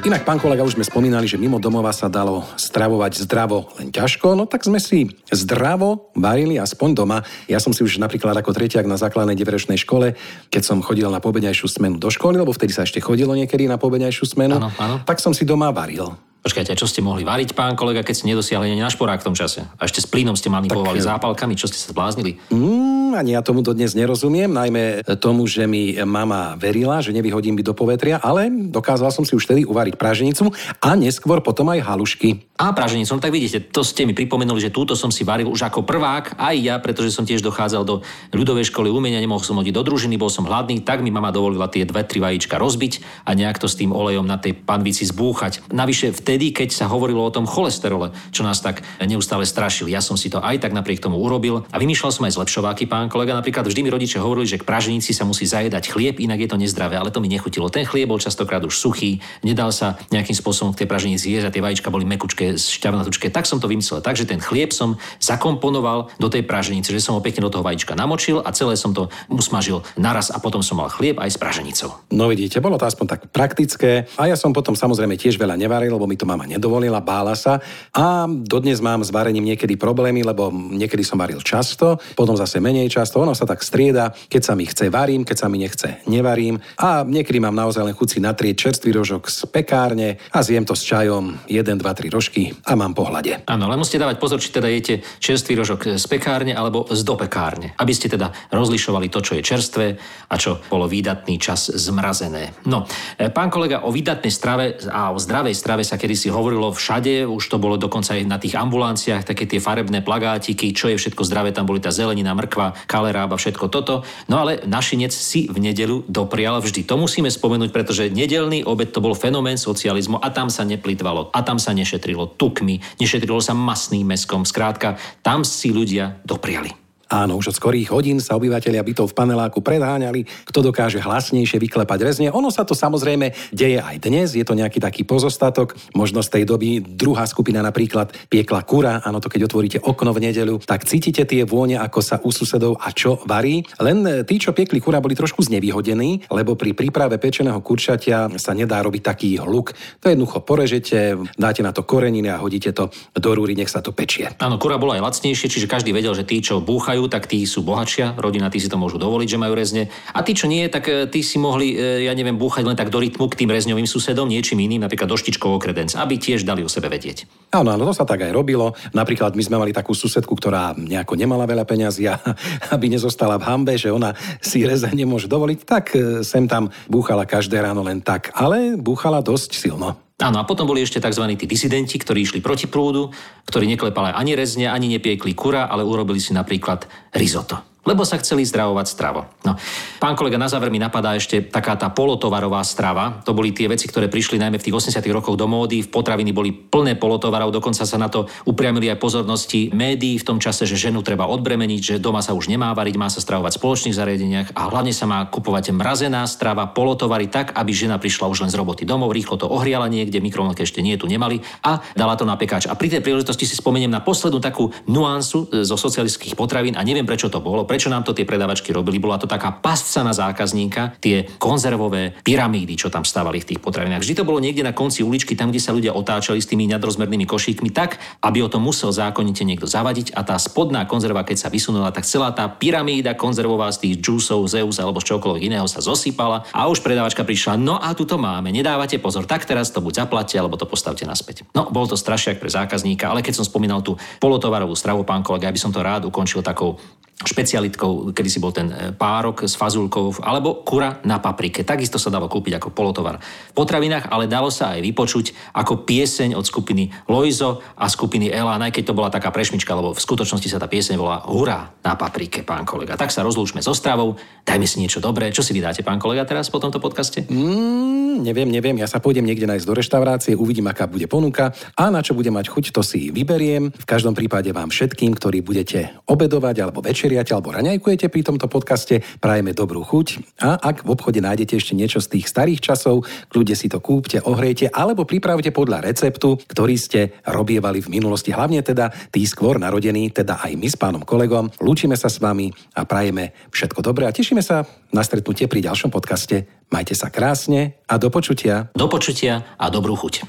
Inak, 0.08 0.24
pán 0.24 0.40
kolega, 0.40 0.64
už 0.64 0.80
sme 0.80 0.88
spomínali, 0.88 1.28
že 1.28 1.36
mimo 1.36 1.60
domova 1.60 1.92
sa 1.92 2.08
dalo 2.08 2.48
stravovať 2.56 3.28
zdravo 3.28 3.68
len 3.76 3.92
ťažko, 3.92 4.40
no 4.40 4.48
tak 4.48 4.64
sme 4.64 4.80
si 4.80 5.12
zdravo 5.28 6.16
varili 6.16 6.56
aspoň 6.56 6.90
doma. 6.96 7.28
Ja 7.52 7.60
som 7.60 7.76
si 7.76 7.84
už 7.84 8.00
napríklad 8.00 8.32
ako 8.40 8.56
tretiak 8.56 8.88
na 8.88 8.96
základnej 8.96 9.36
9 9.36 9.68
škole, 9.76 10.16
keď 10.48 10.64
som 10.64 10.80
chodil 10.80 11.12
na 11.12 11.20
pobeďajšiu 11.20 11.68
smenu 11.68 12.00
do 12.00 12.08
školy, 12.08 12.40
lebo 12.40 12.56
vtedy 12.56 12.72
sa 12.72 12.88
ešte 12.88 13.04
chodilo 13.04 13.36
niekedy 13.36 13.68
na 13.68 13.76
pobeďajšiu 13.76 14.32
smenu, 14.32 14.56
Áno, 14.56 14.72
áno. 14.80 14.96
tak 15.04 15.20
som 15.20 15.36
si 15.36 15.44
doma 15.44 15.76
varil. 15.76 16.16
Počkajte, 16.48 16.80
čo 16.80 16.88
ste 16.88 17.04
mohli 17.04 17.28
variť, 17.28 17.52
pán 17.52 17.76
kolega, 17.76 18.08
keď 18.08 18.24
ste 18.24 18.32
nedosiahli 18.32 18.72
ani 18.72 18.80
na 18.80 18.88
šporák 18.88 19.20
v 19.20 19.28
tom 19.28 19.36
čase? 19.36 19.68
A 19.68 19.84
ešte 19.84 20.00
s 20.00 20.08
plynom 20.08 20.32
ste 20.40 20.48
manipulovali 20.48 21.04
Tak, 21.04 21.20
zápalkami, 21.20 21.60
čo 21.60 21.68
ste 21.68 21.76
sa 21.76 21.92
zbláznili? 21.92 22.40
Mm, 22.48 23.20
ani 23.20 23.36
ja 23.36 23.44
tomu 23.44 23.60
dodnes 23.60 23.92
nerozumiem, 23.92 24.48
najmä 24.48 25.04
tomu, 25.20 25.44
že 25.44 25.68
mi 25.68 26.00
mama 26.08 26.56
verila, 26.56 27.04
že 27.04 27.12
nevyhodím 27.12 27.60
by 27.60 27.68
do 27.68 27.76
povetria, 27.76 28.24
ale 28.24 28.48
dokázal 28.48 29.12
som 29.12 29.28
si 29.28 29.36
už 29.36 29.44
vtedy 29.44 29.68
uvariť 29.68 30.00
praženicu 30.00 30.48
a 30.80 30.96
neskôr 30.96 31.44
potom 31.44 31.68
aj 31.68 31.84
halušky. 31.84 32.48
A 32.56 32.72
praženicu, 32.72 33.12
no 33.12 33.20
tak 33.20 33.36
vidíte, 33.36 33.68
to 33.68 33.84
ste 33.84 34.08
mi 34.08 34.16
pripomenuli, 34.16 34.64
že 34.64 34.72
túto 34.72 34.96
som 34.96 35.12
si 35.12 35.28
varil 35.28 35.52
už 35.52 35.68
ako 35.68 35.84
prvák, 35.84 36.40
aj 36.40 36.56
ja, 36.58 36.80
pretože 36.80 37.12
som 37.12 37.28
tiež 37.28 37.44
dochádzal 37.44 37.84
do 37.84 38.08
ľudovej 38.32 38.72
školy 38.72 38.88
umenia, 38.88 39.20
nemohol 39.20 39.44
som 39.44 39.60
hodiť 39.60 39.76
do 39.76 39.84
družiny, 39.84 40.16
bol 40.16 40.32
som 40.32 40.48
hladný, 40.48 40.80
tak 40.80 41.04
mi 41.04 41.12
mama 41.12 41.36
dovolila 41.36 41.68
tie 41.68 41.84
dve, 41.84 42.08
tri 42.08 42.24
vajíčka 42.24 42.56
rozbiť 42.56 43.28
a 43.28 43.36
nejak 43.36 43.60
to 43.60 43.68
s 43.68 43.78
tým 43.78 43.92
olejom 43.92 44.24
na 44.24 44.40
tej 44.40 44.58
panvici 44.58 45.04
zbúchať. 45.06 45.70
Navyše 45.70 46.18
vtedy, 46.18 46.37
keď 46.38 46.70
sa 46.72 46.86
hovorilo 46.88 47.26
o 47.26 47.34
tom 47.34 47.50
cholesterole, 47.50 48.14
čo 48.32 48.46
nás 48.46 48.62
tak 48.62 48.86
neustále 49.04 49.44
strašili, 49.44 49.92
ja 49.92 50.02
som 50.02 50.16
si 50.16 50.30
to 50.30 50.40
aj 50.40 50.62
tak 50.62 50.72
napriek 50.72 51.02
tomu 51.02 51.18
urobil 51.18 51.66
a 51.74 51.78
vymýšľal 51.82 52.12
som 52.14 52.24
aj 52.30 52.38
zlepšováky, 52.38 52.86
pán 52.86 53.10
kolega. 53.10 53.34
Napríklad 53.34 53.66
vždy 53.66 53.82
mi 53.84 53.90
rodičia 53.90 54.22
hovorili, 54.22 54.48
že 54.48 54.62
k 54.62 54.68
praženici 54.68 55.12
sa 55.12 55.26
musí 55.26 55.50
zajedať 55.50 55.90
chlieb, 55.90 56.22
inak 56.22 56.46
je 56.46 56.50
to 56.54 56.58
nezdravé, 56.62 56.96
ale 56.96 57.10
to 57.10 57.20
mi 57.20 57.28
nechutilo. 57.28 57.74
Ten 57.74 57.84
chlieb 57.84 58.08
bol 58.08 58.22
častokrát 58.22 58.62
už 58.62 58.78
suchý, 58.78 59.20
nedal 59.42 59.74
sa 59.74 59.98
nejakým 60.14 60.38
spôsobom 60.38 60.78
k 60.78 60.86
tej 60.86 60.88
praženici 60.88 61.34
jesť 61.34 61.50
a 61.50 61.54
tie 61.54 61.64
vajíčka 61.64 61.90
boli 61.90 62.06
mekučké, 62.06 62.54
šťavnatučké. 62.54 63.34
Tak 63.34 63.50
som 63.50 63.58
to 63.58 63.66
vymyslel. 63.66 64.06
Takže 64.06 64.30
ten 64.30 64.38
chlieb 64.38 64.70
som 64.70 65.02
zakomponoval 65.18 66.14
do 66.22 66.28
tej 66.30 66.46
praženice, 66.46 66.94
že 66.94 67.02
som 67.02 67.18
ho 67.18 67.22
pekne 67.24 67.48
do 67.48 67.52
toho 67.52 67.66
vajíčka 67.66 67.98
namočil 67.98 68.44
a 68.46 68.54
celé 68.54 68.78
som 68.78 68.94
to 68.94 69.10
usmažil 69.32 69.82
naraz 69.98 70.30
a 70.30 70.38
potom 70.38 70.62
som 70.62 70.78
mal 70.78 70.92
chlieb 70.92 71.18
aj 71.18 71.34
s 71.34 71.38
praženicou. 71.40 71.96
No 72.14 72.30
vidíte, 72.30 72.62
bolo 72.62 72.78
to 72.78 72.86
aspoň 72.86 73.06
tak 73.18 73.22
praktické 73.32 74.06
a 74.20 74.28
ja 74.28 74.36
som 74.36 74.52
potom 74.52 74.76
samozrejme 74.76 75.18
tiež 75.18 75.40
veľa 75.40 75.56
nevaril, 75.56 75.96
lebo 75.96 76.06
mi 76.06 76.20
to 76.20 76.27
mama 76.28 76.44
nedovolila, 76.44 77.00
bála 77.00 77.40
sa 77.40 77.64
a 77.96 78.28
dodnes 78.28 78.84
mám 78.84 79.02
s 79.02 79.10
varením 79.16 79.48
niekedy 79.48 79.80
problémy, 79.80 80.28
lebo 80.28 80.52
niekedy 80.52 81.08
som 81.08 81.16
varil 81.16 81.40
často, 81.40 81.96
potom 82.20 82.36
zase 82.36 82.60
menej 82.60 82.92
často, 82.92 83.24
ono 83.24 83.32
sa 83.32 83.48
tak 83.48 83.64
strieda, 83.64 84.12
keď 84.28 84.42
sa 84.44 84.54
mi 84.60 84.68
chce 84.68 84.92
varím, 84.92 85.24
keď 85.24 85.38
sa 85.40 85.48
mi 85.48 85.64
nechce 85.64 86.04
nevarím 86.12 86.60
a 86.76 87.08
niekedy 87.08 87.40
mám 87.40 87.56
naozaj 87.56 87.88
len 87.88 87.96
chuť 87.96 88.20
natrieť 88.20 88.68
čerstvý 88.68 88.92
rožok 88.92 89.32
z 89.32 89.48
pekárne 89.48 90.20
a 90.36 90.44
zjem 90.44 90.68
to 90.68 90.76
s 90.76 90.84
čajom 90.84 91.40
1, 91.48 91.64
2, 91.64 91.80
3 91.80 92.12
rožky 92.12 92.52
a 92.68 92.76
mám 92.76 92.98
pohľade. 92.98 93.48
Áno, 93.48 93.70
ale 93.70 93.80
musíte 93.80 94.02
dávať 94.02 94.18
pozor, 94.18 94.42
či 94.42 94.50
teda 94.52 94.68
jete 94.68 95.06
čerstvý 95.22 95.54
rožok 95.62 95.96
z 95.96 96.06
pekárne 96.10 96.58
alebo 96.58 96.90
z 96.90 97.06
dopekárne, 97.06 97.78
aby 97.78 97.94
ste 97.94 98.10
teda 98.10 98.34
rozlišovali 98.50 99.08
to, 99.14 99.22
čo 99.22 99.38
je 99.38 99.46
čerstvé 99.46 99.86
a 100.28 100.36
čo 100.36 100.60
bolo 100.68 100.90
výdatný 100.90 101.38
čas 101.38 101.70
zmrazené. 101.70 102.66
No, 102.66 102.90
e, 103.16 103.30
pán 103.30 103.54
kolega, 103.54 103.86
o 103.86 103.94
výdatnej 103.94 104.34
strave 104.34 104.82
a 104.90 105.14
o 105.14 105.22
zdravej 105.22 105.54
strave 105.54 105.84
sa 105.86 106.02
kedysi 106.08 106.32
hovorilo 106.32 106.72
všade, 106.72 107.28
už 107.28 107.44
to 107.52 107.60
bolo 107.60 107.76
dokonca 107.76 108.16
aj 108.16 108.24
na 108.24 108.40
tých 108.40 108.56
ambulanciách, 108.56 109.28
také 109.28 109.44
tie 109.44 109.60
farebné 109.60 110.00
plagátiky, 110.00 110.72
čo 110.72 110.88
je 110.88 110.96
všetko 110.96 111.28
zdravé, 111.28 111.52
tam 111.52 111.68
boli 111.68 111.84
tá 111.84 111.92
zelenina, 111.92 112.32
mrkva, 112.32 112.88
kalerába, 112.88 113.36
všetko 113.36 113.68
toto. 113.68 114.08
No 114.32 114.40
ale 114.40 114.64
našinec 114.64 115.12
si 115.12 115.52
v 115.52 115.60
nedelu 115.60 116.08
doprial 116.08 116.64
vždy. 116.64 116.88
To 116.88 116.96
musíme 116.96 117.28
spomenúť, 117.28 117.76
pretože 117.76 118.08
nedelný 118.08 118.64
obed 118.64 118.96
to 118.96 119.04
bol 119.04 119.12
fenomén 119.12 119.60
socializmu 119.60 120.24
a 120.24 120.32
tam 120.32 120.48
sa 120.48 120.64
neplitvalo, 120.64 121.36
a 121.36 121.44
tam 121.44 121.60
sa 121.60 121.76
nešetrilo 121.76 122.40
tukmi, 122.40 122.80
nešetrilo 123.04 123.44
sa 123.44 123.52
masným 123.52 124.08
meskom. 124.08 124.48
Skrátka, 124.48 124.96
tam 125.20 125.44
si 125.44 125.76
ľudia 125.76 126.24
dopriali. 126.24 126.87
Áno, 127.08 127.40
už 127.40 127.56
od 127.56 127.56
skorých 127.56 127.96
hodín 127.96 128.20
sa 128.20 128.36
obyvateľia 128.36 128.84
bytov 128.84 129.16
v 129.16 129.18
paneláku 129.18 129.64
predháňali, 129.64 130.28
kto 130.44 130.60
dokáže 130.60 131.00
hlasnejšie 131.00 131.56
vyklepať 131.56 132.00
rezne. 132.04 132.28
Ono 132.36 132.52
sa 132.52 132.68
to 132.68 132.76
samozrejme 132.76 133.32
deje 133.56 133.80
aj 133.80 133.96
dnes, 134.04 134.36
je 134.36 134.44
to 134.44 134.60
nejaký 134.60 134.84
taký 134.84 135.08
pozostatok. 135.08 135.80
Možno 135.96 136.20
z 136.20 136.36
tej 136.36 136.44
doby 136.44 136.84
druhá 136.84 137.24
skupina 137.24 137.64
napríklad 137.64 138.12
piekla 138.28 138.68
kura, 138.68 139.00
áno, 139.08 139.24
to 139.24 139.32
keď 139.32 139.48
otvoríte 139.48 139.80
okno 139.80 140.12
v 140.12 140.28
nedeľu, 140.28 140.60
tak 140.68 140.84
cítite 140.84 141.24
tie 141.24 141.48
vône, 141.48 141.80
ako 141.80 142.00
sa 142.04 142.20
u 142.20 142.28
susedov 142.28 142.76
a 142.84 142.92
čo 142.92 143.24
varí. 143.24 143.64
Len 143.80 144.28
tí, 144.28 144.36
čo 144.36 144.52
piekli 144.52 144.84
kura, 144.84 145.00
boli 145.00 145.16
trošku 145.16 145.48
znevýhodení, 145.48 146.28
lebo 146.28 146.60
pri 146.60 146.76
príprave 146.76 147.16
pečeného 147.24 147.64
kurčatia 147.64 148.28
sa 148.36 148.52
nedá 148.52 148.84
robiť 148.84 149.02
taký 149.08 149.40
hluk. 149.40 149.72
To 150.04 150.12
jednoducho 150.12 150.44
porežete, 150.44 151.16
dáte 151.40 151.64
na 151.64 151.72
to 151.72 151.88
koreniny 151.88 152.28
a 152.28 152.42
hodíte 152.44 152.76
to 152.76 152.92
do 153.16 153.32
rúry, 153.32 153.56
nech 153.56 153.72
sa 153.72 153.80
to 153.80 153.96
pečie. 153.96 154.28
Áno, 154.44 154.60
kura 154.60 154.76
bola 154.76 155.00
aj 155.00 155.08
lacnejšie, 155.08 155.48
čiže 155.48 155.72
každý 155.72 155.96
vedel, 155.96 156.12
že 156.12 156.28
tí, 156.28 156.44
čo 156.44 156.60
búchajú, 156.60 156.97
tak 157.06 157.30
tí 157.30 157.46
sú 157.46 157.62
bohatšia, 157.62 158.18
rodina, 158.18 158.50
tí 158.50 158.58
si 158.58 158.66
to 158.66 158.82
môžu 158.82 158.98
dovoliť, 158.98 159.30
že 159.30 159.38
majú 159.38 159.54
rezne. 159.54 159.94
A 160.18 160.26
tí, 160.26 160.34
čo 160.34 160.50
nie, 160.50 160.66
tak 160.66 160.90
e, 160.90 161.06
tí 161.06 161.22
si 161.22 161.38
mohli, 161.38 161.78
e, 161.78 162.10
ja 162.10 162.18
neviem, 162.18 162.34
búchať 162.34 162.66
len 162.66 162.74
tak 162.74 162.90
do 162.90 162.98
rytmu 162.98 163.30
k 163.30 163.46
tým 163.46 163.54
rezňovým 163.54 163.86
susedom, 163.86 164.26
niečím 164.26 164.58
iným, 164.66 164.82
napríklad 164.82 165.06
doštičkou 165.06 165.54
o 165.54 165.62
kredenc, 165.62 165.94
aby 165.94 166.18
tiež 166.18 166.42
dali 166.42 166.66
o 166.66 166.70
sebe 166.70 166.90
vedieť. 166.90 167.30
Áno, 167.54 167.70
áno, 167.70 167.86
to 167.86 167.94
sa 167.94 168.10
tak 168.10 168.26
aj 168.26 168.34
robilo. 168.34 168.74
Napríklad 168.98 169.38
my 169.38 169.44
sme 169.46 169.62
mali 169.62 169.72
takú 169.78 169.94
susedku, 169.94 170.34
ktorá 170.34 170.74
nejako 170.74 171.14
nemala 171.14 171.46
veľa 171.46 171.70
peňazí 171.70 172.10
a 172.10 172.18
aby 172.74 172.90
nezostala 172.90 173.38
v 173.38 173.46
hambe, 173.46 173.78
že 173.78 173.94
ona 173.94 174.18
si 174.42 174.66
reze 174.66 174.90
nemôže 174.90 175.30
dovoliť, 175.30 175.60
tak 175.62 175.94
e, 175.94 176.26
sem 176.26 176.50
tam 176.50 176.74
búchala 176.90 177.30
každé 177.30 177.62
ráno 177.62 177.86
len 177.86 178.02
tak, 178.02 178.34
ale 178.34 178.74
búchala 178.74 179.22
dosť 179.22 179.54
silno. 179.54 180.07
Áno, 180.18 180.42
a 180.42 180.50
potom 180.50 180.66
boli 180.66 180.82
ešte 180.82 180.98
tzv. 180.98 181.30
tí 181.38 181.46
disidenti, 181.46 182.02
ktorí 182.02 182.26
išli 182.26 182.42
proti 182.42 182.66
prúdu, 182.66 183.14
ktorí 183.46 183.70
neklepali 183.70 184.18
ani 184.18 184.34
rezne, 184.34 184.66
ani 184.66 184.90
nepiekli 184.90 185.38
kura, 185.38 185.70
ale 185.70 185.86
urobili 185.86 186.18
si 186.18 186.34
napríklad 186.34 186.90
risotto 187.14 187.77
lebo 187.88 188.04
sa 188.04 188.20
chceli 188.20 188.44
zdravovať 188.44 188.86
stravo. 188.92 189.32
No. 189.48 189.56
Pán 190.04 190.20
kolega, 190.20 190.36
na 190.36 190.52
záver 190.52 190.68
mi 190.68 190.78
napadá 190.78 191.16
ešte 191.16 191.40
taká 191.40 191.80
tá 191.80 191.88
polotovarová 191.88 192.60
strava. 192.68 193.24
To 193.24 193.32
boli 193.32 193.56
tie 193.56 193.72
veci, 193.72 193.88
ktoré 193.88 194.12
prišli 194.12 194.36
najmä 194.36 194.60
v 194.60 194.66
tých 194.68 194.76
80 194.76 195.00
rokoch 195.16 195.40
do 195.40 195.48
módy. 195.48 195.88
V 195.88 195.90
potraviny 195.90 196.36
boli 196.36 196.52
plné 196.52 197.00
polotovarov, 197.00 197.56
dokonca 197.56 197.88
sa 197.88 197.96
na 197.96 198.12
to 198.12 198.28
upriamili 198.44 198.92
aj 198.92 199.00
pozornosti 199.00 199.72
médií 199.72 200.20
v 200.20 200.28
tom 200.28 200.38
čase, 200.44 200.68
že 200.68 200.76
ženu 200.76 201.00
treba 201.00 201.32
odbremeniť, 201.32 201.80
že 201.80 201.96
doma 202.04 202.20
sa 202.20 202.36
už 202.36 202.52
nemá 202.52 202.76
variť, 202.76 203.00
má 203.00 203.08
sa 203.08 203.24
stravovať 203.24 203.56
v 203.56 203.60
spoločných 203.64 203.96
zariadeniach 203.96 204.48
a 204.52 204.68
hlavne 204.68 204.92
sa 204.92 205.08
má 205.08 205.24
kupovať 205.32 205.72
mrazená 205.72 206.28
strava, 206.28 206.68
polotovary 206.68 207.32
tak, 207.32 207.56
aby 207.56 207.72
žena 207.72 207.96
prišla 207.96 208.28
už 208.28 208.44
len 208.44 208.52
z 208.52 208.60
roboty 208.60 208.84
domov, 208.84 209.16
rýchlo 209.16 209.40
to 209.40 209.48
ohriala 209.48 209.88
niekde, 209.88 210.20
mikrovlnke 210.20 210.66
ešte 210.66 210.84
nie 210.84 211.00
tu 211.00 211.08
nemali 211.08 211.40
a 211.64 211.80
dala 211.96 212.20
to 212.20 212.28
na 212.28 212.36
pekáč. 212.36 212.68
A 212.68 212.76
pri 212.76 212.92
tej 212.92 213.02
príležitosti 213.06 213.48
si 213.48 213.56
spomeniem 213.56 213.92
na 213.92 214.04
poslednú 214.04 214.44
takú 214.44 214.74
nuansu 214.90 215.48
e, 215.48 215.64
zo 215.64 215.80
socialistických 215.80 216.36
potravín 216.36 216.76
a 216.76 216.84
neviem 216.84 217.08
prečo 217.08 217.32
to 217.32 217.40
bolo, 217.40 217.64
prečo 217.78 217.94
nám 217.94 218.02
to 218.02 218.18
tie 218.18 218.26
predavačky 218.26 218.74
robili. 218.74 218.98
Bola 218.98 219.22
to 219.22 219.30
taká 219.30 219.54
pasca 219.54 220.02
na 220.02 220.10
zákazníka, 220.10 220.98
tie 220.98 221.30
konzervové 221.38 222.18
pyramídy, 222.26 222.74
čo 222.74 222.90
tam 222.90 223.06
stávali 223.06 223.38
v 223.38 223.54
tých 223.54 223.62
potravinách. 223.62 224.02
Vždy 224.02 224.18
to 224.18 224.26
bolo 224.26 224.42
niekde 224.42 224.66
na 224.66 224.74
konci 224.74 225.06
uličky, 225.06 225.38
tam, 225.38 225.54
kde 225.54 225.62
sa 225.62 225.78
ľudia 225.78 225.94
otáčali 225.94 226.42
s 226.42 226.50
tými 226.50 226.66
nadrozmernými 226.74 227.30
košíkmi, 227.30 227.70
tak, 227.70 228.02
aby 228.26 228.42
o 228.42 228.50
to 228.50 228.58
musel 228.58 228.90
zákonite 228.90 229.46
niekto 229.46 229.70
zavadiť 229.70 230.18
a 230.18 230.26
tá 230.26 230.34
spodná 230.42 230.90
konzerva, 230.90 231.22
keď 231.22 231.38
sa 231.38 231.54
vysunula, 231.54 231.94
tak 231.94 232.10
celá 232.10 232.34
tá 232.34 232.50
pyramída 232.50 233.14
konzervová 233.14 233.70
z 233.70 233.86
tých 233.86 234.02
džúsov, 234.02 234.50
Zeus 234.50 234.82
alebo 234.82 234.98
z 234.98 235.14
čokoľvek 235.14 235.46
iného 235.46 235.70
sa 235.70 235.78
zosypala 235.78 236.50
a 236.50 236.66
už 236.66 236.82
predavačka 236.82 237.22
prišla, 237.22 237.62
no 237.62 237.78
a 237.78 237.94
tu 237.94 238.10
to 238.10 238.18
máme, 238.18 238.50
nedávate 238.50 238.98
pozor, 238.98 239.30
tak 239.30 239.46
teraz 239.46 239.70
to 239.70 239.86
buď 239.86 240.10
zaplatte, 240.10 240.34
alebo 240.34 240.58
to 240.58 240.66
postavte 240.66 241.06
naspäť. 241.06 241.46
No, 241.54 241.70
bol 241.70 241.86
to 241.86 241.94
strašiak 241.94 242.42
pre 242.42 242.50
zákazníka, 242.50 243.06
ale 243.06 243.22
keď 243.22 243.38
som 243.38 243.46
spomínal 243.46 243.86
tú 243.86 244.02
polotovarovú 244.18 244.74
stravu, 244.74 245.06
pán 245.06 245.22
kolega, 245.22 245.46
ja 245.46 245.54
by 245.54 245.62
som 245.62 245.70
to 245.70 245.86
rád 245.86 246.10
ukončil 246.10 246.42
takou 246.42 246.82
špecialitkou, 247.18 248.14
kedy 248.14 248.30
si 248.30 248.38
bol 248.38 248.54
ten 248.54 248.70
e, 248.70 248.94
párok 248.94 249.42
s 249.42 249.58
fazulkou, 249.58 250.22
alebo 250.22 250.62
kura 250.62 251.02
na 251.02 251.18
paprike. 251.18 251.66
Takisto 251.66 251.98
sa 251.98 252.14
dalo 252.14 252.30
kúpiť 252.30 252.62
ako 252.62 252.70
polotovar 252.70 253.18
v 253.18 253.54
potravinách, 253.58 254.14
ale 254.14 254.30
dalo 254.30 254.54
sa 254.54 254.78
aj 254.78 254.86
vypočuť 254.86 255.34
ako 255.58 255.82
pieseň 255.82 256.38
od 256.38 256.46
skupiny 256.46 256.94
Loizo 257.10 257.66
a 257.74 257.90
skupiny 257.90 258.30
Ela, 258.30 258.62
aj 258.62 258.70
keď 258.70 258.94
to 258.94 258.98
bola 258.98 259.10
taká 259.10 259.34
prešmička, 259.34 259.74
lebo 259.74 259.98
v 259.98 260.04
skutočnosti 260.04 260.46
sa 260.46 260.62
tá 260.62 260.70
pieseň 260.70 260.94
volá 260.94 261.26
Hurá 261.26 261.74
na 261.82 261.98
paprike, 261.98 262.46
pán 262.46 262.70
kolega. 262.70 262.94
Tak 262.94 263.10
sa 263.10 263.26
rozlúčme 263.26 263.66
so 263.66 263.74
stravou, 263.74 264.14
dajme 264.46 264.70
si 264.70 264.78
niečo 264.78 265.02
dobré. 265.02 265.34
Čo 265.34 265.42
si 265.42 265.58
vydáte, 265.58 265.82
pán 265.82 265.98
kolega, 265.98 266.22
teraz 266.22 266.54
po 266.54 266.62
tomto 266.62 266.78
podcaste? 266.78 267.26
Mm, 267.26 268.22
neviem, 268.22 268.46
neviem, 268.46 268.78
ja 268.78 268.86
sa 268.86 269.02
pôjdem 269.02 269.26
niekde 269.26 269.50
nájsť 269.50 269.66
do 269.66 269.74
reštaurácie, 269.74 270.34
uvidím, 270.38 270.70
aká 270.70 270.86
bude 270.86 271.10
ponuka 271.10 271.50
a 271.74 271.90
na 271.90 272.06
čo 272.06 272.14
bude 272.14 272.30
mať 272.30 272.46
chuť, 272.54 272.66
to 272.70 272.86
si 272.86 273.10
vyberiem. 273.10 273.74
V 273.74 273.86
každom 273.90 274.14
prípade 274.14 274.54
vám 274.54 274.70
všetkým, 274.70 275.18
ktorí 275.18 275.42
budete 275.42 275.98
obedovať 276.06 276.62
alebo 276.62 276.86
večeriať 277.08 277.32
alebo 277.32 277.56
raňajkujete 277.56 278.12
pri 278.12 278.22
tomto 278.28 278.52
podcaste, 278.52 279.00
prajeme 279.24 279.56
dobrú 279.56 279.80
chuť 279.80 280.08
a 280.44 280.60
ak 280.60 280.84
v 280.84 280.92
obchode 280.92 281.24
nájdete 281.24 281.56
ešte 281.56 281.72
niečo 281.72 282.04
z 282.04 282.20
tých 282.20 282.28
starých 282.28 282.60
časov, 282.60 283.08
kľudne 283.32 283.56
si 283.56 283.72
to 283.72 283.80
kúpte, 283.80 284.20
ohrejte 284.20 284.68
alebo 284.68 285.08
pripravte 285.08 285.56
podľa 285.56 285.88
receptu, 285.88 286.36
ktorý 286.36 286.76
ste 286.76 287.16
robievali 287.24 287.80
v 287.80 287.96
minulosti, 287.96 288.36
hlavne 288.36 288.60
teda 288.60 288.92
tí 289.08 289.24
skôr 289.24 289.56
narodení, 289.56 290.12
teda 290.12 290.44
aj 290.44 290.52
my 290.60 290.68
s 290.68 290.76
pánom 290.76 291.08
kolegom. 291.08 291.48
Lúčime 291.64 291.96
sa 291.96 292.12
s 292.12 292.20
vami 292.20 292.52
a 292.76 292.84
prajeme 292.84 293.32
všetko 293.56 293.80
dobré 293.80 294.04
a 294.04 294.12
tešíme 294.12 294.44
sa 294.44 294.68
na 294.92 295.00
stretnutie 295.00 295.48
pri 295.48 295.64
ďalšom 295.64 295.88
podcaste. 295.88 296.44
Majte 296.68 296.92
sa 296.92 297.08
krásne 297.08 297.80
a 297.88 297.96
do 297.96 298.12
počutia. 298.12 298.68
Do 298.76 298.92
počutia 298.92 299.48
a 299.56 299.72
dobrú 299.72 299.96
chuť. 299.96 300.28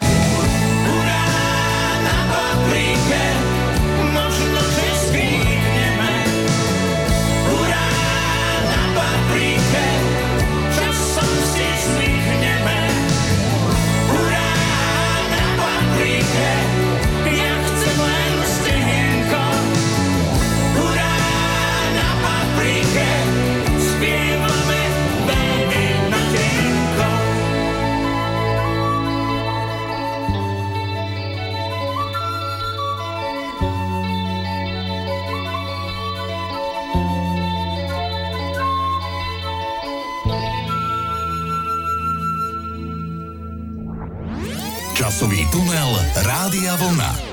Rádia 46.22 46.76
Vlna. 46.76 47.27